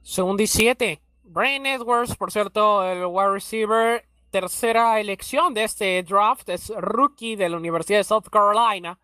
[0.03, 1.01] Segundo y siete.
[1.23, 7.49] Brian Edwards, por cierto, el wide receiver, tercera elección de este draft es rookie de
[7.49, 8.99] la Universidad de South Carolina.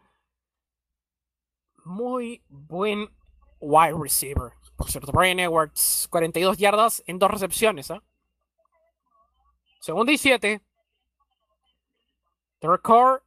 [1.85, 3.07] Muy buen
[3.59, 4.53] wide receiver.
[4.75, 7.91] Por cierto, Brian Edwards, 42 yardas en dos recepciones.
[7.91, 8.01] ¿eh?
[9.79, 10.61] Segundo y siete.
[12.59, 13.23] Carr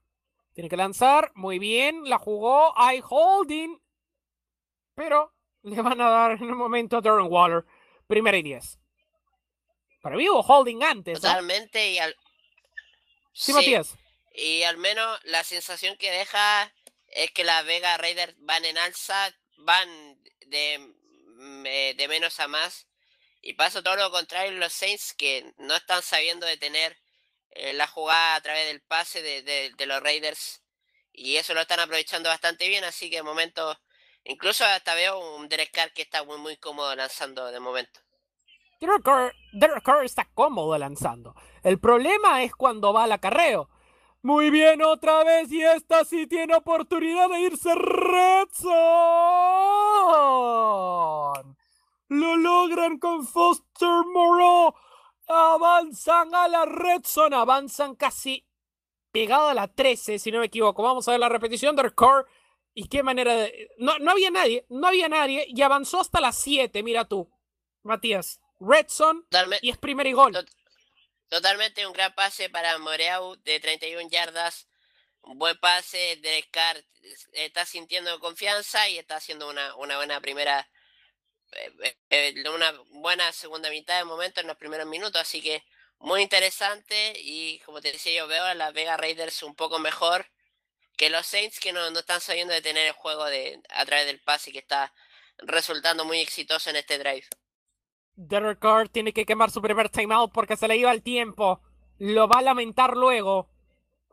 [0.54, 1.30] tiene que lanzar.
[1.36, 2.76] Muy bien, la jugó.
[2.76, 3.80] Hay holding.
[4.96, 7.64] Pero le van a dar en un momento a Darren Waller.
[8.08, 8.81] Primera y diez.
[10.02, 11.20] Para mí hubo holding antes.
[11.20, 11.78] Totalmente.
[11.78, 11.92] ¿no?
[11.92, 12.16] Y al...
[13.32, 13.94] sí, sí, Matías.
[14.34, 16.72] Y al menos la sensación que deja
[17.08, 19.88] es que las Vega Raiders van en alza, van
[20.46, 22.86] de, de menos a más.
[23.40, 26.96] Y pasa todo lo contrario los Saints que no están sabiendo detener
[27.54, 30.62] eh, la jugada a través del pase de, de, los Raiders.
[31.12, 33.78] Y eso lo están aprovechando bastante bien, así que de momento,
[34.24, 38.00] incluso hasta veo un Derek Carr que está muy, muy cómodo lanzando de momento.
[39.52, 41.36] Derek Carr, está cómodo lanzando.
[41.62, 43.68] El problema es cuando va al acarreo.
[44.22, 45.52] Muy bien, otra vez.
[45.52, 48.48] Y esta sí tiene oportunidad de irse Red
[52.08, 54.74] Lo logran con Foster Moreau.
[55.28, 57.36] Avanzan a la Red Zone.
[57.36, 58.44] Avanzan casi
[59.12, 60.82] pegado a la 13, si no me equivoco.
[60.82, 62.26] Vamos a ver la repetición de Carr.
[62.74, 63.70] Y qué manera de.
[63.78, 64.66] No, no había nadie.
[64.68, 65.46] No había nadie.
[65.48, 66.82] Y avanzó hasta la 7.
[66.82, 67.30] Mira tú,
[67.84, 68.41] Matías.
[68.66, 69.26] Redson
[69.60, 70.32] y es primer y gol.
[71.28, 74.68] Totalmente un gran pase para Moreau de 31 yardas.
[75.22, 76.16] Un buen pase.
[76.16, 76.84] de Carr
[77.32, 80.68] está sintiendo confianza y está haciendo una, una buena primera.
[81.52, 85.20] Eh, eh, una buena segunda mitad de momento en los primeros minutos.
[85.20, 85.64] Así que
[85.98, 87.14] muy interesante.
[87.16, 90.26] Y como te decía, yo veo a las Vega Raiders un poco mejor
[90.96, 94.20] que los Saints que no, no están sabiendo detener el juego de, a través del
[94.20, 94.92] pase que está
[95.38, 97.26] resultando muy exitoso en este drive.
[98.16, 101.60] Derek Carr tiene que quemar su primer timeout porque se le iba el tiempo.
[101.98, 103.48] Lo va a lamentar luego.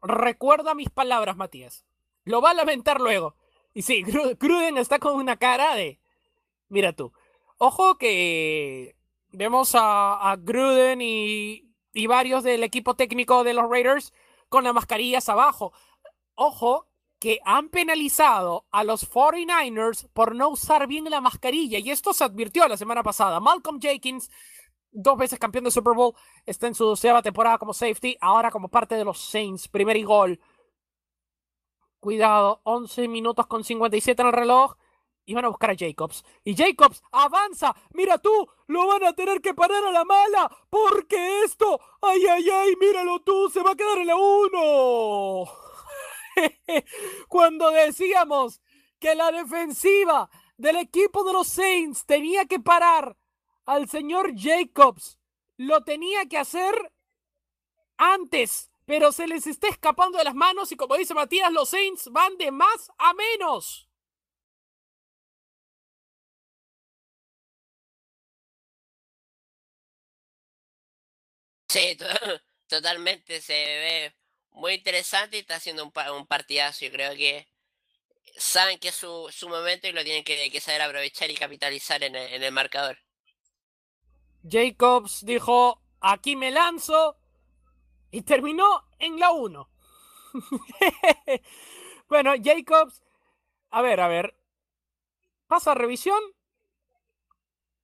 [0.01, 1.85] Recuerda mis palabras, Matías.
[2.23, 3.35] Lo va a lamentar luego.
[3.73, 5.99] Y sí, Gruden está con una cara de...
[6.69, 7.11] Mira tú.
[7.57, 8.95] Ojo que
[9.31, 14.13] vemos a, Gruden y, y varios del equipo técnico de los Raiders
[14.49, 15.73] con las mascarillas abajo.
[16.35, 16.88] Ojo
[17.19, 21.77] que han penalizado a los 49ers por no usar bien la mascarilla.
[21.77, 23.39] Y esto se advirtió la semana pasada.
[23.39, 24.31] Malcolm Jenkins,
[24.91, 26.15] dos veces campeón de Super Bowl,
[26.45, 29.67] está en su doceava temporada como safety, ahora como parte de los Saints.
[29.67, 30.39] Primer gol.
[31.99, 34.75] Cuidado, 11 minutos con 57 en el reloj.
[35.25, 36.23] Y van a buscar a Jacobs.
[36.43, 37.75] Y Jacobs avanza.
[37.93, 40.49] Mira tú, lo van a tener que parar a la mala.
[40.71, 45.58] Porque esto, ay, ay, ay, míralo tú, se va a quedar en la 1.
[47.27, 48.61] cuando decíamos
[48.99, 53.17] que la defensiva del equipo de los Saints tenía que parar
[53.65, 55.19] al señor Jacobs,
[55.57, 56.91] lo tenía que hacer
[57.97, 62.09] antes, pero se les está escapando de las manos y como dice Matías, los Saints
[62.11, 63.87] van de más a menos.
[71.67, 71.97] Sí,
[72.67, 74.15] totalmente se ve
[74.51, 76.85] muy interesante y está haciendo un, un partidazo.
[76.85, 77.47] Yo creo que
[78.39, 82.15] saben que es su, su momento y lo tienen que, saber aprovechar y capitalizar en
[82.15, 82.97] el, marcador.
[84.49, 87.17] Jacobs dijo, aquí me lanzo
[88.11, 89.69] y terminó en la 1.
[92.09, 93.03] bueno, Jacobs,
[93.71, 94.35] a ver, a ver,
[95.47, 96.21] pasa revisión,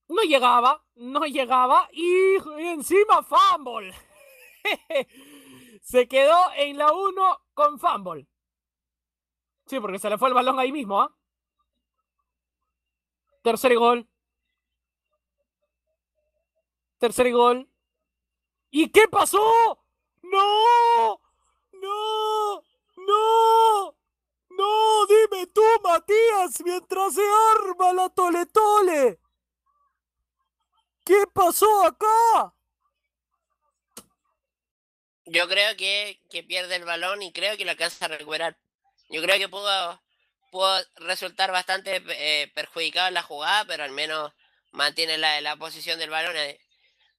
[0.07, 3.93] no llegaba, no llegaba y encima fumble.
[5.86, 8.28] Se quedó en la 1 con fumble.
[9.68, 11.16] Sí, porque se le fue el balón ahí mismo, ¿ah?
[13.44, 14.10] Tercer gol.
[16.98, 17.70] Tercer gol.
[18.72, 19.40] ¿Y qué pasó?
[20.24, 21.22] ¡No!
[21.74, 22.64] ¡No!
[22.98, 23.95] ¡No!
[24.49, 25.06] ¡No!
[25.06, 27.22] Dime tú, Matías, mientras se
[27.53, 29.20] arma la tole tole.
[31.06, 32.55] ¿Qué pasó acá?
[35.26, 38.57] Yo creo que, pierde el balón y creo que lo alcanza a recuperar.
[39.10, 40.02] Yo creo que pudo,
[40.52, 44.34] pudo resultar bastante eh, perjudicado en la jugada, pero al menos
[44.72, 46.35] mantiene la, la posición del balón.
[46.38, 46.60] Eh.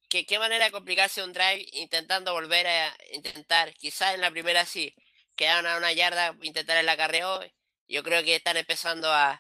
[0.09, 3.75] ¿Qué, ¿Qué, manera de complicarse un drive intentando volver a intentar?
[3.75, 4.95] Quizás en la primera sí,
[5.35, 7.41] quedaron a una yarda, intentar el acarreo.
[7.89, 9.31] Yo creo que están empezando a,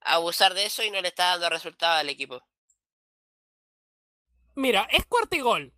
[0.00, 2.42] a abusar de eso y no le está dando resultado al equipo.
[4.56, 5.72] Mira, es cuarto y gol.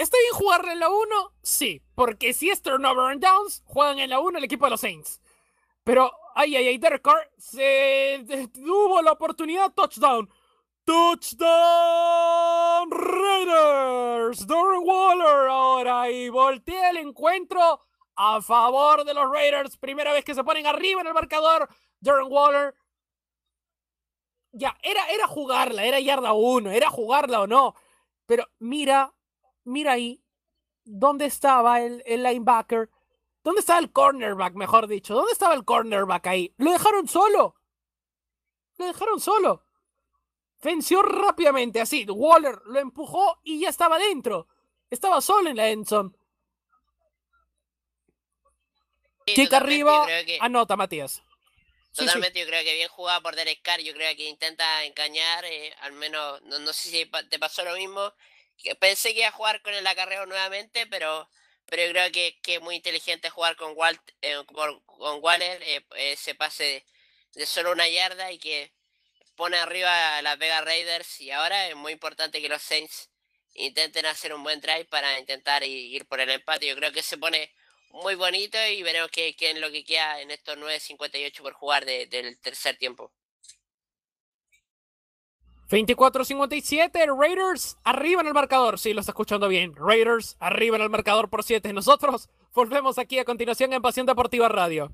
[0.00, 1.34] ¿Está bien jugarle en la 1?
[1.42, 4.80] Sí, porque si es turnover and downs, juegan en la 1 el equipo de los
[4.80, 5.20] Saints.
[5.84, 8.24] Pero, ay, ay, ay, Derek Carr se
[8.54, 10.26] tuvo la oportunidad, touchdown.
[10.86, 11.50] Touchdown
[12.90, 14.46] Raiders.
[14.46, 17.82] Darren Waller ahora y voltea el encuentro
[18.16, 19.76] a favor de los Raiders.
[19.76, 21.68] Primera vez que se ponen arriba en el marcador.
[22.00, 22.74] Darren Waller.
[24.52, 27.74] Ya, era, era jugarla, era yarda 1, era jugarla o no.
[28.24, 29.12] Pero mira
[29.64, 30.22] mira ahí,
[30.84, 32.90] ¿dónde estaba el, el linebacker?
[33.42, 35.14] ¿Dónde estaba el cornerback, mejor dicho?
[35.14, 36.54] ¿Dónde estaba el cornerback ahí?
[36.58, 37.56] Lo dejaron solo.
[38.76, 39.64] Lo dejaron solo.
[40.62, 42.04] Venció rápidamente, así.
[42.08, 44.46] Waller lo empujó y ya estaba dentro.
[44.90, 46.10] Estaba solo en la endzone.
[49.26, 50.06] Chica arriba,
[50.40, 51.22] anota Matías.
[51.94, 55.74] Totalmente, yo creo que bien jugado por Derek Carr, yo creo que intenta engañar, eh,
[55.80, 58.12] al menos, no, no, sé si te pasó lo mismo,
[58.78, 61.28] pensé que iba a jugar con el acarreo nuevamente, pero,
[61.66, 63.74] pero creo que, que es muy inteligente jugar con,
[64.22, 66.84] eh, con Waller, eh, ese pase
[67.34, 68.72] de, solo una yarda y que
[69.36, 73.10] pone arriba a las Vega Raiders y ahora es muy importante que los Saints
[73.54, 77.18] intenten hacer un buen drive para intentar ir por el empate, yo creo que se
[77.18, 77.52] pone
[77.90, 82.06] muy bonito y veremos qué, es lo que queda en estos 9.58 por jugar de,
[82.06, 83.12] del tercer tiempo.
[85.70, 88.78] 24-57, Raiders arriba en el marcador.
[88.80, 89.76] Sí, lo está escuchando bien.
[89.76, 91.72] Raiders arriba en el marcador por 7.
[91.72, 94.92] Nosotros volvemos aquí a continuación en Pasión Deportiva Radio.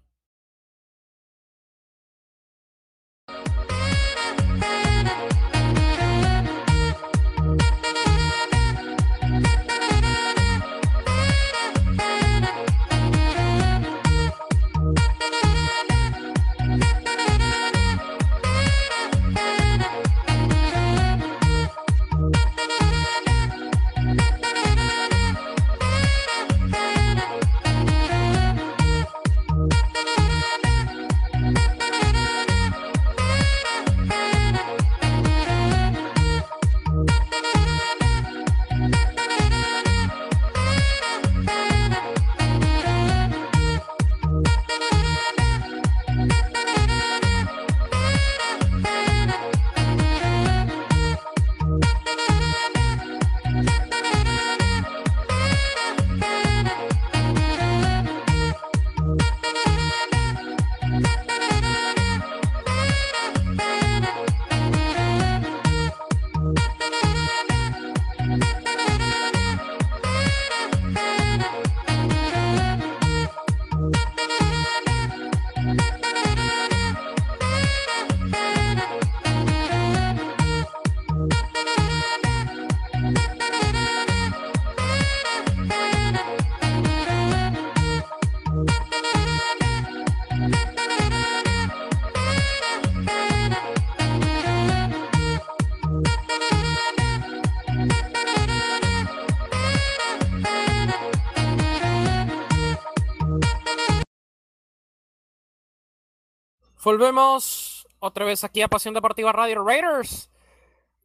[106.86, 110.30] Volvemos otra vez aquí a Pasión Deportiva Radio Raiders.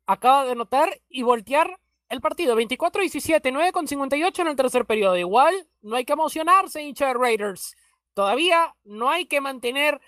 [0.05, 2.55] Acaba de notar y voltear el partido.
[2.55, 5.17] 24-17, 9 con 58 en el tercer periodo.
[5.17, 7.75] Igual no hay que emocionarse, hincha de Raiders.
[8.13, 9.99] Todavía no hay que mantener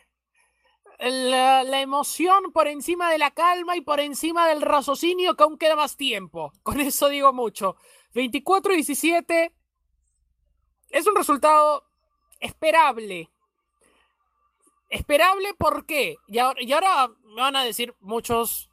[0.99, 5.57] la, la, emoción por encima de la calma y por encima del raciocinio que aún
[5.57, 6.53] queda más tiempo.
[6.61, 7.77] Con eso digo mucho.
[8.13, 9.51] 24-17
[10.91, 11.89] es un resultado
[12.39, 13.32] esperable
[14.93, 16.17] Esperable, ¿por qué?
[16.27, 18.69] Y ahora, me van a decir muchos,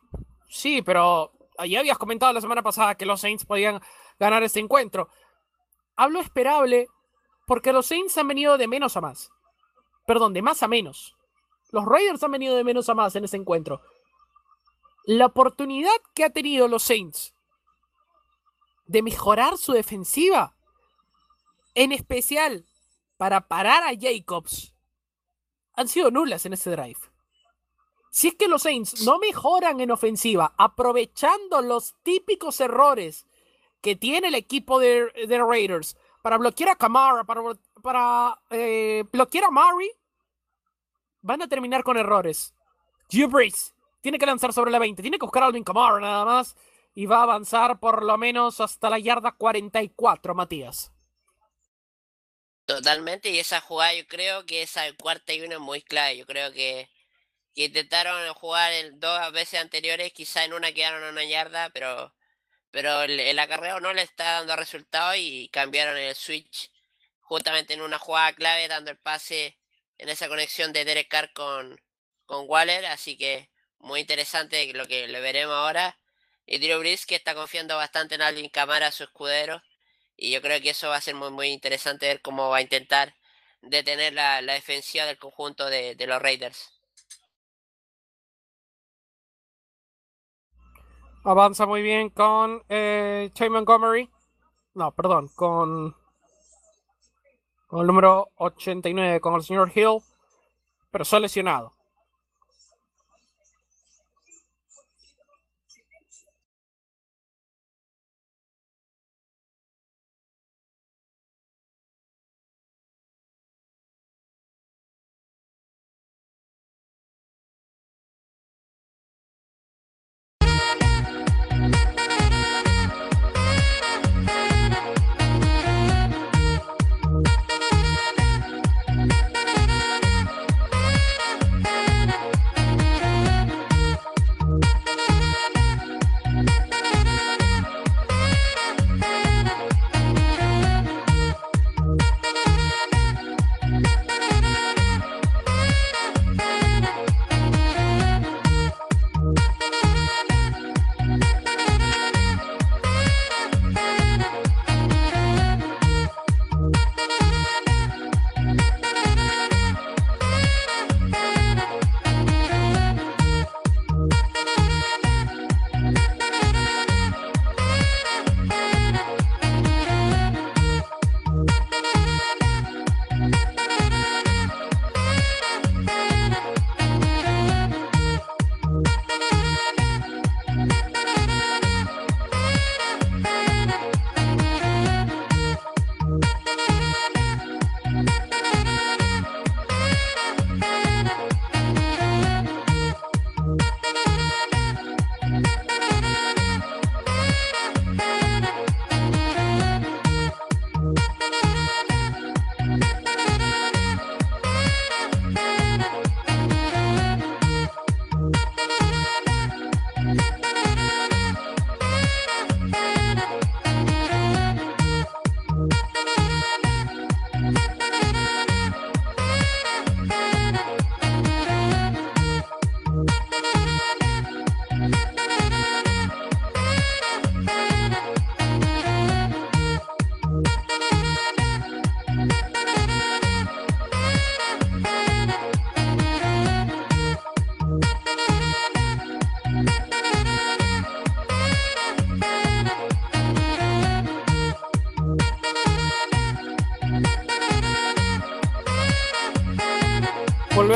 [0.50, 1.32] sí, pero
[1.66, 3.80] ya habías comentado la semana pasada que los Saints podían
[4.18, 5.08] ganar este encuentro.
[5.96, 6.88] Hablo esperable
[7.46, 9.30] porque los Saints han venido de menos a más.
[10.06, 11.16] Perdón, de más a menos.
[11.70, 13.80] Los Raiders han venido de menos a más en este encuentro.
[15.06, 17.32] La oportunidad que ha tenido los Saints
[18.84, 20.54] de mejorar su defensiva,
[21.74, 22.66] en especial
[23.16, 24.69] para parar a Jacobs,
[25.74, 26.98] han sido nulas en ese drive.
[28.10, 33.26] Si es que los Saints no mejoran en ofensiva, aprovechando los típicos errores
[33.80, 37.42] que tiene el equipo de, Raiders para bloquear a Kamara, para,
[37.82, 39.90] para eh, bloquear a Murray,
[41.22, 42.52] van a terminar con errores.
[43.08, 43.30] Drew
[44.00, 46.56] tiene que lanzar sobre la 20, tiene que buscar a Alvin Kamara nada más
[46.94, 50.92] y va a avanzar por lo menos hasta la yarda 44, Matías.
[52.70, 56.18] Totalmente, y esa jugada yo creo que esa cuarta y una es muy clave.
[56.18, 56.88] Yo creo que,
[57.54, 62.14] intentaron jugar dos veces anteriores, quizá en una quedaron a una yarda, pero,
[62.70, 66.70] pero el, el, acarreo no le está dando resultado y cambiaron el switch
[67.20, 69.58] justamente en una jugada clave, dando el pase
[69.98, 71.80] en esa conexión de Derek Carr con,
[72.26, 75.98] con Waller, así que muy interesante lo que le veremos ahora.
[76.46, 79.62] Y Drew Brees que está confiando bastante en Alvin Camara, su escudero
[80.20, 82.62] y yo creo que eso va a ser muy, muy interesante ver cómo va a
[82.62, 83.14] intentar
[83.62, 86.70] detener la, la defensiva del conjunto de, de los Raiders.
[91.24, 94.10] Avanza muy bien con eh, Montgomery.
[94.74, 95.96] No, perdón, con,
[97.66, 99.98] con el número 89, con el señor Hill,
[100.90, 101.74] pero está lesionado.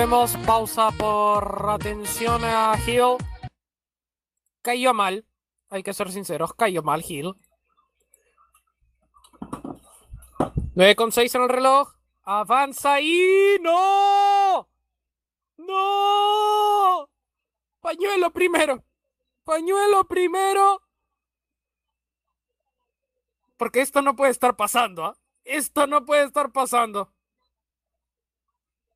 [0.05, 3.16] Volvemos, pausa por atención a Hill.
[4.60, 5.26] Cayó mal,
[5.70, 7.35] hay que ser sinceros, cayó mal Hill.
[10.74, 11.94] 9 con 6 en el reloj.
[12.22, 14.68] Avanza y no.
[15.56, 17.09] No.
[17.81, 18.85] Pañuelo primero.
[19.43, 20.82] Pañuelo primero.
[23.56, 25.06] Porque esto no puede estar pasando.
[25.06, 25.16] ¿ah?
[25.44, 27.10] Esto no puede estar pasando.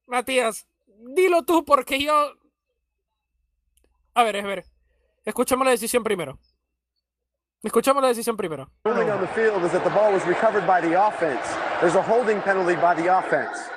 [0.05, 0.68] Matías,
[0.99, 2.33] dilo tú porque yo...
[4.15, 4.65] A ver, a ver.
[5.25, 6.39] Escuchamos la decisión primero.
[7.62, 8.70] Escuchamos la decisión primero.
[8.85, 11.45] ruling on the field is that the ball was recovered by the offense.
[11.81, 13.70] There's a holding penalty by the offense.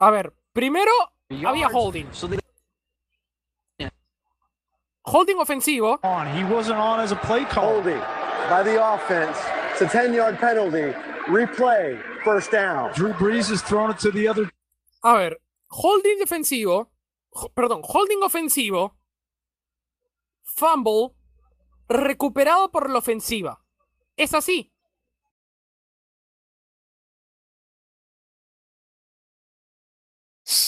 [0.00, 0.92] A ver, primero
[1.28, 2.08] había holding.
[5.02, 5.98] Holding ofensivo.
[6.02, 6.26] On.
[6.36, 7.82] He wasn't on as a play call.
[7.82, 8.17] Holding
[8.48, 9.36] by the offense.
[9.72, 10.92] It's a 10 yard penalty.
[11.26, 12.92] Replay, first down.
[12.94, 14.50] Drew Brees has thrown it to the other.
[15.04, 15.36] A ver,
[15.70, 16.88] holding defensivo.
[17.54, 18.92] Perdón, holding ofensivo.
[20.42, 21.14] Fumble.
[21.88, 23.60] Recuperado por la ofensiva.
[24.16, 24.72] Es así.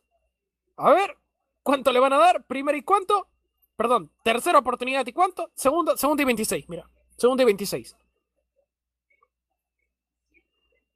[0.76, 1.16] A ver,
[1.62, 2.44] ¿cuánto le van a dar?
[2.44, 3.28] Primero y cuánto?
[3.76, 5.52] Perdón, tercera oportunidad y cuánto?
[5.54, 6.90] Segunda, segunda y 26, mira.
[7.16, 7.96] Segunda y 26.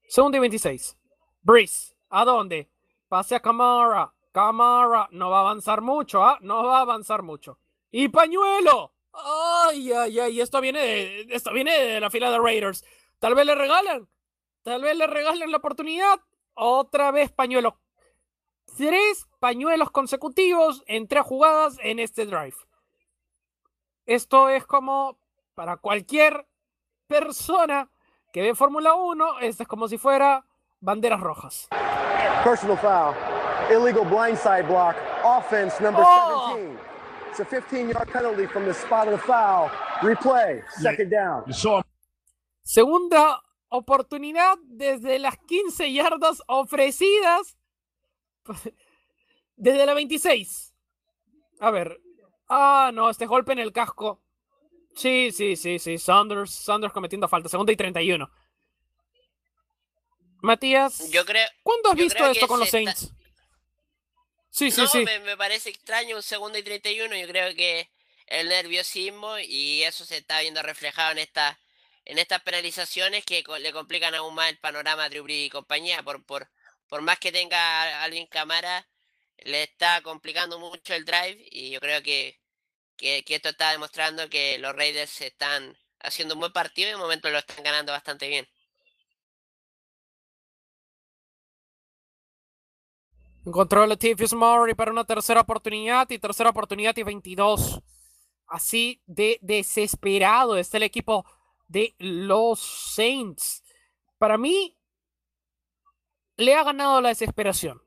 [0.09, 0.97] Segunda y 26.
[1.43, 2.69] Breeze, ¿a dónde?
[3.17, 4.13] Pase a Camara.
[4.31, 6.37] Camara, no va a avanzar mucho, ¿ah?
[6.43, 7.59] No va a avanzar mucho.
[7.91, 8.93] ¡Y pañuelo!
[9.15, 10.41] ¡Ay, ay, ay!
[10.43, 12.85] Esto viene de, esto viene de la fila de Raiders.
[13.19, 14.07] Tal vez le regalan.
[14.63, 16.21] Tal vez le regalen la oportunidad.
[16.53, 17.81] Otra vez pañuelo.
[18.77, 22.59] Tres pañuelos consecutivos en tres jugadas en este drive.
[24.05, 25.19] Esto es como
[25.55, 26.47] para cualquier
[27.07, 27.91] persona
[28.31, 30.46] que ve Fórmula 1, esto es como si fuera
[30.81, 31.69] banderas rojas.
[32.45, 33.15] Personal foul.
[33.71, 34.97] Illegal blindside block.
[35.25, 36.55] Offense number Oh.
[36.57, 36.79] 17.
[37.31, 39.69] It's a 15 yard penalty from the spot of the foul.
[40.01, 41.45] Replay, second down.
[42.63, 47.57] Segunda oportunidad desde las 15 yardas ofrecidas.
[49.59, 50.75] Desde la 26.
[51.61, 51.99] A ver.
[52.49, 54.21] Ah, no, este golpe en el casco.
[54.95, 55.99] Sí, sí, sí, sí.
[55.99, 57.49] Saunders, Saunders cometiendo falta.
[57.49, 58.31] Segunda y 31.
[60.47, 63.13] Matías, Yo creo, ¿cuándo has yo visto esto con los está- Saints?
[64.51, 65.05] Sí, sí, no, sí.
[65.05, 67.15] Me, me parece extraño un segundo y 31.
[67.17, 67.91] Yo creo que
[68.27, 71.59] el nerviosismo y eso se está viendo reflejado en esta,
[72.07, 76.03] en estas penalizaciones que le complican aún más el panorama a Drew y compañía.
[76.03, 76.49] Por, por,
[76.89, 77.59] por más que tenga
[78.01, 78.89] a Alvin Camara,
[79.39, 82.41] le está complicando mucho el drive y yo creo que,
[82.97, 86.97] que, que esto está demostrando que los Raiders están haciendo un buen partido y de
[86.99, 88.49] momento lo están ganando bastante bien.
[93.47, 97.81] Encontró Latavius Murray para una tercera oportunidad y tercera oportunidad y 22.
[98.49, 101.25] Así de desesperado está el equipo
[101.69, 102.59] de los
[102.97, 103.63] Saints.
[104.19, 104.77] Para mí,
[106.37, 107.81] le ha ganado la desesperación.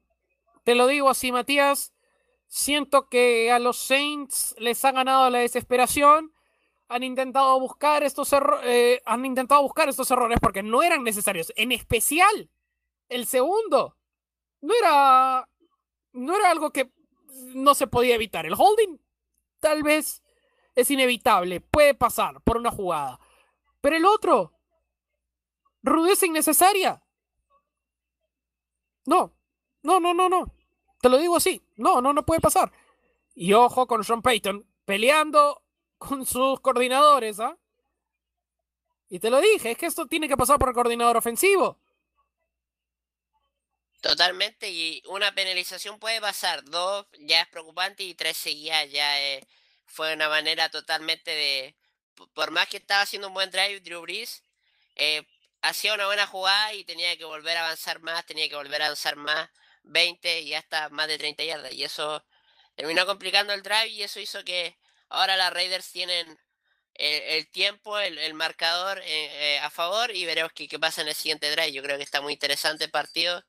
[0.63, 1.93] Te lo digo así, Matías.
[2.47, 6.33] Siento que a los Saints les ha ganado la desesperación.
[6.87, 11.51] Han intentado buscar estos errores, han intentado buscar estos errores porque no eran necesarios.
[11.57, 12.49] En especial,
[13.09, 13.98] el segundo
[14.61, 15.47] no era,
[16.13, 16.91] no era algo que
[17.55, 18.45] no se podía evitar.
[18.45, 18.99] El holding
[19.59, 20.23] tal vez
[20.75, 23.19] es inevitable, puede pasar por una jugada.
[23.81, 24.53] Pero el otro,
[25.81, 27.03] rudeza innecesaria.
[29.05, 29.33] No,
[29.83, 30.53] no, no, no, no.
[31.01, 31.61] Te lo digo así.
[31.77, 32.71] No, no, no puede pasar.
[33.33, 35.63] Y ojo con Sean Payton peleando
[35.97, 37.57] con sus coordinadores, ¿ah?
[39.07, 41.79] Y te lo dije, es que esto tiene que pasar por el coordinador ofensivo.
[44.01, 49.45] Totalmente, y una penalización puede pasar, dos ya es preocupante y tres seguidas ya eh,
[49.85, 51.75] fue una manera totalmente de,
[52.33, 54.41] por más que estaba haciendo un buen drive Drew Brees,
[54.95, 55.23] eh,
[55.61, 58.85] hacía una buena jugada y tenía que volver a avanzar más, tenía que volver a
[58.85, 59.49] avanzar más,
[59.83, 62.23] 20 y hasta más de 30 yardas, y eso
[62.75, 64.77] terminó complicando el drive y eso hizo que
[65.09, 66.39] ahora las Raiders tienen
[66.93, 71.73] el, tiempo, el, marcador eh, a favor y veremos qué pasa en el siguiente drive,
[71.73, 73.43] yo creo que está muy interesante el partido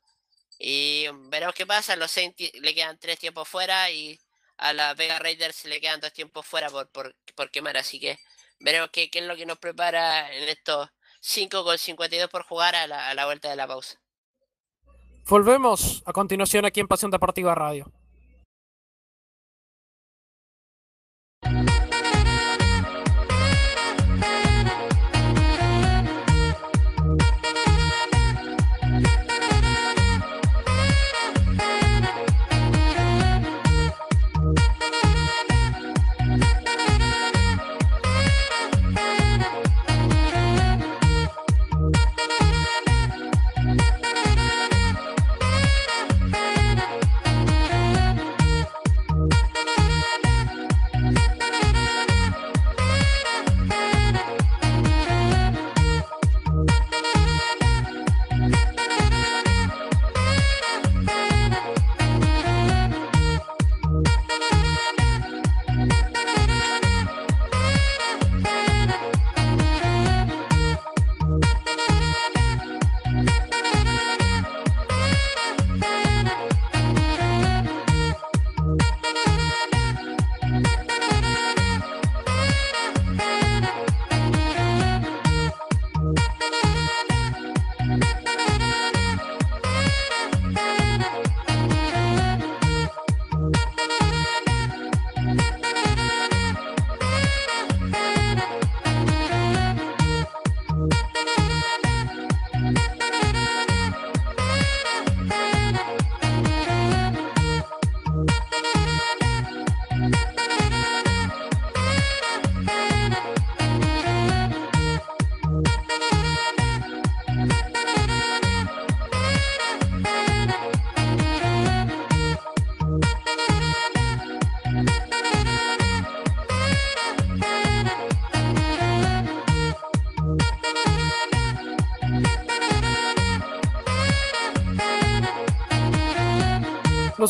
[0.61, 1.97] y veremos qué pasa.
[1.97, 4.21] Los Saints le quedan tres tiempos fuera y
[4.59, 7.79] a la Vega Raiders le quedan dos tiempos fuera por, por, quemar.
[7.79, 8.19] Así que
[8.61, 10.91] veremos qué, qué, es lo que nos prepara en estos
[11.23, 13.99] 5 con 52 por jugar a la, a la vuelta de la pausa.
[15.27, 17.91] Volvemos a continuación aquí en Pasión Deportiva Radio.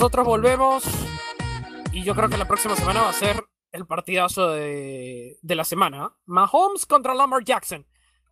[0.01, 0.83] Nosotros volvemos
[1.93, 6.17] y yo creo que la próxima semana va a ser el partidazo de, la semana.
[6.25, 7.87] Mahomes contra Lamar Jackson.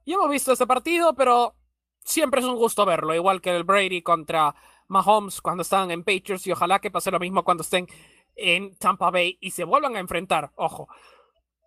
[0.07, 1.57] Ya hemos visto este partido, pero
[2.03, 4.55] siempre es un gusto verlo, igual que el Brady contra
[4.87, 7.87] Mahomes cuando estaban en Patriots y ojalá que pase lo mismo cuando estén
[8.35, 10.53] en Tampa Bay y se vuelvan a enfrentar.
[10.55, 10.89] Ojo.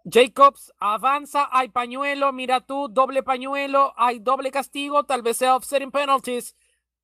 [0.04, 5.92] Jacobs avanza, hay pañuelo, mira tú, doble pañuelo, hay doble castigo, tal vez sea offsetting
[5.92, 6.56] penalties.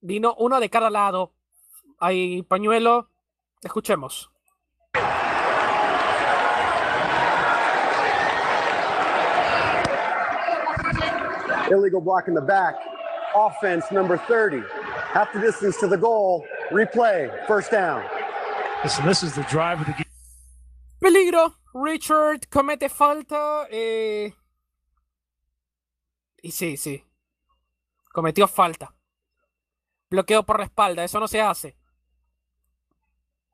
[0.01, 1.36] Vino uno de cada lado
[1.99, 3.09] hay pañuelo.
[3.63, 4.29] Escuchemos.
[11.69, 12.75] Illegal block in the back.
[13.35, 14.63] Offense number 30.
[15.13, 16.45] Half the distance to the goal.
[16.71, 17.29] Replay.
[17.47, 18.03] First down.
[18.83, 20.03] Listen, this is the drive of the game.
[21.01, 21.53] Peligro.
[21.73, 23.67] Richard comete falta.
[23.69, 24.33] Eh...
[26.41, 27.03] Y sí, sí.
[28.13, 28.93] Cometió falta.
[30.09, 31.03] Bloqueo por la espalda.
[31.03, 31.76] Eso no se hace.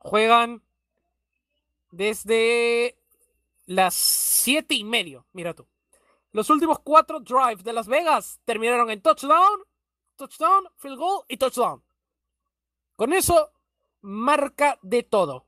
[0.04, 0.62] Juegan
[1.92, 2.98] desde
[3.66, 5.26] las siete y medio.
[5.34, 5.68] Mira tú.
[6.32, 9.64] Los últimos cuatro drives de Las Vegas terminaron en touchdown,
[10.16, 11.84] touchdown, field goal y touchdown.
[12.96, 13.52] Con eso,
[14.02, 15.48] marca de todo.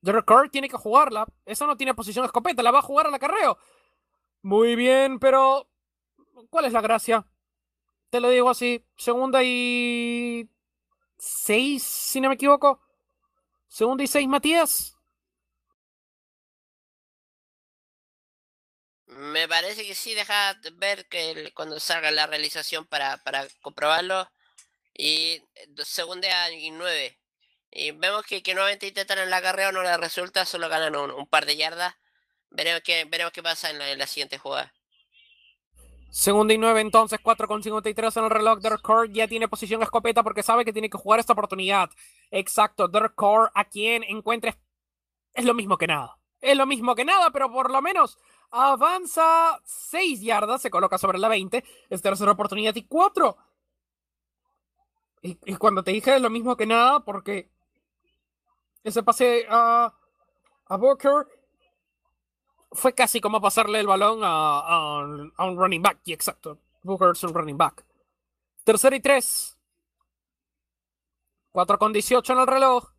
[0.00, 1.26] Derek Carr tiene que jugarla.
[1.46, 3.56] Esa no tiene posición escopeta, la va a jugar al acarreo.
[4.42, 5.70] Muy bien, pero
[6.50, 7.26] ¿cuál es la gracia?
[8.14, 8.80] te lo digo así.
[8.96, 10.48] Segunda y
[11.18, 12.80] seis, si no me equivoco.
[13.68, 14.94] Segunda y seis, Matías.
[19.06, 24.28] Me parece que sí, deja ver que cuando salga la realización para, para comprobarlo.
[24.94, 25.42] Y
[25.84, 27.18] segunda y nueve.
[27.70, 31.46] Y vemos que, nuevamente intentan en la carrera no les resulta, solo ganan un, par
[31.46, 31.94] de yardas.
[32.50, 34.72] Veremos qué, veremos qué pasa en la siguiente jugada.
[36.14, 38.60] Segunda y nueve, entonces 4 con 53 en el reloj.
[38.60, 41.90] Derek Carr ya tiene posición escopeta porque sabe que tiene que jugar esta oportunidad.
[42.30, 44.56] Exacto, Derek Carr a quien encuentre
[45.32, 46.16] es lo mismo que nada.
[46.40, 48.16] Es lo mismo que nada, pero por lo menos
[48.52, 51.64] avanza 6 yardas, se coloca sobre la 20.
[51.90, 53.36] Es tercera oportunidad y 4.
[55.22, 57.50] Y, y, cuando te dije es lo mismo que nada, porque
[58.84, 59.92] ese pase a,
[60.66, 61.26] a Booker
[62.74, 64.98] fue casi como pasarle el balón a,
[65.38, 66.00] un running back.
[66.04, 67.84] Y exacto, Booker es un running back.
[68.64, 69.58] Tercera y tres.
[71.52, 72.90] 4 con 18 en el reloj.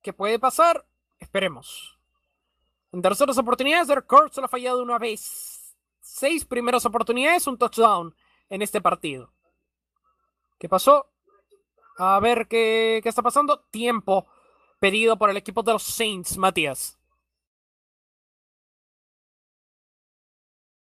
[0.00, 0.86] ¿Qué puede pasar?
[1.18, 1.98] Esperemos.
[2.92, 5.76] En terceras oportunidades, Derek Carr solo ha fallado una vez.
[6.00, 8.14] Seis primeras oportunidades, un touchdown
[8.48, 9.32] en este partido.
[10.58, 11.10] ¿Qué pasó?
[11.98, 13.60] A ver qué, qué está pasando.
[13.70, 14.26] Tiempo
[14.78, 16.98] pedido por el equipo de los Saints, Matías.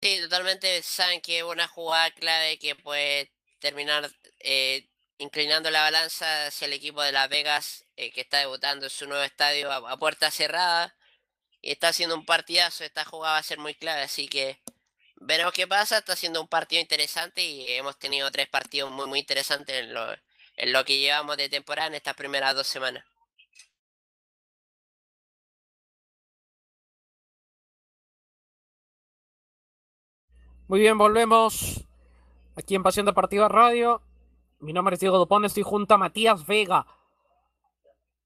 [0.02, 4.88] Sí, totalmente saben que es una jugada clave que puede terminar eh,
[5.18, 9.06] inclinando la balanza hacia el equipo de Las Vegas eh, que está debutando en su
[9.06, 10.96] nuevo estadio a, puerta cerrada
[11.60, 12.84] y está haciendo un partidazo.
[12.84, 14.60] Esta jugada va a ser muy clave, así que
[15.16, 15.98] veremos qué pasa.
[15.98, 20.12] Está haciendo un partido interesante y hemos tenido tres partidos muy, muy interesantes en lo,
[20.56, 23.04] en lo que llevamos de temporada en estas primeras dos semanas.
[30.70, 31.84] Muy bien, volvemos
[32.54, 34.02] aquí en Pasión Deportiva Radio.
[34.60, 36.86] Mi nombre es Diego Dupont, estoy junto a Matías Vega.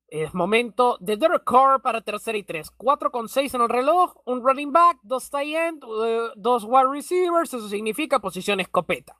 [0.08, 2.70] Es momento de Derek Carr para tercera y tres.
[2.70, 6.90] 4 con 6 en el reloj, un running back, dos tight end, eh, dos wide
[6.90, 9.18] receivers, eso significa posición escopeta.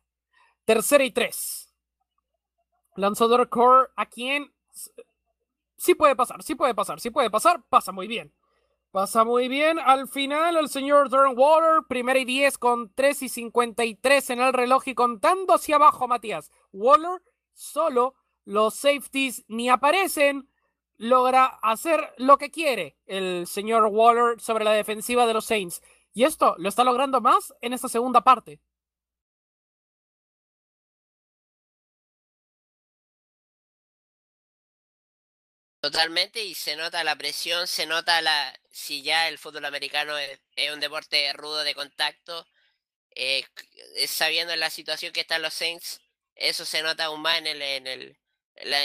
[0.67, 1.75] Tercera y tres.
[2.95, 4.53] Lanzó Derek Carr a quien
[5.79, 8.35] sí puede pasar, sí puede pasar, sí puede pasar, pasa muy bien.
[8.95, 9.81] Pasa muy bien.
[9.81, 14.87] Al final, el señor Waller, primera y 10 con 3 y 53 en el reloj
[14.87, 16.53] y contando hacia abajo, Matías.
[16.73, 17.21] Waller
[17.55, 18.15] solo,
[18.45, 20.49] los safeties ni aparecen.
[20.97, 25.83] Logra hacer lo que quiere el señor Waller sobre la defensiva de los Saints.
[26.13, 28.61] Y esto lo está logrando más en esta segunda parte.
[35.85, 38.59] Totalmente, y se nota la presión, se nota la.
[38.71, 40.41] Si ya el fútbol americano es,
[40.73, 42.47] un deporte rudo de contacto,
[43.15, 43.45] eh,
[44.07, 46.01] sabiendo la situación que están los Saints,
[46.37, 48.17] eso se nota aún más en el, en el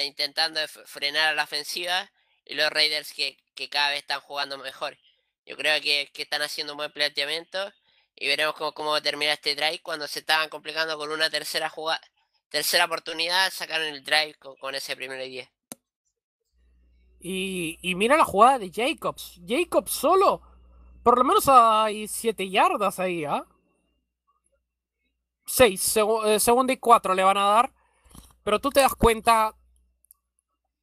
[0.05, 2.11] intentando frenar a la ofensiva
[2.43, 3.37] y los Raiders que,
[3.71, 4.97] cada vez están jugando mejor.
[5.45, 7.73] Yo creo que, están haciendo un buen planteamiento
[8.13, 12.01] y veremos cómo, termina este drive cuando se estaban complicando con una tercera jugada,
[12.49, 15.58] tercera oportunidad, sacaron el drive con, con ese primero y 10.
[17.21, 19.39] Y, mira la jugada de Jacobs.
[19.45, 20.41] Jacobs solo.
[21.03, 23.45] Por lo menos hay 7 yardas ahí, ¿ah?
[25.45, 27.73] 6, eh, segundo y 4 le van a dar.
[28.43, 29.55] Pero tú te das cuenta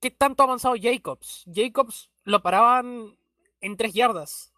[0.00, 1.44] qué tanto ha avanzado Jacobs.
[1.52, 3.16] Jacobs lo paraban
[3.60, 4.52] en 3 yardas.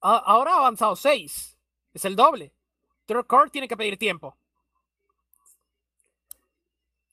[0.00, 1.58] ahora ha avanzado 6.
[1.94, 2.52] Es el doble.
[3.06, 4.36] Trevor Carr tiene que pedir tiempo.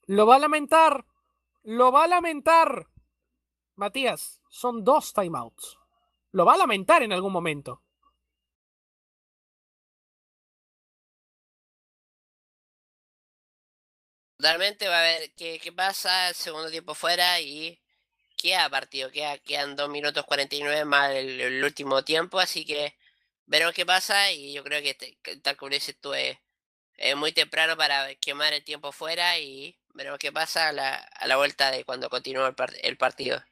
[0.06, 1.04] Lo va a lamentar.
[1.64, 2.88] Lo va a lamentar.
[3.76, 5.78] Matías, son dos timeouts.
[6.32, 7.82] Lo va a lamentar en algún momento.
[14.38, 17.80] Totalmente va a ver qué, qué pasa el segundo tiempo fuera y
[18.36, 22.96] queda partido, queda, quedan 2 minutos 49 más el, último tiempo, así que
[23.46, 24.94] veremos qué pasa y yo creo que
[25.42, 26.38] tal como dices tú es,
[27.16, 31.36] muy temprano para quemar el tiempo fuera y veremos qué pasa a la, a la
[31.36, 33.42] vuelta de cuando continúe el, el partido.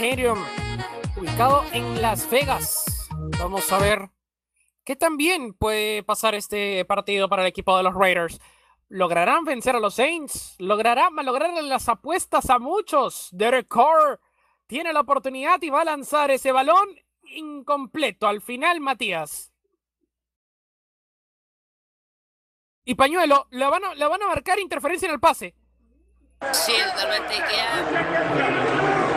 [0.00, 3.06] Ubicado en Las Vegas.
[3.38, 4.08] Vamos a ver
[4.82, 8.40] qué también puede pasar este partido para el equipo de los Raiders.
[8.88, 10.54] ¿Lograrán vencer a los Saints?
[10.58, 13.28] ¿Lograrán lograr las apuestas a muchos?
[13.32, 14.18] Derek Carr
[14.66, 16.88] tiene la oportunidad y va a lanzar ese balón
[17.24, 19.52] incompleto al final, Matías.
[22.86, 25.54] Y Pañuelo, le van a, marcar interferencia en el pase.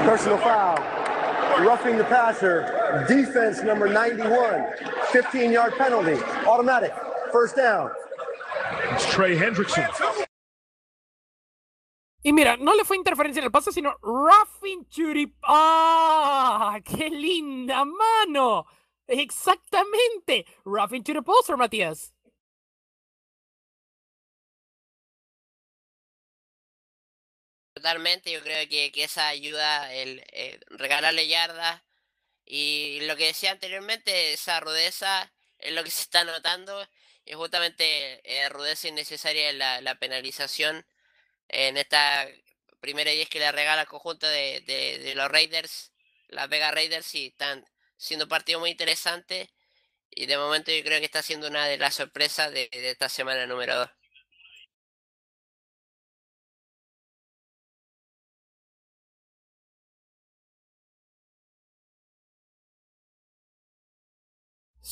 [0.03, 0.77] Personal foul.
[1.65, 3.05] Roughing the passer.
[3.07, 4.65] Defense number 91.
[5.11, 6.21] 15 yard penalty.
[6.45, 6.93] Automatic.
[7.31, 7.89] First down.
[8.91, 9.87] It's Trey Hendrickson.
[12.25, 15.33] Y mira, no le fue interferencia en el pase, sino roughing to the...
[15.43, 16.79] ¡Ah!
[16.83, 18.65] ¡Qué linda mano!
[19.07, 20.45] Exactamente.
[20.65, 22.13] Roughing to the poster, Matías.
[27.83, 31.81] Totalmente, yo creo que, que esa ayuda, el, eh, regalarle yardas
[32.45, 36.87] y lo que decía anteriormente, esa rudeza es lo que se está notando
[37.25, 40.85] y justamente eh, rudeza innecesaria en la, penalización
[41.49, 42.25] en esta
[42.79, 45.91] primera 10 que le regala el conjunto de los Raiders,
[46.29, 47.65] las Vega Raiders, y están
[47.97, 49.51] siendo un partido muy interesante
[50.09, 53.09] y de momento yo creo que está siendo una de las sorpresas de, de esta
[53.09, 53.89] semana número 2.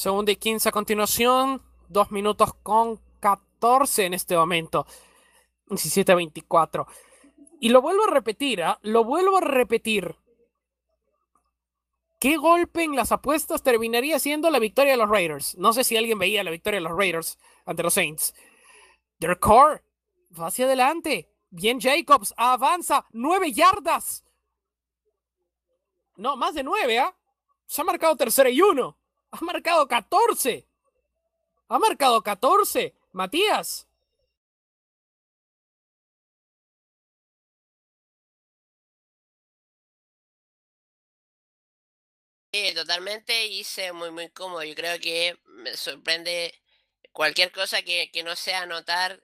[0.01, 1.61] Segunda y 15 a continuación.
[1.87, 4.87] Dos minutos con 14 en este momento.
[5.67, 6.87] 17 a 24.
[7.59, 8.79] Y lo vuelvo a repetir, ¿ah?
[8.81, 10.15] Lo vuelvo a repetir.
[12.19, 15.55] ¿Qué golpe en las apuestas terminaría siendo la victoria de los Raiders?
[15.59, 18.33] No sé si alguien veía la victoria de los Raiders ante los Saints.
[19.19, 19.83] Their core
[20.31, 21.31] va hacia adelante.
[21.51, 24.25] Bien Jacobs avanza nueve yardas.
[26.15, 27.15] No, más de nueve, ¿ah?
[27.67, 28.97] Se ha marcado tercera y uno.
[29.31, 30.65] Ha marcado 14.
[31.69, 32.93] Ha marcado 14.
[33.13, 33.87] Matías.
[42.53, 44.63] Sí, totalmente hice muy muy cómodo.
[44.63, 46.53] Yo creo que me sorprende
[47.13, 49.21] cualquier cosa que, no sea anotar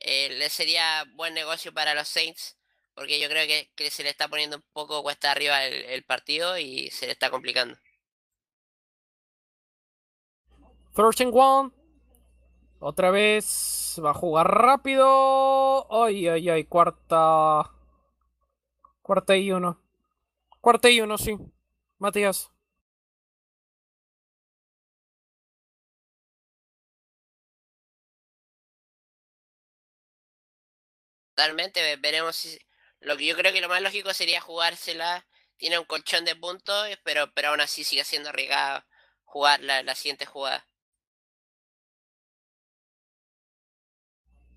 [0.00, 2.56] eh, le sería buen negocio para los Saints
[2.94, 6.90] porque yo creo que, se le está poniendo un poco cuesta arriba el partido y
[6.90, 7.78] se le está complicando.
[10.94, 11.72] First and one.
[12.80, 15.86] Otra vez va a jugar rápido.
[15.92, 17.70] Ay, ay, ay, cuarta.
[19.02, 19.80] Cuarta y uno.
[20.60, 21.36] Cuarta y uno, sí.
[21.98, 22.50] Matías.
[31.34, 32.58] Totalmente, ve- veremos si...
[33.00, 35.26] Lo que yo creo que lo más lógico sería jugársela.
[35.56, 38.84] Tiene un colchón de puntos, pero, pero aún así sigue siendo arriesgado
[39.24, 40.66] jugar la, la siguiente jugada.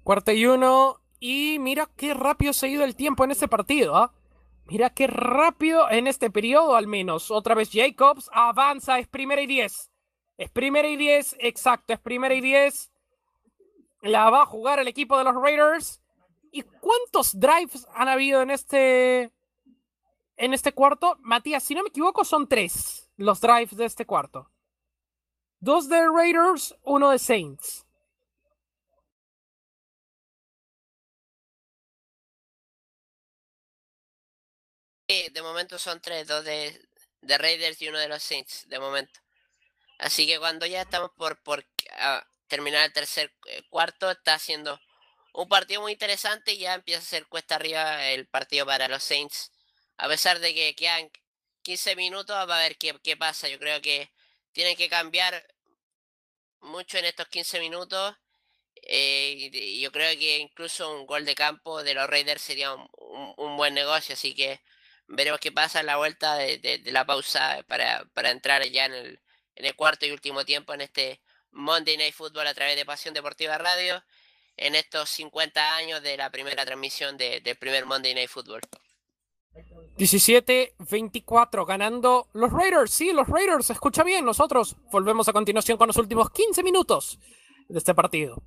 [0.08, 1.02] Cuarta y uno.
[1.19, 4.14] Y mira qué rápido se ha ido el tiempo en este partido, ¿ah?
[4.68, 7.30] Mira qué rápido en este periodo al menos.
[7.30, 9.92] Otra vez Jacobs avanza, es primera y diez.
[10.38, 12.90] Es primera y diez, exacto, es primera y diez.
[14.02, 16.02] La va a jugar el equipo de los Raiders.
[16.53, 19.34] ¿Y cuántos drives han habido en este
[20.38, 21.18] en este cuarto?
[21.19, 24.50] Matías, si no me equivoco, son tres los drives de este cuarto.
[25.60, 27.86] Dos de Raiders, uno de Saints.
[35.10, 36.80] Sí, de momento son tres, dos de,
[37.22, 39.19] de Raiders y uno de los Saints, de momento.
[40.00, 41.66] Así que cuando ya estamos por, por
[42.00, 44.80] ah, terminar el tercer eh, cuarto, está siendo
[45.34, 49.03] un partido muy interesante y ya empieza a ser cuesta arriba el partido para los
[49.03, 49.52] Saints.
[49.98, 51.11] A pesar de que quedan
[51.64, 53.50] 15 minutos, va a ver qué, qué pasa.
[53.50, 54.11] Yo creo que
[54.53, 55.45] tienen que cambiar
[56.61, 58.16] mucho en estos 15 minutos.
[58.90, 62.90] eh, yo creo que incluso un gol de campo de los Raiders sería un-
[63.38, 64.14] un buen negocio.
[64.16, 64.61] Así que
[65.08, 69.19] veremos qué pasa en la vuelta de, la pausa para, para entrar ya en el,
[69.56, 71.22] en el cuarto y último tiempo en este
[71.52, 74.03] Monday Night Football a través de Pasión Deportiva Radio.
[74.60, 78.61] En estos 50 años de la primera transmisión de- del primer Monday Night Football.
[79.98, 82.92] 17-24 ganando los Raiders.
[82.92, 83.69] Sí, los Raiders.
[83.69, 87.19] Escucha bien, nosotros volvemos a continuación con los últimos 15 minutos
[87.68, 88.42] de este partido.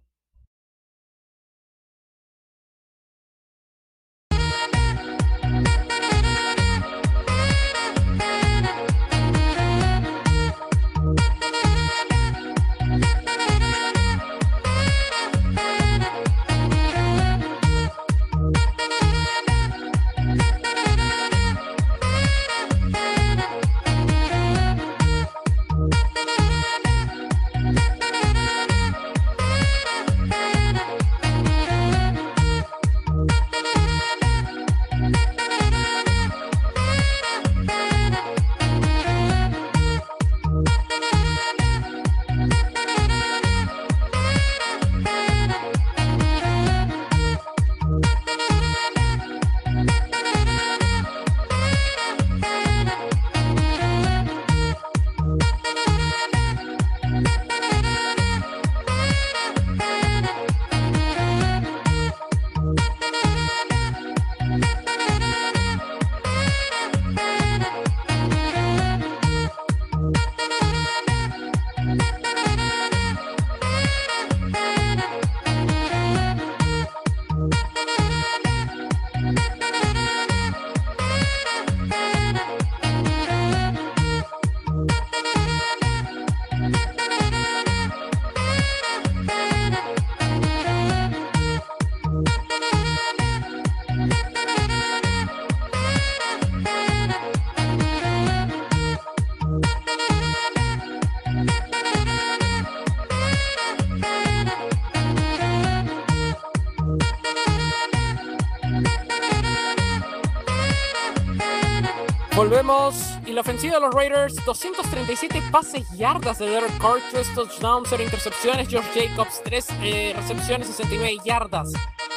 [113.51, 118.69] Ofensiva de los Raiders, 237 pases yardas de Derek Carr, 3 touchdowns, 0 intercepciones.
[118.69, 121.73] George Jacobs, 3 eh, recepciones, 69 yardas.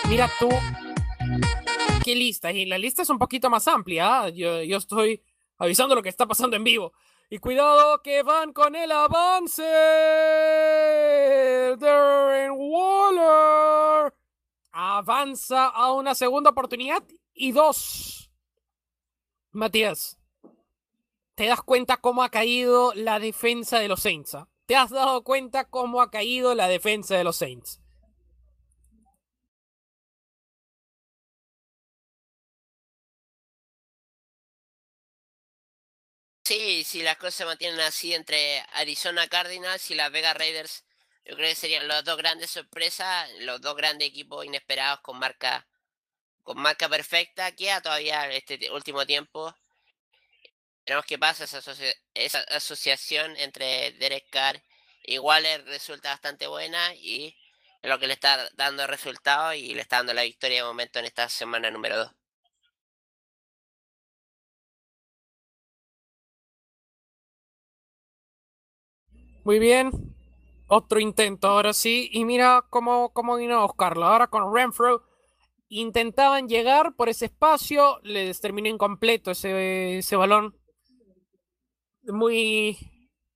[0.08, 0.48] Mira tú,
[2.06, 2.52] qué lista.
[2.52, 4.26] Y la lista es un poquito más amplia.
[4.26, 4.30] ¿ah?
[4.30, 5.24] Yo, yo estoy
[5.58, 6.94] avisando lo que está pasando en vivo.
[7.32, 9.64] Y cuidado que van con el avance.
[11.80, 14.14] Darren Waller
[14.72, 17.03] avanza a una segunda oportunidad
[17.34, 18.30] y dos.
[19.52, 20.20] Matías,
[21.36, 24.36] ¿te das cuenta cómo ha caído la defensa de los Saints?
[24.36, 24.48] ah?
[24.66, 27.80] ¿Te has dado cuenta cómo ha caído la defensa de los Saints?
[36.45, 40.84] Sí, si las cosas se mantienen así entre Arizona Cardinals y las Vegas Raiders,
[41.26, 45.68] yo creo que serían los dos grandes sorpresas, los dos grandes equipos inesperados con marca
[46.44, 47.53] con marca perfecta.
[47.56, 49.56] Queda todavía este ti- último tiempo.
[50.86, 54.62] Veremos qué pasa esa, asocia- esa asociación entre Derek Carr
[55.03, 57.36] y Waller resulta bastante buena y
[57.82, 61.00] es lo que le está dando resultados y le está dando la victoria de momento
[61.00, 62.12] en esta semana número 2.
[69.44, 69.92] Muy bien.
[70.68, 72.10] Otro intento ahora sí.
[72.12, 74.06] Y mira cómo, cómo vino a buscarlo.
[74.06, 75.03] Ahora con Renfro.
[75.70, 78.00] Intentaban llegar por ese espacio.
[78.03, 80.56] Les terminó incompleto ese, ese balón.
[82.04, 82.78] Muy,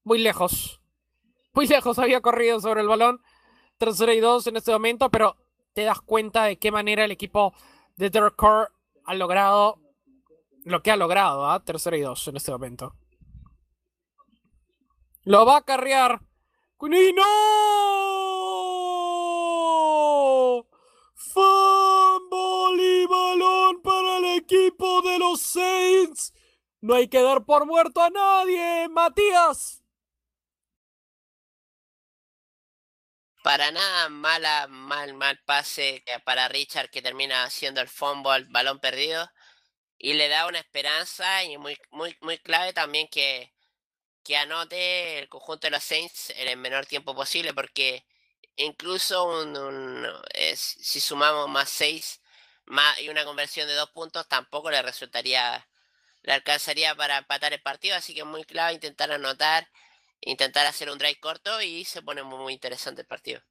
[0.03, 0.81] muy lejos.
[1.53, 3.21] Muy lejos había corrido sobre el balón.
[3.77, 5.09] Tercera y dos en este momento.
[5.09, 5.37] Pero
[5.73, 7.53] te das cuenta de qué manera el equipo
[7.95, 8.71] de Derek Carr
[9.05, 9.79] ha logrado
[10.65, 11.49] lo que ha logrado.
[11.49, 11.63] ¿ah?
[11.63, 12.95] Tercera y dos en este momento.
[15.23, 16.21] Lo va a carrear.
[16.79, 17.23] ¡Y no!
[21.15, 26.33] Fumble y balón para el equipo de los Saints.
[26.81, 29.83] No hay que dar por muerto a nadie, Matías.
[33.43, 39.29] Para nada mala, mal, mal pase para Richard que termina haciendo el fumble, balón perdido.
[39.97, 43.53] Y le da una esperanza y muy, muy, muy clave también que,
[44.23, 48.05] que anote el conjunto de los Saints en el menor tiempo posible, porque
[48.57, 52.21] incluso un, es- si sumamos más 6
[52.65, 55.67] más, y una conversión de dos puntos, tampoco le resultaría,
[56.27, 59.67] le alcanzaría para empatar el partido, así que muy clave intentar anotar,
[60.21, 63.41] intentar hacer un drive corto y se pone muy, muy interesante el partido.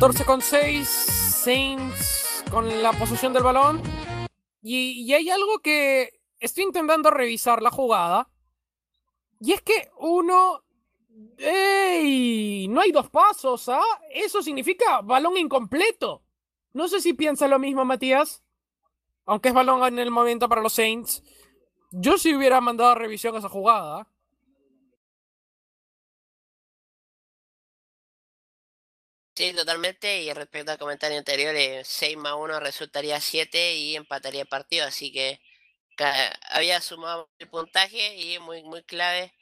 [0.00, 3.82] Catorce con 6, Saints con la posesión del balón.
[4.62, 8.30] Y, y hay algo que estoy intentando revisar la jugada.
[9.40, 10.62] Y es que uno...
[11.36, 12.66] ¡Ey!
[12.68, 13.82] No hay dos pasos, ¿ah?
[14.10, 16.22] Eso significa balón incompleto.
[16.72, 18.42] No sé si piensa lo mismo, Matías.
[19.26, 21.22] Aunque es balón en el momento para los Saints.
[21.90, 24.08] Yo sí hubiera mandado a revisión esa jugada.
[29.34, 30.22] Sí, totalmente.
[30.22, 34.86] Y respecto al comentario anterior, eh, 6 más 1 resultaría 7 y empataría el partido.
[34.86, 35.40] Así que
[36.50, 39.34] había sumado el puntaje y muy, muy clave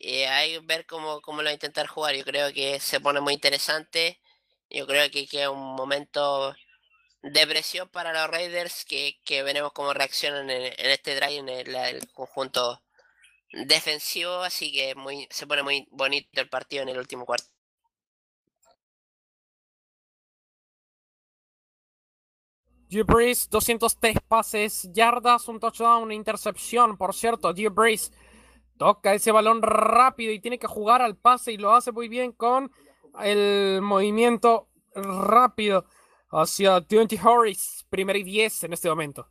[0.00, 2.14] y ahí ver cómo, cómo lo va a intentar jugar.
[2.16, 4.20] Yo creo que se pone muy interesante.
[4.70, 6.54] Yo creo que es un momento
[7.22, 12.82] de presión para los Raiders que, veremos cómo reaccionan en, este drive en el, conjunto
[13.52, 14.42] defensivo.
[14.42, 17.57] Así que muy, se pone muy bonito el partido en el último cuarto.
[22.90, 26.96] Drew Brees, 203 pases, yardas, un touchdown, una intercepción.
[26.96, 28.12] Por cierto, Drew Brees
[28.78, 32.32] toca ese balón rápido y tiene que jugar al pase y lo hace muy bien
[32.32, 32.70] con
[33.20, 35.84] el movimiento rápido
[36.30, 39.28] hacia 20 Harris, primer y 10 en este momento.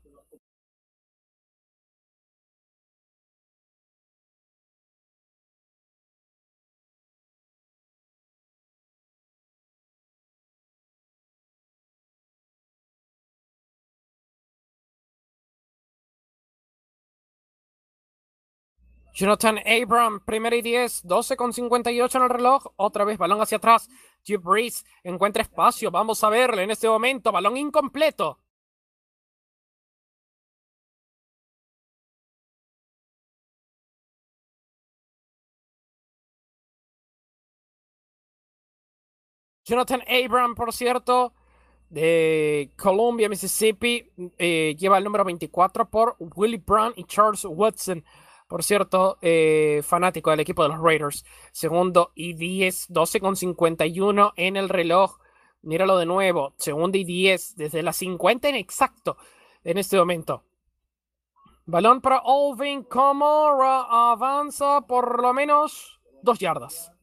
[19.18, 22.68] Jonathan Abram, primera y 10, 12 con 58 en el reloj.
[22.76, 23.90] Otra vez balón hacia atrás.
[24.24, 25.90] Drew Brees encuentra espacio.
[25.90, 27.32] Vamos a verle en este momento.
[27.32, 28.38] Balón incompleto.
[39.66, 41.34] Jonathan Abram, por cierto,
[41.90, 48.06] de Columbia, Mississippi, eh, lleva el número 24 por Willie Brown y Charles Watson
[48.48, 51.26] por cierto, eh, fanático del equipo de los Raiders.
[51.52, 55.18] Segundo y 10, 12 con 51 en el reloj.
[55.62, 59.18] Míralo de nuevo, segundo y 10, desde las 50 en exacto
[59.64, 60.44] en este momento.
[61.66, 66.94] Balón para Olvin Camara avanza por lo menos dos yardas.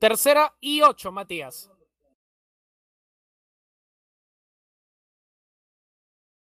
[0.00, 1.70] Tercera y 8, Matías.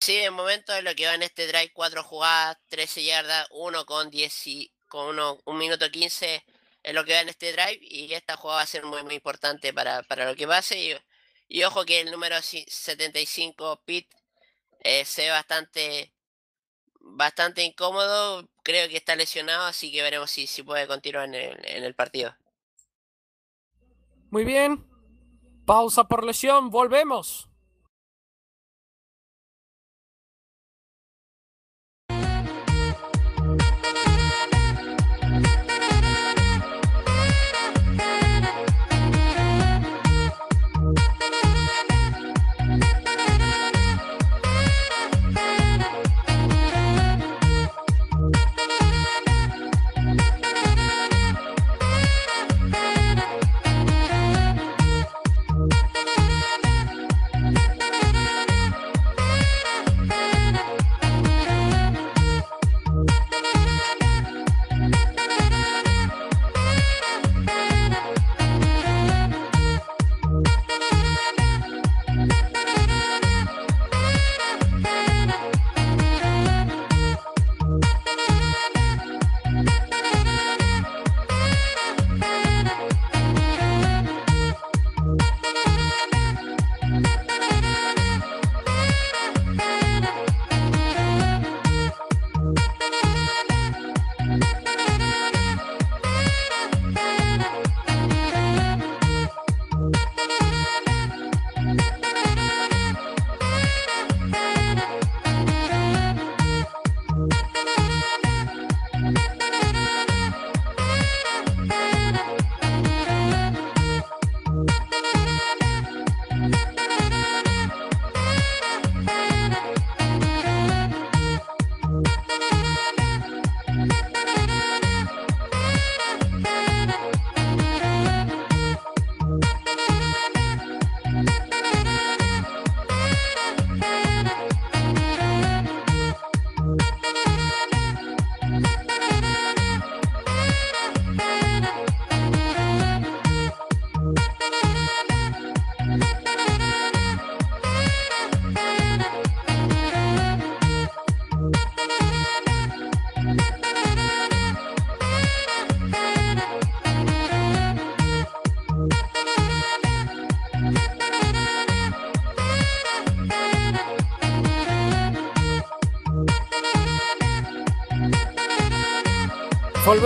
[0.06, 3.86] Sí, en momento de lo que va en este drive, 4 jugadas, 13 yardas, 1
[3.86, 6.44] con 10 y con 1 un minuto 15
[6.84, 9.16] es lo que va en este drive y esta jugada va a ser muy muy
[9.16, 11.02] importante para, lo que pase
[11.48, 14.08] y, ojo que el número 75 Pit
[14.84, 16.14] eh, se ve bastante
[17.00, 21.66] bastante incómodo, creo que está lesionado, así que veremos si, si puede continuar en el,
[21.66, 22.32] en el partido.
[24.30, 24.86] Muy bien,
[25.66, 27.48] pausa por lesión, volvemos.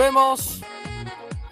[0.01, 0.63] Volvemos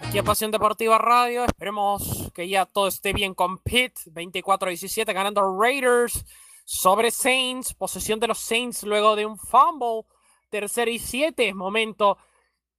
[0.02, 1.44] aquí a Pasión Deportiva Radio.
[1.44, 3.96] Esperemos que ya todo esté bien con Pitt.
[4.06, 6.24] 24-17 ganando Raiders
[6.64, 7.74] sobre Saints.
[7.74, 10.02] Posesión de los Saints luego de un fumble.
[10.48, 11.54] Tercer y siete.
[11.54, 12.18] Momento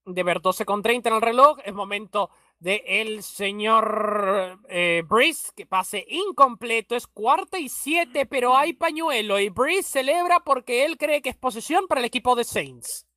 [0.04, 1.60] de ver 12 con 30 en el reloj.
[1.64, 6.98] Es momento de el señor eh, Brice, que pase incompleto.
[6.98, 9.40] Es cuarta y siete, pero hay pañuelo.
[9.40, 13.08] Y Brice celebra porque él cree que es posesión para el equipo de Saints.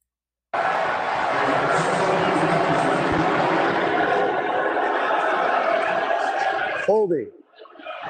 [6.86, 7.30] Holding.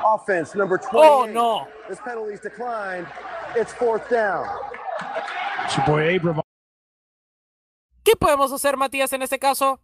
[0.05, 0.93] Offense number 28.
[0.95, 1.69] Oh, no.
[1.89, 3.07] This penalty's declined.
[3.57, 4.47] It's fourth down.
[5.65, 6.41] It's your boy Abram.
[8.03, 9.81] ¿Qué podemos hacer, Matías, en este caso?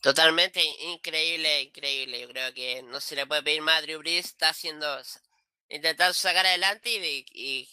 [0.00, 0.62] Totalmente
[0.92, 2.20] increíble, increíble.
[2.20, 4.26] Yo creo que no se le puede pedir más a Drew Brees.
[4.26, 4.86] Está haciendo,
[5.68, 7.68] intentando sacar adelante y, y,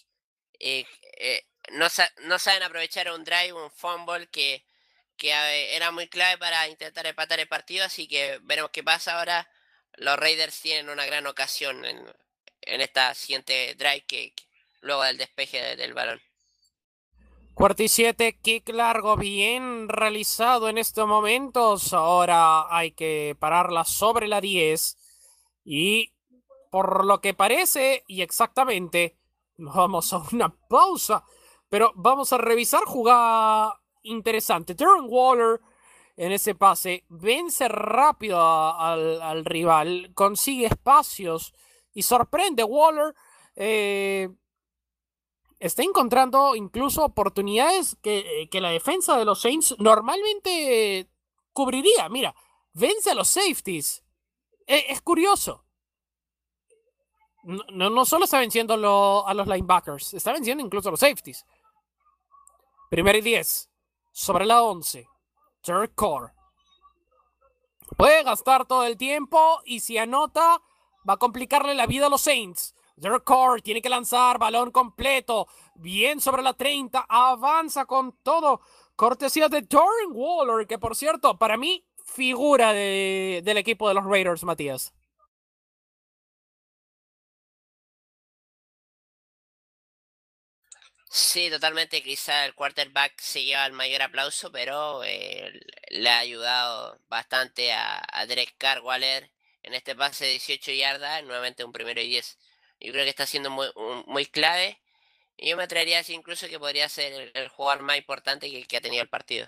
[0.60, 0.88] y
[1.20, 1.88] eh, no,
[2.24, 4.66] no saben aprovechar un drive, un fumble que,
[5.18, 7.86] que eh, era muy clave para intentar empatar el partido.
[7.86, 9.50] Así que veremos qué pasa ahora.
[9.94, 12.06] Los Raiders tienen una gran ocasión en,
[12.62, 14.34] en esta siguiente drive que,
[14.82, 16.22] luego del despeje de- del balón.
[17.54, 21.94] Cuarta y siete, kick largo, bien realizado en estos momentos.
[21.94, 24.98] Ahora hay que pararla sobre la 10.
[25.64, 26.13] Y
[26.74, 29.16] por lo que parece, y exactamente,
[29.58, 31.24] nos vamos a una pausa.
[31.70, 34.74] Pero vamos a revisar jugada interesante.
[34.74, 35.62] Darren Waller
[36.18, 41.54] en ese pase vence rápido al, al rival, consigue espacios
[41.94, 43.14] y sorprende Waller.
[43.56, 44.30] eh,
[45.60, 51.08] está encontrando incluso oportunidades que, eh, que la defensa de los Saints normalmente
[51.54, 52.10] cubriría.
[52.10, 52.34] Mira,
[52.74, 54.04] vence a los safeties.
[54.66, 55.63] E- Es, curioso.
[57.44, 58.74] No, no, solo está venciendo
[59.26, 61.46] a los linebackers, está venciendo incluso a los safeties.
[62.90, 63.70] Primero y 10.
[64.12, 65.08] Sobre la 11.
[65.62, 66.34] Third core.
[67.98, 70.62] Puede gastar todo el tiempo y si anota,
[71.08, 72.74] va a complicarle la vida a los Saints.
[72.96, 75.48] Derek Carr tiene que lanzar balón completo.
[75.76, 77.06] Bien sobre la 30.
[77.10, 78.62] Avanza con todo.
[78.96, 84.06] Cortesía de Darren Waller, que por cierto, para mí, figura de- del equipo de los
[84.06, 84.94] Raiders, Matías.
[91.16, 92.02] Sí, totalmente.
[92.02, 98.04] Quizá el quarterback se lleva el mayor aplauso, pero eh, le ha ayudado bastante a,
[98.12, 99.30] a Derek Carr Waller
[99.62, 102.40] en este pase de 18 yardas, nuevamente un primero y 10.
[102.80, 103.68] Yo creo que está siendo muy,
[104.08, 104.82] muy clave.
[105.38, 108.66] Y yo me atrevería a decir incluso que podría ser el, jugador más importante que,
[108.66, 109.48] que ha tenido el partido.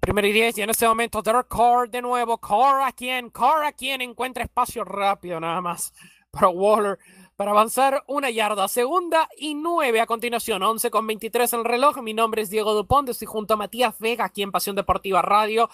[0.00, 2.36] Primero y 10, y en este momento Derek Carr de nuevo.
[2.38, 5.94] Carr a quien, Carr a quien encuentra espacio rápido nada más
[6.30, 6.98] para Waller
[7.36, 8.66] para avanzar una yarda.
[8.66, 11.98] Segunda y nueve a continuación, 11 con 23 en el reloj.
[11.98, 15.68] Mi nombre es Diego Dupont, estoy junto a Matías Vega aquí en Pasión Deportiva Radio.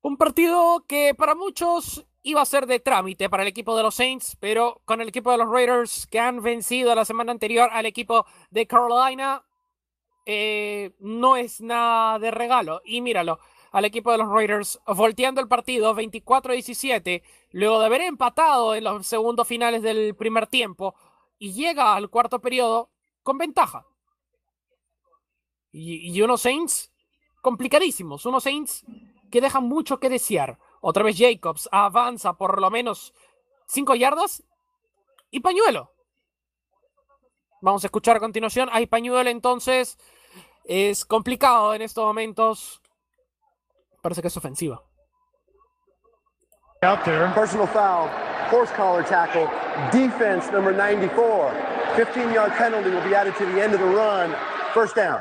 [0.00, 3.94] Un partido que para muchos iba a ser de trámite para el equipo de los
[3.94, 7.86] Saints, pero con el equipo de los Raiders que han vencido la semana anterior al
[7.86, 9.44] equipo de Carolina,
[10.24, 12.80] eh, no es nada de regalo.
[12.84, 13.38] Y míralo,
[13.76, 19.06] al equipo de los Raiders volteando el partido 24-17, luego de haber empatado en los
[19.06, 20.94] segundos finales del primer tiempo,
[21.38, 22.88] y llega al cuarto periodo
[23.22, 23.84] con ventaja.
[25.72, 26.90] Y, y unos Saints
[27.42, 28.82] complicadísimos, unos Saints
[29.30, 30.58] que dejan mucho que desear.
[30.80, 33.12] Otra vez Jacobs avanza por lo menos
[33.66, 34.42] 5 yardas
[35.30, 35.92] y pañuelo.
[37.60, 38.70] Vamos a escuchar a continuación.
[38.72, 39.98] Hay pañuelo entonces.
[40.64, 42.80] Es complicado en estos momentos.
[44.06, 44.80] Parece que es ofensiva.
[46.82, 47.28] Out there.
[47.34, 48.08] Personal foul,
[48.52, 49.48] horse collar tackle,
[49.90, 51.50] defense number 94.
[51.96, 54.32] 15 yard penalty will be added to the end of the run.
[54.74, 55.18] First down.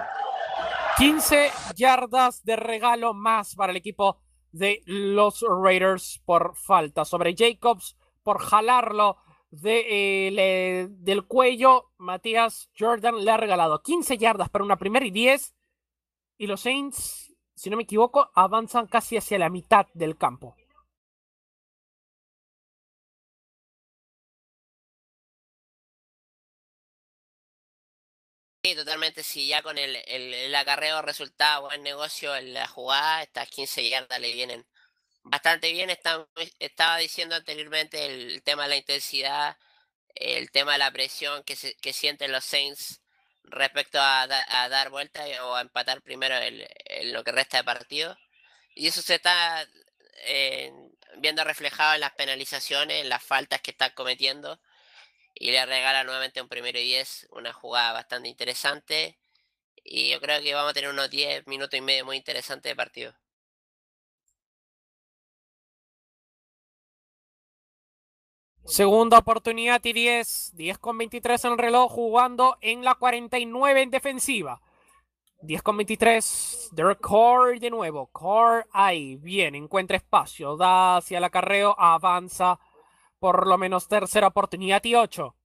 [0.99, 7.97] 15 yardas de regalo más para el equipo de los Raiders por falta sobre Jacobs,
[8.21, 9.17] por jalarlo
[9.49, 11.85] de, eh, le- del cuello.
[11.97, 15.55] Matías Jordan le ha regalado 15 yardas para una primera y 10.
[16.37, 17.24] Y los Saints,
[17.55, 20.55] si no me equivoco, avanzan casi hacia la mitad del campo.
[28.63, 29.21] Sí, totalmente.
[29.23, 34.19] Si ya con el, el, acarreo resultado buen negocio en la jugada, estas 15 yardas
[34.19, 34.65] le vienen
[35.23, 35.89] bastante bien.
[35.91, 36.27] Está-
[36.59, 39.57] estaba diciendo anteriormente el tema de la intensidad,
[40.15, 43.01] el tema de la presión que, se- que sienten los Saints
[43.47, 47.57] respecto a, da- a dar vuelta o a empatar primero el- en lo que resta
[47.57, 48.17] de partido.
[48.75, 49.67] Y eso se está
[50.25, 50.71] eh,
[51.17, 54.59] viendo reflejado en las penalizaciones, en las faltas que están cometiendo
[55.35, 59.17] y le regala nuevamente un primero y 10, una jugada bastante interesante.
[59.83, 62.75] Y yo creo que vamos a tener unos 10 minutos y medio muy interesantes de
[62.75, 63.15] partido.
[68.65, 70.53] Segunda oportunidad y 10.
[70.55, 74.59] 10 con 23 en el reloj jugando en la 49 en defensiva.
[75.43, 76.69] 10 con 23.
[76.71, 78.07] Derek Core de nuevo.
[78.07, 79.17] Core ahí.
[79.17, 80.57] Bien, encuentra espacio.
[80.57, 81.75] Da hacia el acarreo.
[81.77, 82.59] Avanza.
[83.19, 85.35] Por lo menos tercera oportunidad y 8.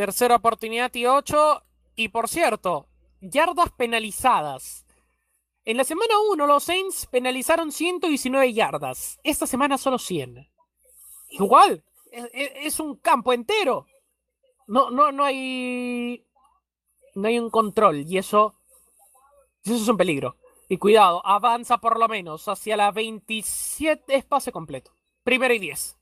[0.00, 1.62] Tercera oportunidad y 8.
[1.94, 2.86] Y por cierto,
[3.20, 4.86] yardas penalizadas.
[5.66, 9.20] En la semana 1 los Saints penalizaron 119 yardas.
[9.24, 10.48] Esta semana solo 100.
[11.32, 13.88] Igual, es, es un campo entero.
[14.66, 16.24] No, no, no hay.
[17.14, 18.10] No hay un control.
[18.10, 18.54] Y eso.
[19.62, 20.36] Eso es un peligro.
[20.70, 24.16] Y cuidado, avanza por lo menos hacia la 27.
[24.16, 24.92] Espacio completo.
[25.24, 25.98] Primera y 10.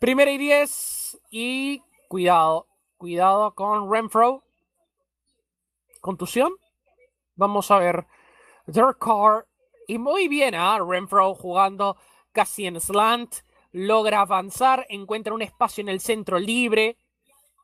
[0.00, 1.20] Primera y 10.
[1.30, 2.67] Y cuidado.
[2.98, 4.42] Cuidado con Renfro.
[6.00, 6.52] Contusión.
[7.36, 8.08] Vamos a ver.
[8.66, 9.46] Derek Carr.
[9.86, 10.78] Y muy bien, ¿eh?
[10.84, 11.96] Renfro jugando
[12.32, 13.36] casi en slant.
[13.70, 14.84] Logra avanzar.
[14.88, 16.96] Encuentra un espacio en el centro libre.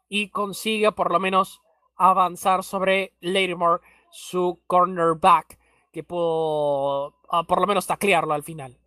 [0.08, 1.60] Y consigue por lo menos
[1.96, 3.82] avanzar sobre Lattimore,
[4.12, 5.58] su cornerback.
[5.90, 8.78] Que pudo uh, por lo menos taclearlo al final.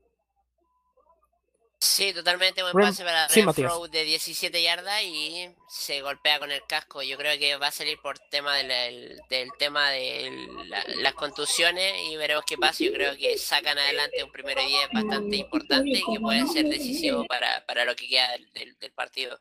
[1.80, 6.64] Sí, totalmente buen pase para sí, Renfro de 17 yardas y se golpea con el
[6.68, 7.04] casco.
[7.04, 10.32] Yo creo que va a salir por tema del, del- del tema de
[10.66, 12.84] la- las contusiones y veremos qué pasa.
[12.84, 16.66] Yo creo que sacan adelante un primero y 10 bastante importante y que puede ser
[16.66, 19.40] decisivo para, para lo que queda del, partido.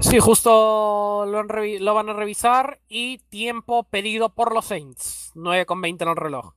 [0.00, 2.80] Sí, justo lo, han revi- lo van a revisar.
[2.88, 5.30] Y tiempo pedido por los Saints.
[5.34, 6.54] 9 con 20 en el reloj.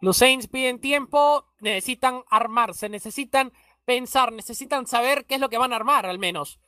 [0.00, 3.52] Los Saints piden tiempo, necesitan armarse, necesitan
[3.84, 6.60] pensar, necesitan saber qué es lo que van a armar al menos.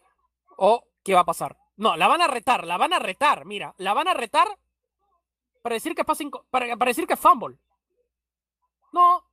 [0.56, 1.56] O qué va a pasar.
[1.76, 4.48] No, la van a retar, la van a retar, mira, la van a retar
[5.62, 7.58] para decir que pasa inco- para, para decir que es fumble.
[8.92, 9.24] No,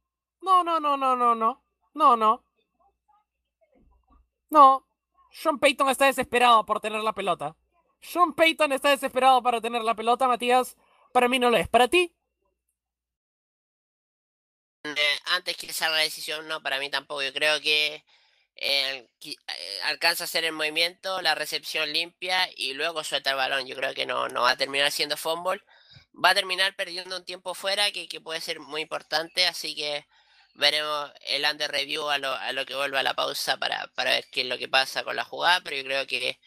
[0.41, 2.43] no, no, no, no, no, no, no, no.
[4.49, 4.85] No,
[5.31, 7.55] Sean Payton está desesperado por tener la pelota.
[7.99, 10.77] Sean Payton está desesperado para tener la pelota, Matías.
[11.11, 11.67] Para mí no lo es.
[11.67, 12.13] ¿Para ti?
[14.95, 17.23] Eh, antes salga la decisión, no, para mí tampoco.
[17.23, 18.03] Yo creo que
[18.55, 19.35] eh, eh,
[19.83, 23.67] alcanza a hacer el movimiento, la recepción limpia y luego suelta el balón.
[23.67, 25.61] Yo creo que no, no va a terminar siendo fumble.
[26.13, 30.05] Va a terminar perdiendo un tiempo fuera que, que puede ser muy importante, así que
[30.55, 34.11] veremos el under review a lo, a lo que vuelva a la pausa para, para
[34.11, 36.39] ver qué es lo que pasa con la jugada, pero yo creo que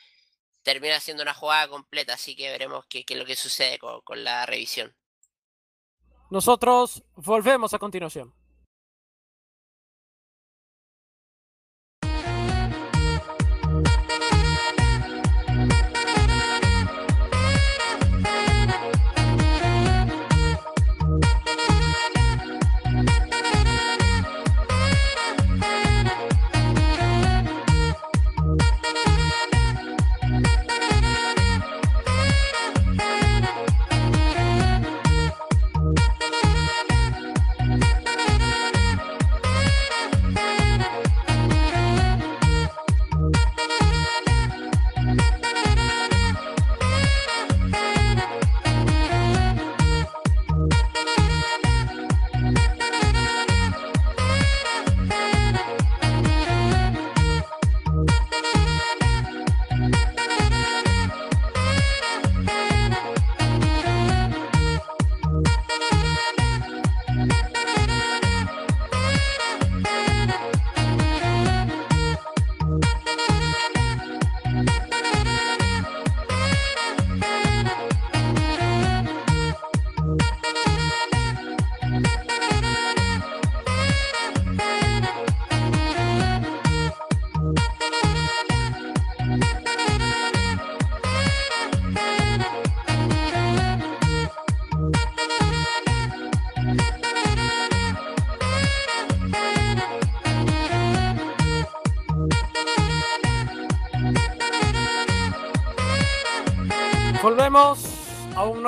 [0.62, 4.00] termina siendo una jugada completa, así que veremos qué, qué es lo que sucede con,
[4.02, 4.94] con la revisión.
[6.30, 8.32] Nosotros volvemos a continuación.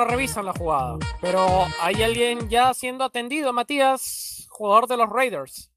[0.03, 0.97] No revisan la jugada.
[1.21, 5.69] Pero hay alguien ya siendo atendido, Matías, jugador de los Raiders.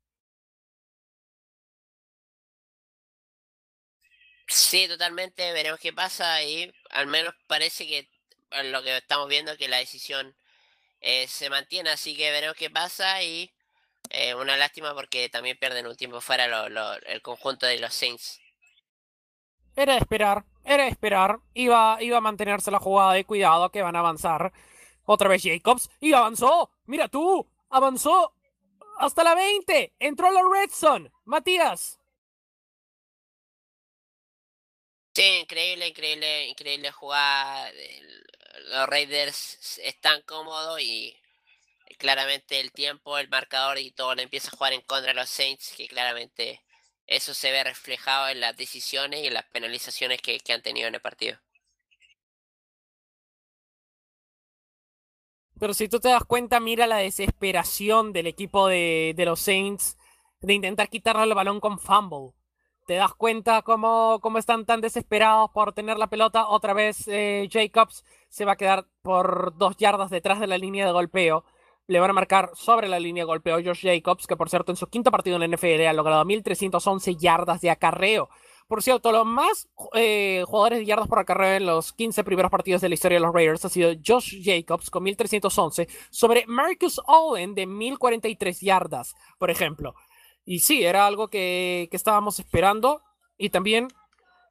[4.48, 8.08] Sí, totalmente, veremos qué pasa y al menos parece que
[8.70, 10.36] lo que estamos viendo que la decisión
[11.00, 13.52] eh, se mantiene, así que veremos qué pasa y
[14.10, 17.92] eh, una lástima porque también pierden un tiempo fuera lo- lo- el conjunto de los
[17.92, 18.40] Saints.
[19.74, 21.38] Era de esperar, era esperar.
[21.54, 24.52] Iba, iba a mantenerse la jugada de cuidado que van a avanzar.
[25.04, 25.88] Otra vez Jacobs.
[26.00, 26.70] Y avanzó.
[26.86, 27.48] Mira tú.
[27.70, 28.34] Avanzó
[28.98, 29.94] hasta la 20.
[29.98, 31.10] Entró la Red Zone.
[31.24, 31.98] Matías.
[35.14, 37.70] Sí, increíble, increíble, increíble jugada.
[38.70, 41.16] Los Raiders están cómodos y
[41.98, 45.30] claramente el tiempo, el marcador y todo le empieza a jugar en contra de los
[45.30, 46.60] Saints, que claramente
[47.06, 50.94] eso se ve reflejado en las decisiones y en las penalizaciones que, han tenido en
[50.94, 51.38] el partido.
[55.58, 59.96] Pero si tú te das cuenta, mira la desesperación del equipo de, los Saints
[60.40, 62.32] de intentar quitarle el balón con fumble.
[62.86, 66.46] ¿Te das cuenta cómo, cómo están tan desesperados por tener la pelota?
[66.46, 70.86] Otra vez eh, Jacobs se va a quedar por dos yardas detrás de la línea
[70.86, 71.44] de golpeo.
[71.86, 74.76] Le van a marcar sobre la línea de golpeo Josh Jacobs, que por cierto en
[74.76, 78.28] su quinto partido en la NFL ha logrado 1.311 yardas de acarreo.
[78.66, 82.80] Por cierto, los más eh, jugadores de yardas por acarreo en los 15 primeros partidos
[82.80, 87.54] de la historia de los Raiders ha sido Josh Jacobs con 1311 sobre Marcus Owen
[87.54, 89.94] de 1043 yardas, por ejemplo.
[90.44, 93.02] Y sí, era algo que, que estábamos esperando.
[93.38, 93.88] Y también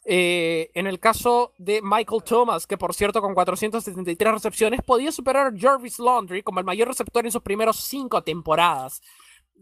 [0.07, 5.47] eh, en el caso de Michael Thomas, que por cierto con 473 recepciones podía superar
[5.47, 9.01] a Jarvis Laundry como el mayor receptor en sus primeros cinco temporadas,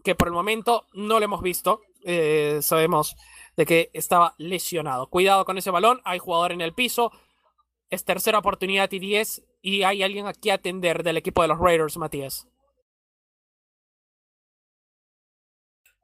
[0.04, 1.82] que por el momento no lo hemos visto.
[2.06, 3.16] Eh, sabemos
[3.56, 5.08] de que estaba lesionado.
[5.08, 7.12] Cuidado con ese balón, hay jugador en el piso.
[7.90, 11.60] Es tercera oportunidad y 10 y hay alguien aquí a atender del equipo de los
[11.60, 12.48] Raiders, Matías.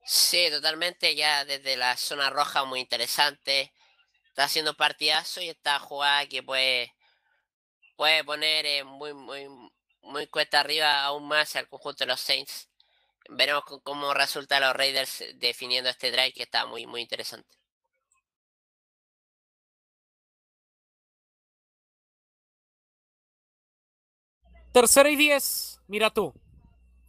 [0.06, 3.74] Sí, totalmente, ya desde la zona roja muy interesante.
[4.30, 6.94] Está haciendo partidazo y esta jugada que puede,
[7.96, 9.48] puede poner eh, muy, muy,
[10.02, 12.70] muy cuesta arriba aún más al conjunto de los Saints.
[13.30, 17.60] Veremos cómo resulta los Raiders definiendo este drive que está muy, muy interesante.
[24.72, 26.34] Tercera y 10, mira tú.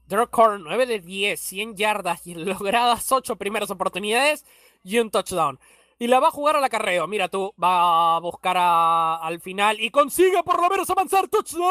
[0.07, 4.44] Derek Carr, 9 de 10, 100 yardas y logradas 8 primeras oportunidades
[4.82, 5.60] y un touchdown.
[6.01, 7.07] Y la va a jugar al acarreo.
[7.07, 11.29] Mira tú, va a buscar a, al final y consigue por lo menos avanzar.
[11.29, 11.69] ¡Touchdown!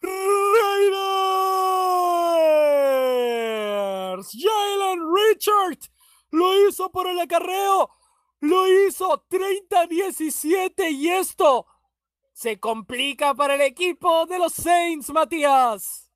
[0.00, 1.10] Raiders.
[4.32, 5.78] Jalen Richard
[6.30, 7.90] lo hizo por el acarreo.
[8.38, 11.66] Lo hizo 30-17 y esto
[12.32, 16.09] se complica para el equipo de los Saints, Matías.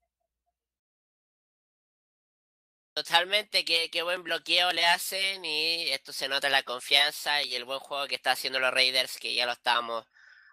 [2.95, 7.65] Totalmente, qué, qué buen bloqueo le hacen y esto se nota la confianza y el
[7.65, 10.07] buen juego que está haciendo los Raiders, que ya lo estábamos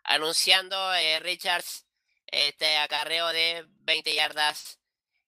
[0.03, 0.75] anunciando.
[0.95, 1.85] Eh, Richards,
[2.25, 4.79] este acarreo de 20 yardas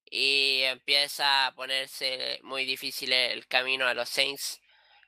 [0.09, 4.59] y empieza a ponerse muy difícil el camino a los Saints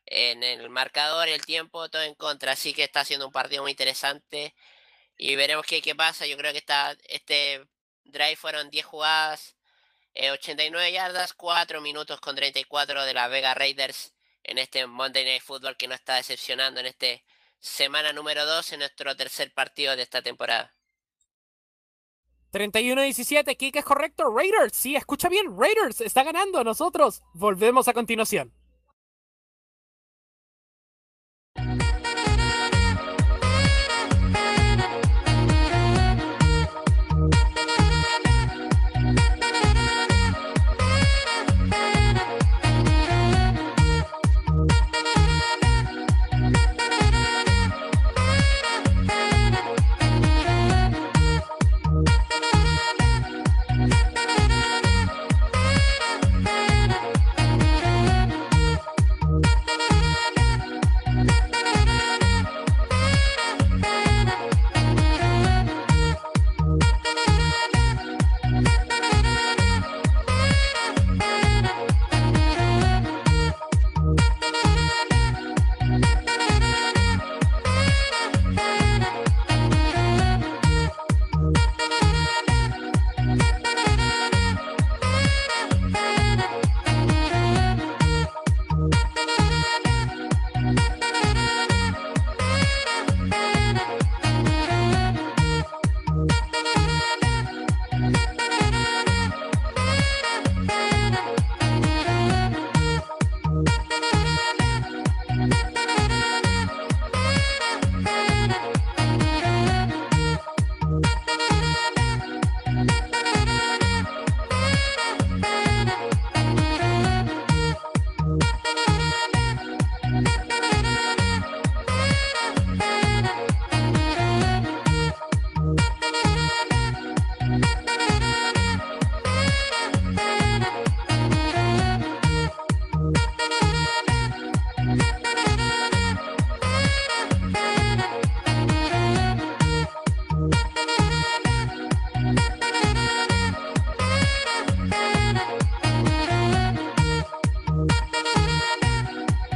[0.05, 2.51] en el marcador, el tiempo, todo en contra.
[2.53, 4.53] Así que está haciendo un partido muy interesante
[5.17, 6.27] y veremos qué, qué pasa.
[6.27, 7.65] Yo creo que está, este
[8.03, 9.55] drive fueron 10 jugadas,
[10.15, 14.13] 89 eh, yardas, 4 minutos con 34 de la Vega Raiders
[14.43, 17.23] en este Monday Night Football que no está decepcionando en este
[17.59, 20.73] semana número 2 en nuestro tercer partido de esta temporada.
[22.51, 24.33] 31-17, Kike es correcto.
[24.33, 26.63] Raiders, sí, escucha bien, Raiders está ganando.
[26.63, 28.53] Nosotros volvemos a continuación.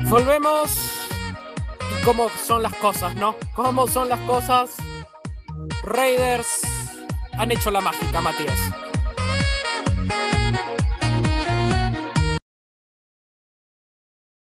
[0.09, 0.71] Volvemos.
[1.91, 3.37] ¿Y cómo son las cosas, no?
[3.53, 4.75] ¿Cómo son las cosas?
[5.83, 6.61] Raiders
[7.33, 8.57] han hecho la mágica, Matías.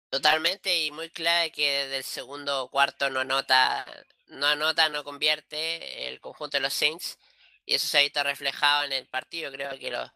[0.08, 3.84] Totalmente y muy clave que desde el segundo cuarto no anota,
[4.28, 7.18] no anota, no convierte el conjunto de los Saints
[7.64, 9.50] y eso se ha visto reflejado en el partido.
[9.50, 10.08] Creo que los,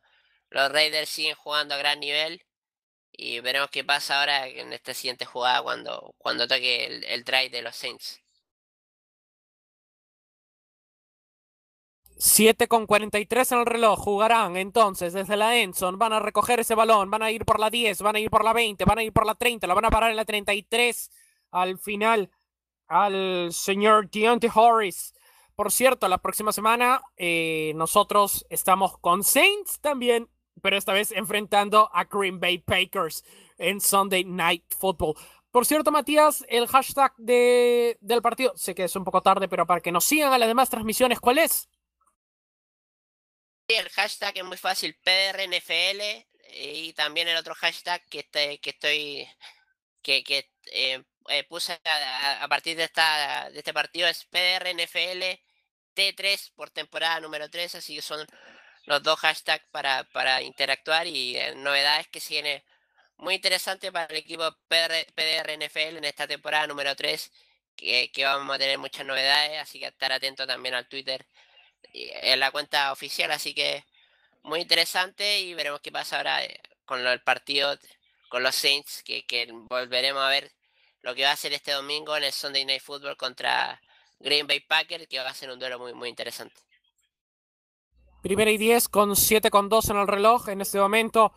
[0.51, 2.41] los Raiders siguen jugando a gran nivel
[3.13, 7.51] y veremos qué pasa ahora en esta siguiente jugada cuando, cuando toque el, el drive
[7.51, 8.21] de los Saints.
[12.21, 13.99] 7 con 43 en el reloj.
[13.99, 15.99] Jugarán entonces desde la Enson.
[15.99, 17.11] Van a recoger ese balón.
[17.11, 18.03] Van a ir por la 10.
[18.03, 18.85] Van a ir por la 20.
[18.85, 19.67] Van a ir por la 30.
[19.67, 21.11] La van a parar en la 33.
[21.51, 22.31] Al final,
[22.89, 25.15] al señor Deontay Harris.
[25.55, 30.29] Por cierto, la próxima semana eh, nosotros estamos con Saints también.
[30.61, 33.25] Pero esta vez enfrentando a Green Bay Packers
[33.59, 35.15] en Sunday Night Football.
[35.51, 39.67] Por cierto, Matías, el hashtag de, del partido, sé que es un poco tarde, pero
[39.67, 41.69] para que nos sigan a las demás transmisiones, ¿cuál es?
[43.77, 49.29] el hashtag es muy fácil, PRNFL, y también el otro hashtag que, este, que estoy,
[50.03, 55.23] que, que eh, eh, puse a, a, partir de, esta, de este partido es PRNFL
[55.95, 58.27] T3 por temporada número 3, así que son
[58.91, 62.65] los dos hashtags para, para interactuar y eh, novedades que viene
[63.19, 67.31] muy interesante para el equipo PR, PDRNFL en esta temporada número 3,
[67.77, 71.25] que, vamos a tener muchas novedades, así que estar atento también al Twitter
[71.93, 73.85] en la cuenta oficial, así que
[74.43, 77.79] muy interesante y veremos qué pasa ahora eh, con el partido
[78.29, 80.51] con los Saints, que, que, volveremos a ver
[81.03, 83.81] lo que va a ser este domingo en el Sunday Night Football contra
[84.19, 86.61] Green Bay Packers, que va a ser un duelo muy, muy interesante.
[88.23, 91.33] Primera y 10 con 7 con 2 en el reloj en este momento.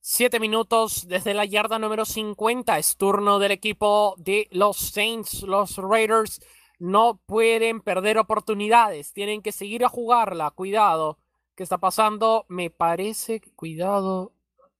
[0.00, 2.78] 7 minutos desde la yarda número 50.
[2.78, 6.40] Es turno del equipo de los Saints, los Raiders
[6.78, 11.16] no pueden perder oportunidades, tienen que seguir a jugarla, cuidado,
[11.54, 12.44] ¿qué está pasando?
[12.48, 14.32] Me parece, cuidado,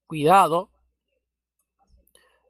[0.08, 0.68] cuidado.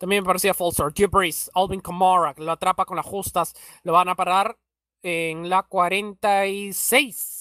[0.00, 4.16] También me parecía Falser, Brees, Alvin Kamara, lo atrapa con las justas, lo van a
[4.16, 4.58] parar
[5.02, 7.31] en la 46, ¿sí?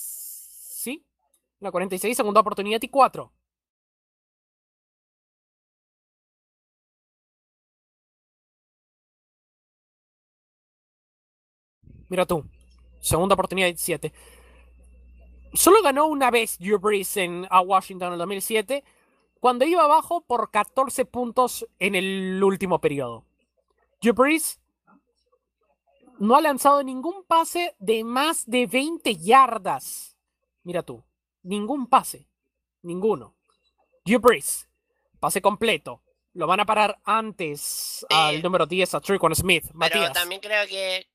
[1.62, 3.32] La 46, segunda oportunidad y 4.
[12.10, 12.44] Mira tú.
[13.00, 14.12] Segunda oportunidad 17.
[15.54, 18.84] Solo ganó una vez Drew Brees en, Washington en el 2007,
[19.40, 23.24] cuando iba abajo por 14 puntos en el último periodo.
[24.02, 24.60] Drew Brees
[26.20, 30.18] no ha lanzado ningún pase de más de 20 yardas.
[30.64, 31.04] Mira tú.
[31.44, 32.28] Ningún pase.
[32.84, 33.36] Ninguno.
[34.06, 34.68] Drew Brees.
[35.20, 36.04] Pase completo.
[36.34, 39.66] Lo van a parar antes al número 10, a Trickon Smith.
[39.66, 40.14] Pero Matías.
[40.14, 41.08] también creo que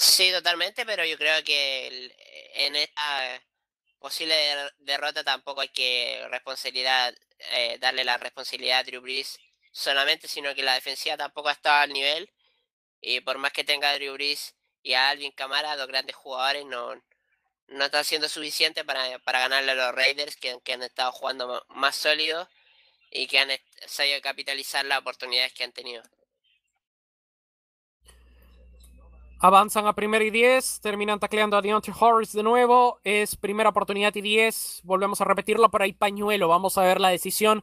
[0.00, 2.14] Sí, totalmente, pero yo creo que el,
[2.54, 3.42] en esta
[3.98, 4.34] posible
[4.78, 7.12] derrota tampoco hay que responsabilidad
[7.52, 9.40] eh, darle la responsabilidad a Drew Brees
[9.72, 12.30] solamente, sino que la defensiva tampoco ha estado al nivel
[13.00, 14.54] y por más que tenga Drew Brees
[14.88, 16.94] y a Alvin Kamara, dos grandes jugadores, no,
[17.68, 21.62] no están siendo suficientes para, para ganarle a los Raiders que, que han estado jugando
[21.68, 22.48] más sólidos
[23.10, 23.50] y que han
[23.86, 26.02] sabido capitalizar las oportunidades que han tenido.
[29.40, 32.98] Avanzan a primera y 10, terminan tacleando a Deontay Harris de nuevo.
[33.04, 34.80] Es primera oportunidad y 10.
[34.84, 36.48] Volvemos a repetirlo, pero hay pañuelo.
[36.48, 37.62] Vamos a ver la decisión.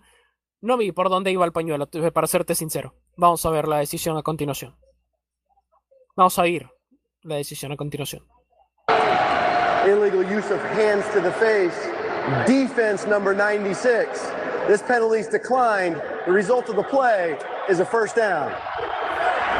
[0.62, 2.94] No vi por dónde iba el pañuelo, para serte sincero.
[3.18, 4.78] Vamos a ver la decisión a continuación.
[6.16, 6.70] Vamos a ir
[7.26, 8.24] la decisión a continuación.
[9.86, 11.76] Illegal use of hands to the face.
[12.48, 14.08] Defense number 96.
[14.68, 16.02] This penalty is declined.
[16.26, 17.38] The result of the play
[17.70, 18.52] is a first down.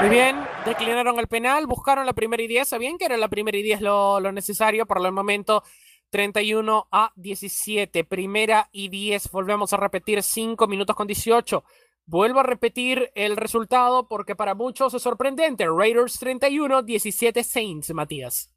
[0.02, 0.36] Muy bien,
[0.66, 3.82] declinaron el penal, buscaron la primera y 10, sabían que era la primera y 10
[3.82, 5.64] lo, lo necesario, por el momento
[6.10, 11.64] 31 a 17, primera y 10, volvemos a repetir 5 minutos con 18.
[12.08, 15.66] Vuelvo a repetir el resultado porque para muchos es sorprendente.
[15.68, 18.52] Raiders 31, 17 Saints, Matías.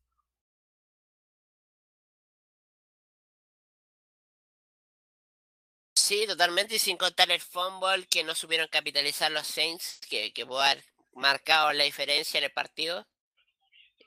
[5.94, 10.46] Sí, totalmente, y sin contar el fumble que no supieron capitalizar los Saints, que, que
[10.46, 13.06] pudo haber marcado la diferencia en el partido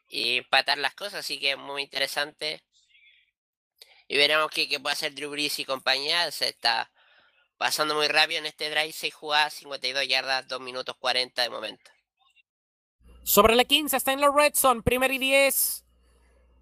[0.08, 2.64] y empatar las cosas, así que muy interesante.
[4.08, 6.30] Y veremos qué, qué puede hacer Drew Brees y compañía.
[6.32, 6.92] Se está
[7.62, 11.92] pasando muy rápido en este drive, 6 jugadas, 52 yardas, 2 minutos 40 de momento.
[13.22, 15.86] Sobre la 15 está en la red zone, primer y 10.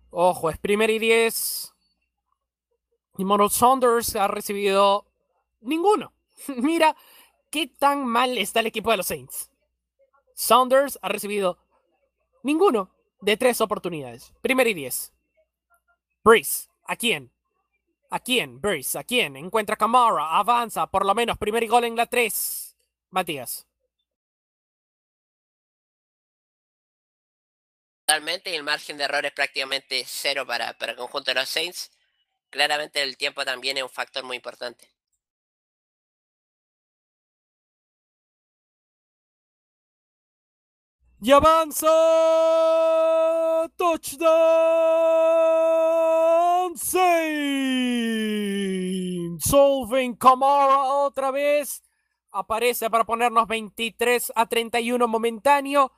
[0.09, 1.73] Ojo, es primer y 10.
[3.17, 5.05] Y Mono Saunders ha recibido
[5.61, 6.11] ninguno.
[6.57, 6.97] Mira
[7.49, 9.49] qué tan mal está el equipo de los Saints.
[10.35, 11.59] Saunders ha recibido
[12.43, 14.33] ninguno de tres oportunidades.
[14.41, 15.13] Primero y diez.
[16.25, 17.31] Breeze, ¿a quién?
[18.11, 18.59] ¿A quién?
[18.59, 19.35] Breeze, ¿a quién?
[19.35, 22.75] Encuentra Camara, avanza, por lo menos primer gol en la tres.
[23.11, 23.67] Matías.
[28.05, 31.49] Totalmente, y el margen de error es prácticamente cero para, para el conjunto de los
[31.49, 31.91] Saints.
[32.49, 34.89] Claramente el tiempo también es un factor muy importante.
[41.21, 41.87] Y avanza.
[43.75, 44.29] Touchdown.
[46.77, 47.49] Saints.
[49.43, 51.83] Solving Kamara otra vez.
[52.31, 55.91] Aparece para ponernos 23 a 31 momentáneo.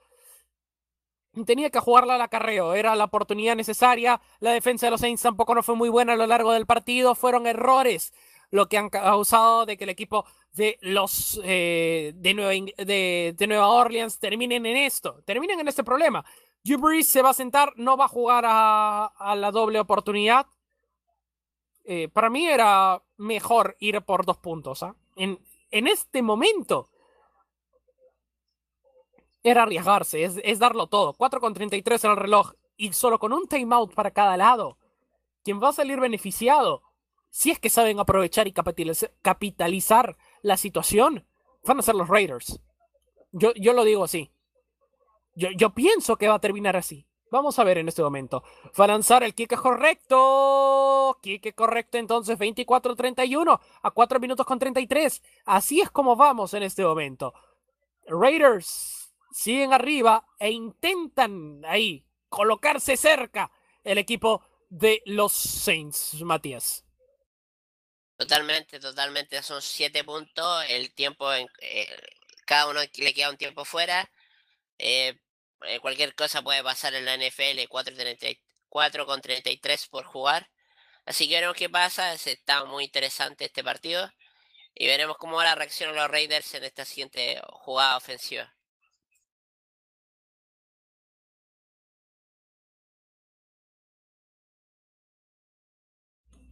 [1.46, 4.20] Tenía que jugarla al acarreo, era la oportunidad necesaria.
[4.40, 7.14] La defensa de los Saints tampoco no fue muy buena a lo largo del partido.
[7.16, 8.12] Fueron errores
[8.52, 13.68] lo que han causado de que el equipo de los eh, de, Nueva, de, Nueva
[13.70, 16.24] Orleans terminen en esto, terminen en este problema.
[16.64, 20.46] Drew se va a sentar, no va a jugar a, la doble oportunidad.
[21.86, 24.84] Eh, para mí era mejor ir por dos puntos.
[24.84, 24.94] ¿eh?
[25.16, 25.40] En,
[25.72, 26.90] en este momento
[29.44, 31.14] era arriesgarse, es, es darlo todo.
[31.14, 34.78] 4 con 33 en el reloj y solo con un timeout para cada lado.
[35.44, 36.84] Quien va a salir beneficiado,
[37.32, 41.26] si es que saben aprovechar y capitalizar la situación,
[41.64, 42.60] van a ser los Raiders.
[43.32, 44.32] Yo, yo lo digo así.
[45.34, 47.08] Yo, yo pienso que va a terminar así.
[47.32, 48.44] Vamos a ver en este momento.
[48.78, 51.18] Va a lanzar el kick correcto.
[51.22, 55.24] Kick correcto entonces 24-31 a 4 minutos con 33.
[55.46, 57.34] Así es como vamos en este momento.
[58.06, 63.50] Raiders siguen arriba e intentan ahí colocarse cerca
[63.86, 66.86] el equipo de los Saints, Matías.
[68.22, 69.42] Totalmente, totalmente.
[69.42, 70.64] Son siete puntos.
[70.70, 71.88] El tiempo, en, eh,
[72.46, 74.12] cada uno le queda un tiempo fuera.
[74.78, 75.16] Eh,
[75.64, 77.68] eh, cualquier cosa puede pasar en la NFL.
[78.70, 80.50] 4, con 33 por jugar.
[81.06, 82.14] Así que veremos qué pasa.
[82.14, 84.12] Está muy interesante este partido.
[84.76, 88.54] Y veremos cómo ahora reaccionan los Raiders en esta siguiente jugada ofensiva.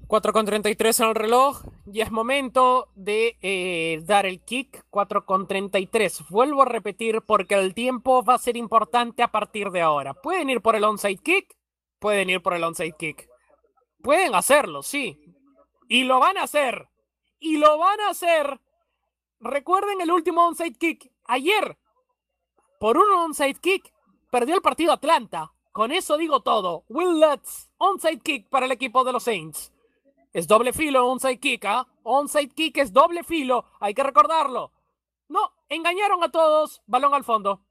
[0.09, 1.61] 4 con 33 en el reloj.
[1.85, 4.83] Y es momento de eh, dar el kick.
[4.89, 6.23] 4 con 33.
[6.29, 10.15] Vuelvo a repetir porque el tiempo va a ser importante a partir de ahora.
[10.15, 11.55] Pueden ir por el onside kick.
[11.99, 13.29] Pueden ir por el onside kick.
[14.01, 15.15] Pueden hacerlo, sí.
[15.87, 16.89] Y lo van a hacer.
[17.39, 18.59] Y lo van a hacer.
[19.39, 21.11] Recuerden el último onside kick.
[21.25, 21.77] Ayer,
[22.79, 23.93] por un onside kick,
[24.31, 25.53] perdió el partido Atlanta.
[25.71, 26.83] Con eso digo todo.
[26.89, 29.71] Will Lutz, onside kick para el equipo de los Saints.
[30.31, 31.87] Es doble filo onside kick, ¿ah?
[32.03, 34.71] Onside kick es doble filo, hay que recordarlo.
[35.27, 37.61] No, engañaron a todos, balón al fondo.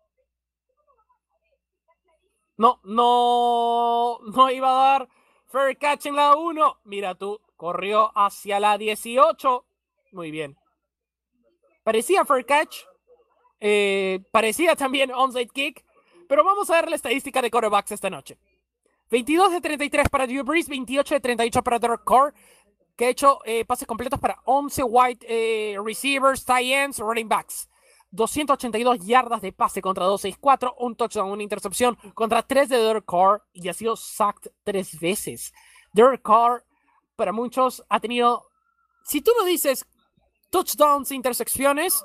[2.57, 5.09] No, no, no iba a dar
[5.47, 6.81] fair catch en la 1.
[6.85, 9.65] Mira tú, corrió hacia la 18.
[10.13, 10.57] Muy bien.
[11.85, 12.79] Parecía fair catch,
[13.61, 15.85] eh, parecía también onside kick,
[16.29, 18.39] pero vamos a ver la estadística de quarterbacks esta noche.
[19.11, 22.35] 22 de 33 para Drew Brees, 28 de 38 para Derek Carr,
[22.97, 27.69] que ha hecho eh, pases completos para 11 wide eh, receivers, tight ends, running backs.
[28.11, 33.43] 282 yardas de pase contra 264, un touchdown, una intercepción contra 3 de Derek Carr
[33.53, 35.53] y ha sido sacked tres veces.
[35.93, 36.65] Derek Carr,
[37.17, 38.47] para muchos, ha tenido,
[39.05, 39.87] si tú no dices
[40.51, 42.05] touchdowns e intersecciones,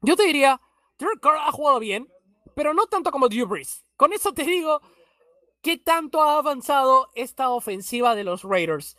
[0.00, 0.60] yo te diría,
[0.98, 2.08] Derek Carr ha jugado bien,
[2.54, 3.84] pero no tanto como Drew Brees.
[3.96, 4.80] Con eso te digo
[5.64, 8.98] ¿Qué tanto ha avanzado esta ofensiva de los Raiders?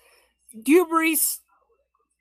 [0.52, 0.88] Drew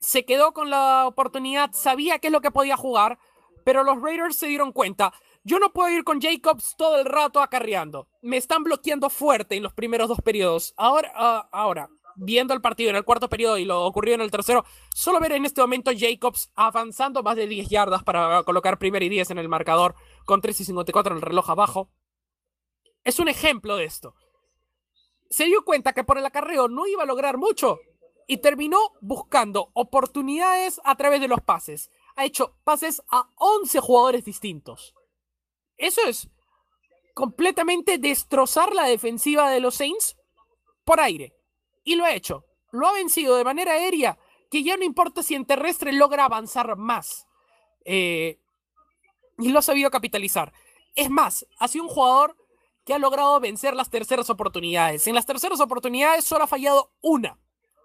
[0.00, 3.18] se quedó con la oportunidad, sabía qué es lo que podía jugar,
[3.64, 5.14] pero los Raiders se dieron cuenta.
[5.44, 8.06] Yo no puedo ir con Jacobs todo el rato acarreando.
[8.20, 10.74] Me están bloqueando fuerte en los primeros dos periodos.
[10.76, 14.31] Ahora, uh, ahora, viendo el partido en el cuarto periodo y lo ocurrió en el
[14.31, 19.05] tercero, solo ver en este momento Jacobs avanzando más de 10 yardas para colocar primer
[19.05, 19.94] y 10 en el marcador
[20.26, 21.89] con 3 y 54 en el reloj abajo.
[23.05, 24.14] Es un ejemplo de esto
[25.34, 27.80] se dio cuenta que por el acarreo no iba a lograr mucho
[28.28, 31.90] y terminó buscando oportunidades a través de los pases.
[32.14, 34.94] Ha hecho pases a 11 jugadores distintos.
[35.76, 36.28] Eso es
[37.14, 40.16] completamente destrozar la defensiva de los Saints
[40.84, 41.34] por aire.
[41.82, 42.44] Y lo ha hecho.
[42.70, 44.16] Lo ha vencido de manera aérea,
[44.52, 47.26] que ya no importa si en terrestre logra avanzar más.
[47.84, 48.38] Eh,
[49.38, 50.52] y lo ha sabido capitalizar.
[50.94, 52.36] Es más, ha sido un jugador
[52.84, 55.06] que ha logrado vencer las terceras oportunidades.
[55.06, 57.38] En las terceras oportunidades solo ha fallado una.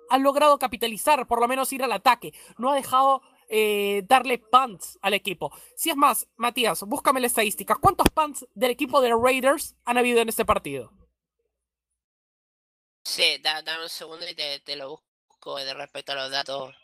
[0.09, 2.33] Ha logrado capitalizar, por lo menos ir al ataque.
[2.57, 5.51] No ha dejado eh, darle punts al equipo.
[5.75, 7.75] Si es más, Matías, búscame la estadística.
[7.75, 10.91] ¿Cuántos punts del equipo de Raiders han habido en este partido?
[13.03, 16.75] Sí, dame un segundo y te, lo busco de respecto a los datos,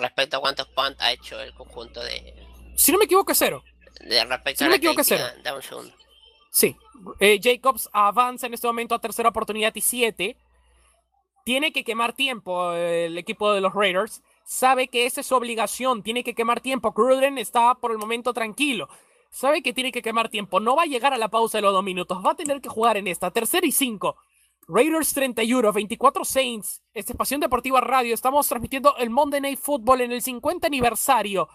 [0.00, 2.34] respecto a cuántos punts ha hecho el conjunto de...
[2.76, 3.62] Si no me equivoco es cero.
[4.00, 5.24] De respecto si no me equivoco es cero.
[5.42, 5.94] Dame un segundo.
[6.54, 6.76] Sí,
[7.18, 10.36] eh, Jacobs avanza en este momento a tercera oportunidad y siete.
[11.44, 16.04] Tiene que quemar tiempo el equipo de los Raiders sabe que esa es su obligación,
[16.04, 16.94] tiene que quemar tiempo.
[16.94, 18.88] Cruden está por el momento tranquilo.
[19.30, 20.60] Sabe que tiene que quemar tiempo.
[20.60, 22.24] No va a llegar a la pausa de los dos minutos.
[22.24, 23.32] Va a tener que jugar en esta.
[23.32, 24.16] Tercera y cinco.
[24.68, 26.82] Raiders 31, 24 Saints.
[26.94, 28.14] Esta es Pasión Deportiva Radio.
[28.14, 31.48] Estamos transmitiendo el Monday Night Football en el 50 aniversario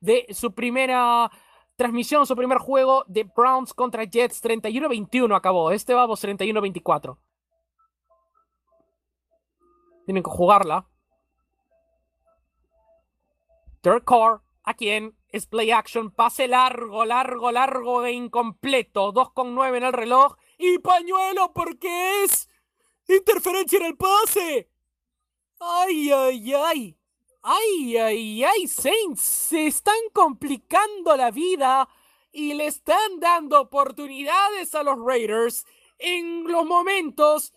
[0.00, 1.30] de su primera
[1.76, 4.42] transmisión, su primer juego de Browns contra Jets.
[4.42, 5.70] 31-21 acabó.
[5.70, 7.18] Este vamos 31-24.
[10.06, 10.86] Tienen que jugarla.
[13.82, 19.12] Third core, a quien es play action, pase largo, largo, largo e incompleto.
[19.12, 20.36] 2,9 en el reloj.
[20.58, 22.48] Y pañuelo porque es
[23.06, 24.70] interferencia en el pase.
[25.60, 26.98] Ay, ay, ay.
[27.48, 31.88] Ay, ay, ay, Saints, se están complicando la vida
[32.32, 35.64] y le están dando oportunidades a los Raiders
[36.00, 37.54] en los momentos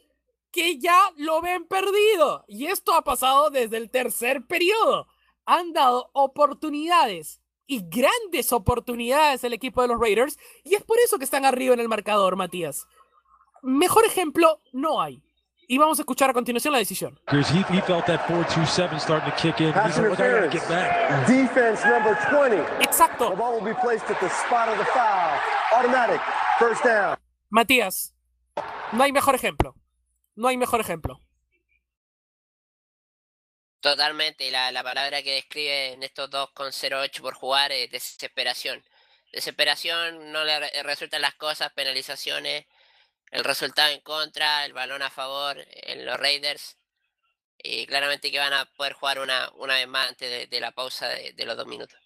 [0.52, 2.46] que ya lo ven perdido.
[2.48, 5.08] Y esto ha pasado desde el tercer periodo
[5.48, 11.18] han dado oportunidades y grandes oportunidades al equipo de los Raiders y es por eso
[11.18, 12.86] que están arriba en el marcador, Matías.
[13.64, 15.24] Mejor ejemplo no hay.
[15.72, 17.20] Y vamos a escuchar a continuación la decisión.
[21.28, 22.84] Defense number 20.
[22.84, 23.36] Exacto.
[27.50, 28.16] Matías,
[28.94, 29.76] no hay mejor ejemplo.
[30.36, 31.22] No hay mejor ejemplo.
[33.80, 38.84] Totalmente, la, la palabra que describe en estos 2,08 por jugar es desesperación.
[39.32, 42.66] Desesperación, no le resultan las cosas, penalizaciones,
[43.32, 46.78] el resultado en contra, el balón a favor en los Raiders.
[47.58, 51.08] Y claramente que van a poder jugar una, una vez más antes de, la pausa
[51.10, 52.00] de, de los dos minutos.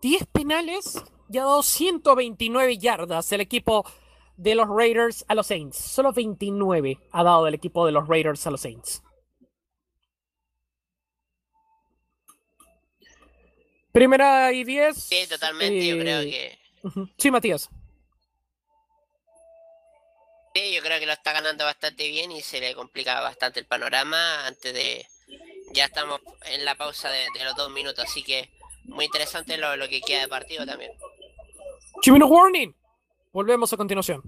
[0.00, 3.84] Diez penales y ha dado 129 yardas el equipo
[4.36, 5.76] de los Raiders a los Saints.
[5.76, 9.02] Solo 29 ha dado el equipo de los Raiders a los Saints.
[13.96, 14.94] Primera y 10.
[14.94, 16.58] Sí, totalmente, yo creo que.
[17.16, 17.70] Sí, Matías.
[20.54, 23.64] Sí, yo creo que lo está ganando bastante bien y se le complica bastante el
[23.64, 25.06] panorama antes de.
[25.72, 28.50] Ya estamos en la pausa de, los dos minutos, así que
[28.84, 30.92] muy interesante lo, lo que queda de partido también.
[32.02, 32.74] Chimino Warning.
[33.32, 34.22] Volvemos a continuación.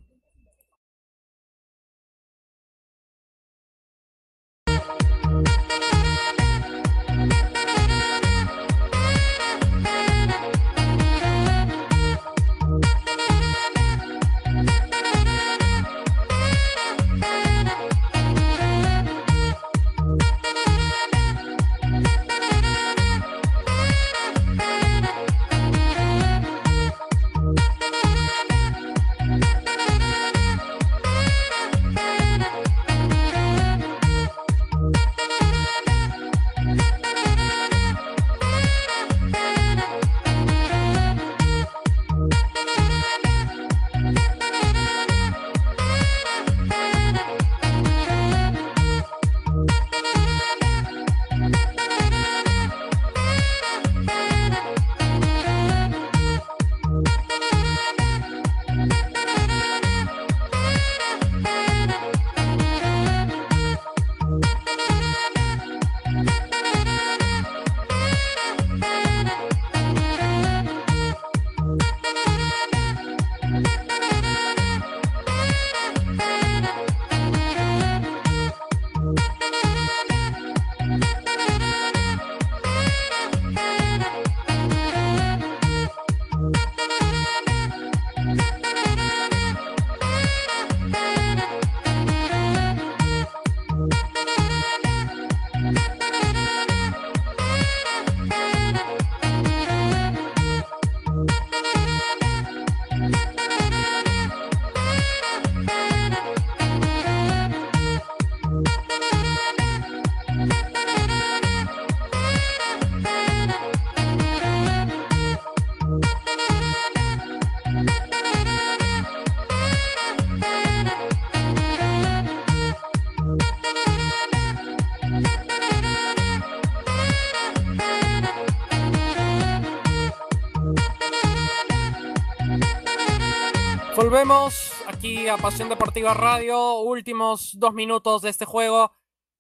[134.19, 136.81] Volvemos aquí a Pasión Deportiva Radio.
[136.81, 138.91] Últimos dos minutos de este juego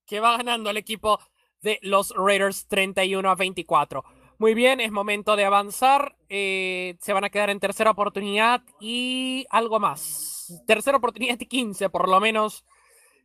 [0.07, 1.19] que va ganando el equipo
[1.61, 4.05] de los Raiders 31 a 24.
[4.39, 6.15] Muy bien, es momento de avanzar.
[6.29, 10.63] Eh, se van a quedar en tercera oportunidad y algo más.
[10.65, 12.65] Tercera oportunidad y 15 por lo menos.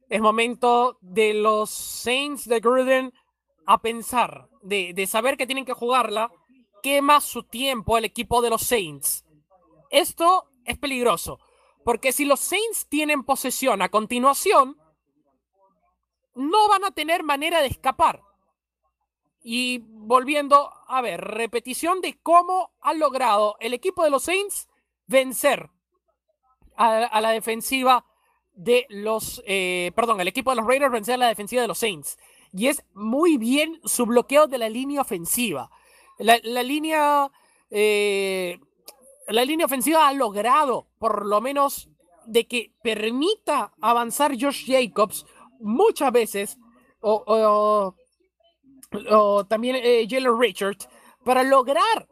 [0.09, 3.13] Es momento de los Saints de Gruden
[3.67, 6.31] a pensar, de, de saber que tienen que jugarla.
[6.81, 9.23] Quema su tiempo el equipo de los Saints.
[9.91, 11.39] Esto es peligroso,
[11.83, 14.77] porque si los Saints tienen posesión a continuación,
[16.35, 18.21] no van a tener manera de escapar.
[19.43, 24.69] Y volviendo a ver, repetición de cómo ha logrado el equipo de los Saints
[25.07, 25.69] vencer
[26.75, 28.05] a, la defensiva
[28.53, 31.77] de los, eh, perdón, el equipo de los Raiders vencer a la defensiva de los
[31.77, 32.17] Saints.
[32.53, 35.71] Y es muy bien su bloqueo de la línea ofensiva.
[36.19, 37.31] La, línea,
[37.71, 38.59] eh,
[39.27, 41.89] la línea ofensiva ha logrado, por lo menos,
[42.25, 45.25] de que permita avanzar Josh Jacobs
[45.59, 46.57] muchas veces,
[47.01, 47.95] o,
[49.49, 50.77] también eh, Jalen Richard,
[51.23, 52.07] para lograr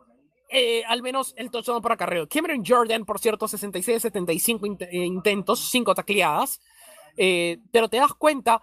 [0.54, 2.28] eh, al menos el touchdown por acarreo.
[2.28, 6.60] Cameron Jordan, por cierto, 66-75 eh, intentos, 5 tacleadas,
[7.16, 8.62] eh, pero te das cuenta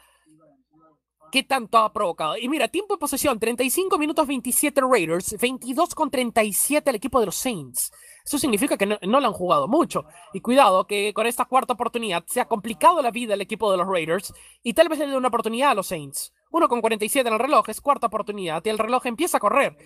[1.30, 2.36] qué tanto ha provocado.
[2.36, 7.26] Y mira, tiempo de posesión, 35 minutos 27 Raiders, 22 con 37 el equipo de
[7.26, 7.92] los Saints.
[8.24, 10.04] Eso significa que no, no lo han jugado mucho.
[10.32, 13.78] Y cuidado que con esta cuarta oportunidad se ha complicado la vida el equipo de
[13.78, 14.32] los Raiders
[14.62, 16.32] y tal vez le dé una oportunidad a los Saints.
[16.50, 19.76] Uno con 47 en el reloj, es cuarta oportunidad y el reloj empieza a correr.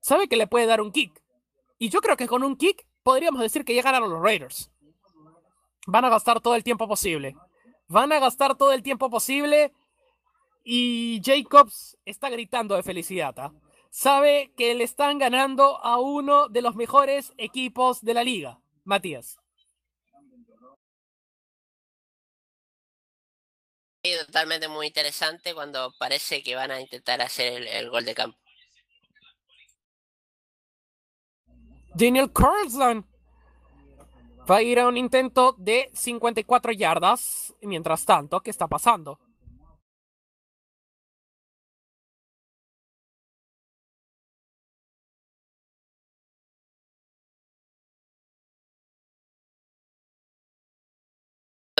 [0.00, 1.22] Sabe que le puede dar un kick.
[1.78, 4.70] Y yo creo que con un kick podríamos decir que ya ganaron los Raiders.
[5.86, 7.36] Van a gastar todo el tiempo posible.
[7.88, 9.72] Van a gastar todo el tiempo posible.
[10.64, 13.38] Y Jacobs está gritando de felicidad.
[13.38, 13.52] ¿ah?
[13.94, 18.58] sabe que le están ganando a uno de los mejores equipos de la liga.
[18.82, 19.38] Matías.
[24.26, 28.38] totalmente muy interesante cuando parece que van a intentar hacer el, gol de campo.
[31.94, 33.06] Daniel Carlson
[34.50, 37.54] va a ir a un intento de 54 yardas.
[37.62, 39.18] Mientras tanto, ¿qué está pasando?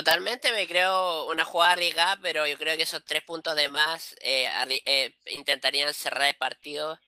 [0.05, 4.15] Totalmente me creo una jugada arriesgada, pero yo creo que esos tres puntos de más
[4.20, 4.47] eh,
[4.84, 6.99] eh, intentarían cerrar el partido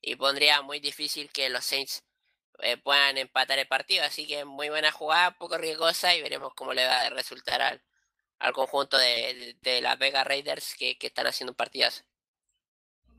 [0.00, 2.02] y pondría muy difícil que los Saints
[2.58, 4.02] eh, puedan empatar el partido.
[4.02, 7.80] Así que muy buena jugada, poco riesgosa y veremos cómo le va a resultar al,
[8.40, 12.02] al conjunto de, las Vega Raiders que, que, están haciendo un partidazo.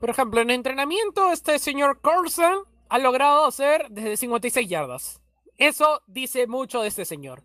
[0.00, 5.22] Por ejemplo, en entrenamiento, este señor Carlson ha logrado hacer desde 56 yardas.
[5.56, 7.42] Eso dice mucho de este señor.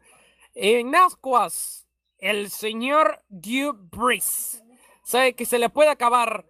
[0.62, 4.62] En Ascuas, el señor Drew Brees
[5.06, 6.46] sabe que se le puede acabar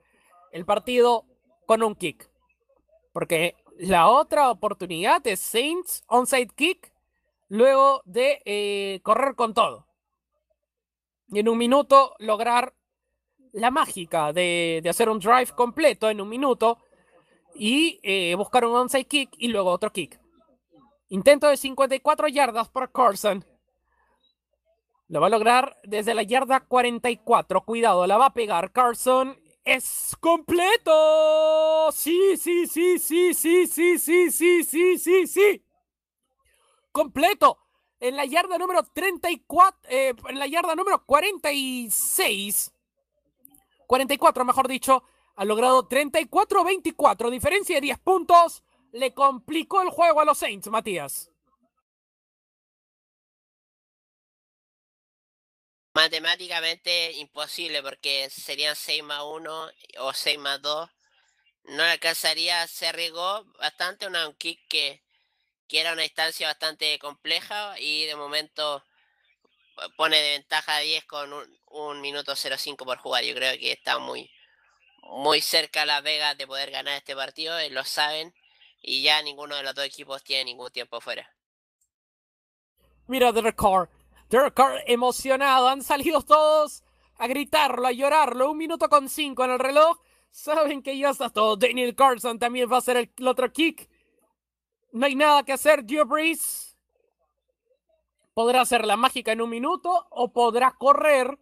[0.51, 1.25] el partido
[1.67, 2.27] con un kick.
[3.13, 6.91] Porque la otra oportunidad es Saints onside kick
[7.49, 9.85] luego de eh, correr con todo.
[11.27, 12.73] Y en un minuto lograr
[13.51, 16.79] la mágica de, hacer un drive completo en un minuto
[17.53, 20.19] y eh, buscar un onside kick y luego otro kick.
[21.09, 23.45] Intento de 54 yardas por Carson.
[25.09, 27.65] Lo va a lograr desde la yarda 44.
[27.65, 29.41] Cuidado, la va a pegar Carson.
[29.65, 31.91] Es completo.
[31.91, 35.65] Sí, sí, sí, sí, sí, sí, sí, sí, sí, sí, sí.
[36.91, 37.57] Completo.
[37.99, 42.71] En la yarda número 34, eh, en la yarda número 46.
[43.87, 45.03] 44, mejor dicho.
[45.35, 47.31] Ha logrado 34-24.
[47.31, 48.63] Diferencia de 10 puntos.
[48.91, 51.28] Le complicó el juego a los Saints, Matías.
[55.99, 60.89] Matemáticamente imposible porque serían 6 más 1 o 6 más 2.
[61.65, 65.03] No alcanzaría, se arriesgó bastante una, un kick que,
[65.67, 68.81] que era una distancia bastante compleja y de momento
[69.97, 73.25] pone de ventaja a 10 con un, un minuto 05 por jugar.
[73.25, 74.31] Yo creo que está muy,
[75.03, 78.33] muy cerca Las Vegas de poder ganar este partido, lo saben,
[78.81, 81.29] y ya ninguno de los dos equipos tiene ningún tiempo fuera.
[83.07, 83.89] Mira The Carr,
[84.29, 85.67] Derek Carr emocionado.
[85.67, 86.83] Han salido todos
[87.17, 88.51] a gritarlo, a llorarlo.
[88.51, 89.99] Un minuto con cinco en el reloj.
[90.29, 91.55] Saben que ya está todo.
[91.57, 93.89] Daniel Carson también va a hacer el, otro kick.
[94.91, 95.83] No hay nada que hacer.
[95.83, 96.77] Drew Brees
[98.33, 101.37] podrá hacer la mágica en un minuto o podrá correr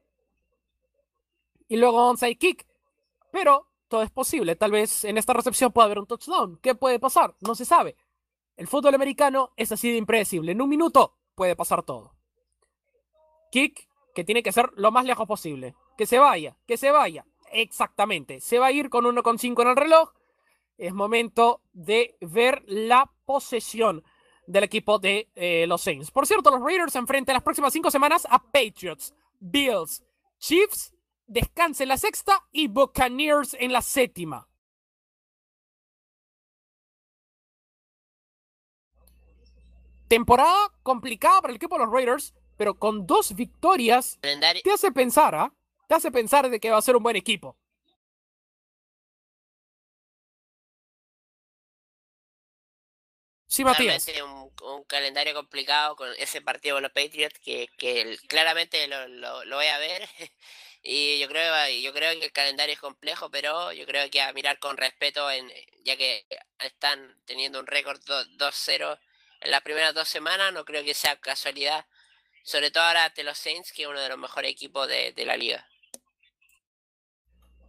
[1.67, 2.65] y luego onside kick.
[3.31, 4.55] Pero todo es posible.
[4.55, 6.57] Tal vez en esta recepción pueda haber un touchdown.
[6.61, 7.35] ¿Qué puede pasar?
[7.41, 7.97] No se sabe.
[8.55, 10.53] El fútbol americano es así de impredecible.
[10.53, 12.16] En un minuto puede pasar todo.
[13.51, 15.75] Kick que tiene que ser lo más lejos posible.
[15.97, 17.25] Que se vaya, que se vaya.
[17.51, 18.39] Exactamente.
[18.41, 20.11] Se va a ir con 1,5 en el reloj.
[20.77, 24.03] Es momento de ver la posesión
[24.47, 26.11] del equipo de eh, los Saints.
[26.11, 30.03] Por cierto, los Raiders se enfrentan las próximas cinco semanas a Patriots, Bills,
[30.39, 30.93] Chiefs,
[31.27, 34.47] descanse en la sexta y Buccaneers en la séptima.
[40.07, 44.91] Temporada complicada para el equipo de los Raiders, pero con dos victorias Calendario- te hace
[44.91, 45.53] pensar, ¿ah?
[45.87, 47.57] Te hace pensar de que va a ser un buen equipo.
[53.47, 54.05] Sí, Matías.
[54.23, 57.69] Un, un calendario complicado con ese partido con los Patriots que,
[58.27, 60.07] claramente lo, lo- lo voy a ver
[60.83, 64.33] y yo creo yo creo que el calendario es complejo pero yo creo que a
[64.33, 65.49] mirar con respeto en
[65.85, 66.25] ya que
[66.59, 68.99] están teniendo un récord do- 2-0
[69.41, 71.85] en las primeras dos semanas no creo que sea casualidad
[72.47, 75.25] sobre todo ahora ante los Saints que es uno de los mejores equipos de, de
[75.25, 75.67] la liga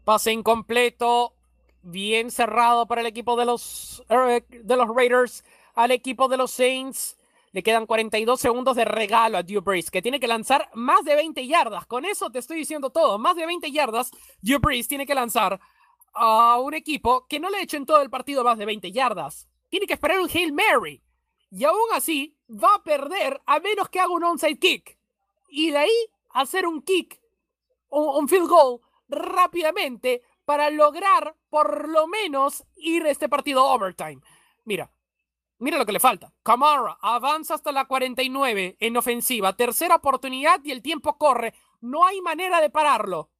[0.04, 1.34] Pase incompleto.
[1.82, 5.44] Bien cerrado para el equipo de los, eh, de los Raiders.
[5.74, 7.18] Al equipo de los Saints.
[7.52, 11.14] Le quedan 42 segundos de regalo a Drew Brees, que tiene que lanzar más de
[11.14, 11.84] 20 yardas.
[11.84, 13.18] Con eso te estoy diciendo todo.
[13.18, 14.10] Más de 20 yardas.
[14.40, 15.60] Drew Brees tiene que lanzar
[16.14, 18.90] a un equipo que no le ha hecho en todo el partido más de 20
[18.92, 19.46] yardas.
[19.68, 21.02] Tiene que esperar un Hail Mary.
[21.50, 24.98] Y aún así va a perder a menos que haga un onside kick.
[25.48, 27.20] Y de ahí hacer un kick,
[27.88, 34.20] un, un field goal rápidamente para lograr por lo menos ir este partido a overtime.
[34.64, 34.90] Mira,
[35.58, 36.32] mira lo que le falta.
[36.42, 39.56] Kamara avanza hasta la 49 en ofensiva.
[39.56, 41.54] Tercera oportunidad y el tiempo corre.
[41.80, 43.30] No hay manera de pararlo.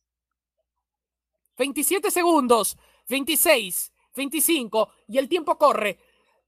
[1.57, 2.79] 27 segundos,
[3.09, 5.99] 26, 25 y el tiempo corre.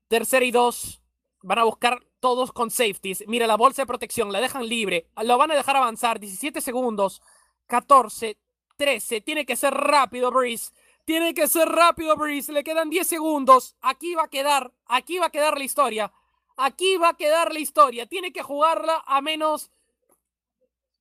[0.08, 0.99] Tercera y dos.
[1.42, 3.24] Van a buscar todos con safeties.
[3.26, 5.08] Mira la bolsa de protección, la dejan libre.
[5.22, 6.20] Lo van a dejar avanzar.
[6.20, 7.22] 17 segundos,
[7.66, 8.38] 14,
[8.76, 9.20] 13.
[9.22, 10.72] Tiene que ser rápido, Breeze.
[11.04, 12.52] Tiene que ser rápido, Breeze.
[12.52, 13.76] Le quedan 10 segundos.
[13.80, 14.72] Aquí va a quedar.
[14.86, 16.12] Aquí va a quedar la historia.
[16.56, 18.06] Aquí va a quedar la historia.
[18.06, 19.70] Tiene que jugarla a menos.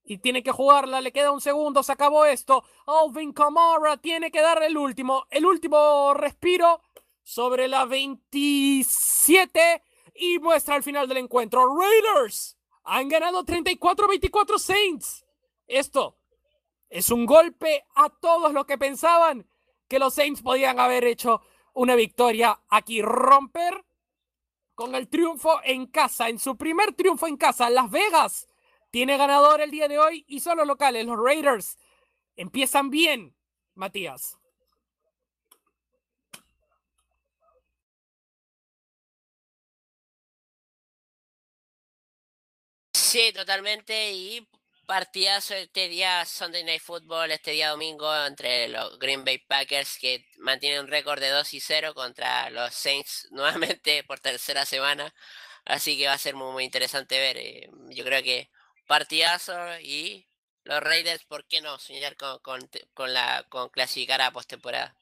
[0.05, 1.01] Y tiene que jugarla.
[1.01, 1.83] Le queda un segundo.
[1.83, 2.63] Se acabó esto.
[2.87, 5.25] Alvin Kamara tiene que dar el último.
[5.29, 6.81] El último respiro
[7.23, 9.83] sobre la 27.
[10.21, 11.77] Y muestra al final del encuentro.
[11.79, 15.25] Raiders han ganado 34-24 Saints.
[15.65, 16.17] Esto
[16.89, 19.47] es un golpe a todos los que pensaban
[19.87, 21.41] que los Saints podían haber hecho
[21.73, 23.01] una victoria aquí.
[23.01, 23.85] Romper
[24.75, 27.69] con el triunfo en casa, en su primer triunfo en casa.
[27.69, 28.49] Las Vegas
[28.91, 31.77] tiene ganador el día de hoy y son los locales, los Raiders.
[32.35, 33.35] Empiezan bien,
[33.75, 34.38] Matías.
[43.09, 44.11] Sí, totalmente.
[44.13, 44.47] Y
[44.85, 50.25] partidazo este día Sunday Night Football, este día domingo entre los Green Bay Packers que
[50.39, 55.13] mantienen un récord de 2 y 0 contra los Saints nuevamente por tercera semana.
[55.65, 57.37] Así que va a ser muy, muy interesante ver.
[57.37, 58.49] eh, Yo creo que
[58.87, 60.27] partidazo y
[60.63, 64.95] los Raiders, ¿por qué no soñar con, con, con la, con clasificar a postemporada?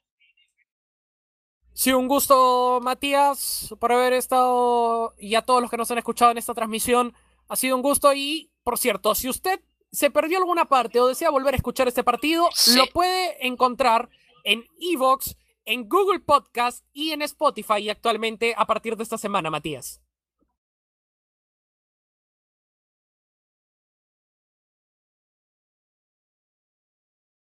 [1.74, 6.32] Sí, un gusto, Matías, por haber estado y a todos los que nos han escuchado
[6.32, 7.14] en esta transmisión.
[7.50, 9.62] Ha sido un gusto y, por cierto, si usted
[9.92, 12.76] se perdió alguna parte o desea volver a escuchar este partido, Sí.
[12.78, 14.10] lo puede encontrar
[14.44, 15.36] en Evox,
[15.66, 20.02] en Google Podcast y en Spotify actualmente a partir de esta semana, Matías.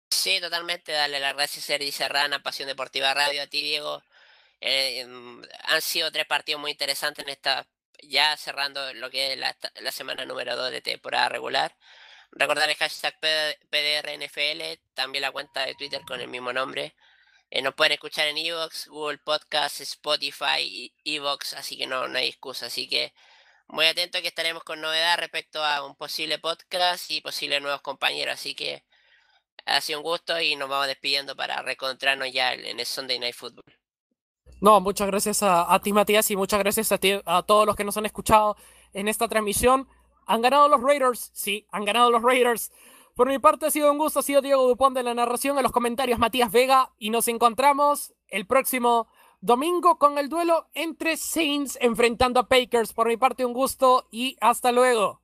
[0.09, 0.91] Sí, totalmente.
[0.91, 4.03] Darle las gracias a Sergi Serrana, Pasión Deportiva Radio, a ti, Diego.
[4.61, 7.67] Eh, mm, han sido tres partidos muy interesantes en esta,
[8.03, 11.75] ya cerrando lo que es la, la semana número 2 de temporada regular.
[12.31, 13.19] Recordar el hashtag
[13.69, 16.95] PDRNFL, también la cuenta de Twitter con el mismo nombre.
[17.51, 22.30] Eh, nos pueden escuchar en Evox, Google Podcast, Spotify Evox, así que no, no hay
[22.30, 22.67] excusa.
[22.67, 23.13] Así que
[23.67, 28.33] muy atento que estaremos con novedad respecto a un posible podcast y posibles nuevos compañeros.
[28.35, 28.85] Así que
[29.65, 33.35] ha sido un gusto y nos vamos despidiendo para reencontrarnos ya en el Sunday Night
[33.35, 33.80] Football.
[34.61, 37.83] No, muchas gracias a, ti, Matías, y muchas gracias a, ti- a todos los que
[37.83, 38.56] nos han escuchado
[38.93, 39.88] en esta transmisión.
[40.27, 41.31] ¿Han ganado los Raiders?
[41.33, 42.72] Sí, han ganado los Raiders.
[43.15, 45.64] Por mi parte ha sido un gusto, ha sido Diego Dupont de la narración, en
[45.64, 49.07] los comentarios Matías Vega, y nos encontramos el próximo
[49.41, 52.93] domingo con el duelo entre Saints enfrentando a Packers.
[52.93, 55.20] Por mi parte un gusto y hasta luego.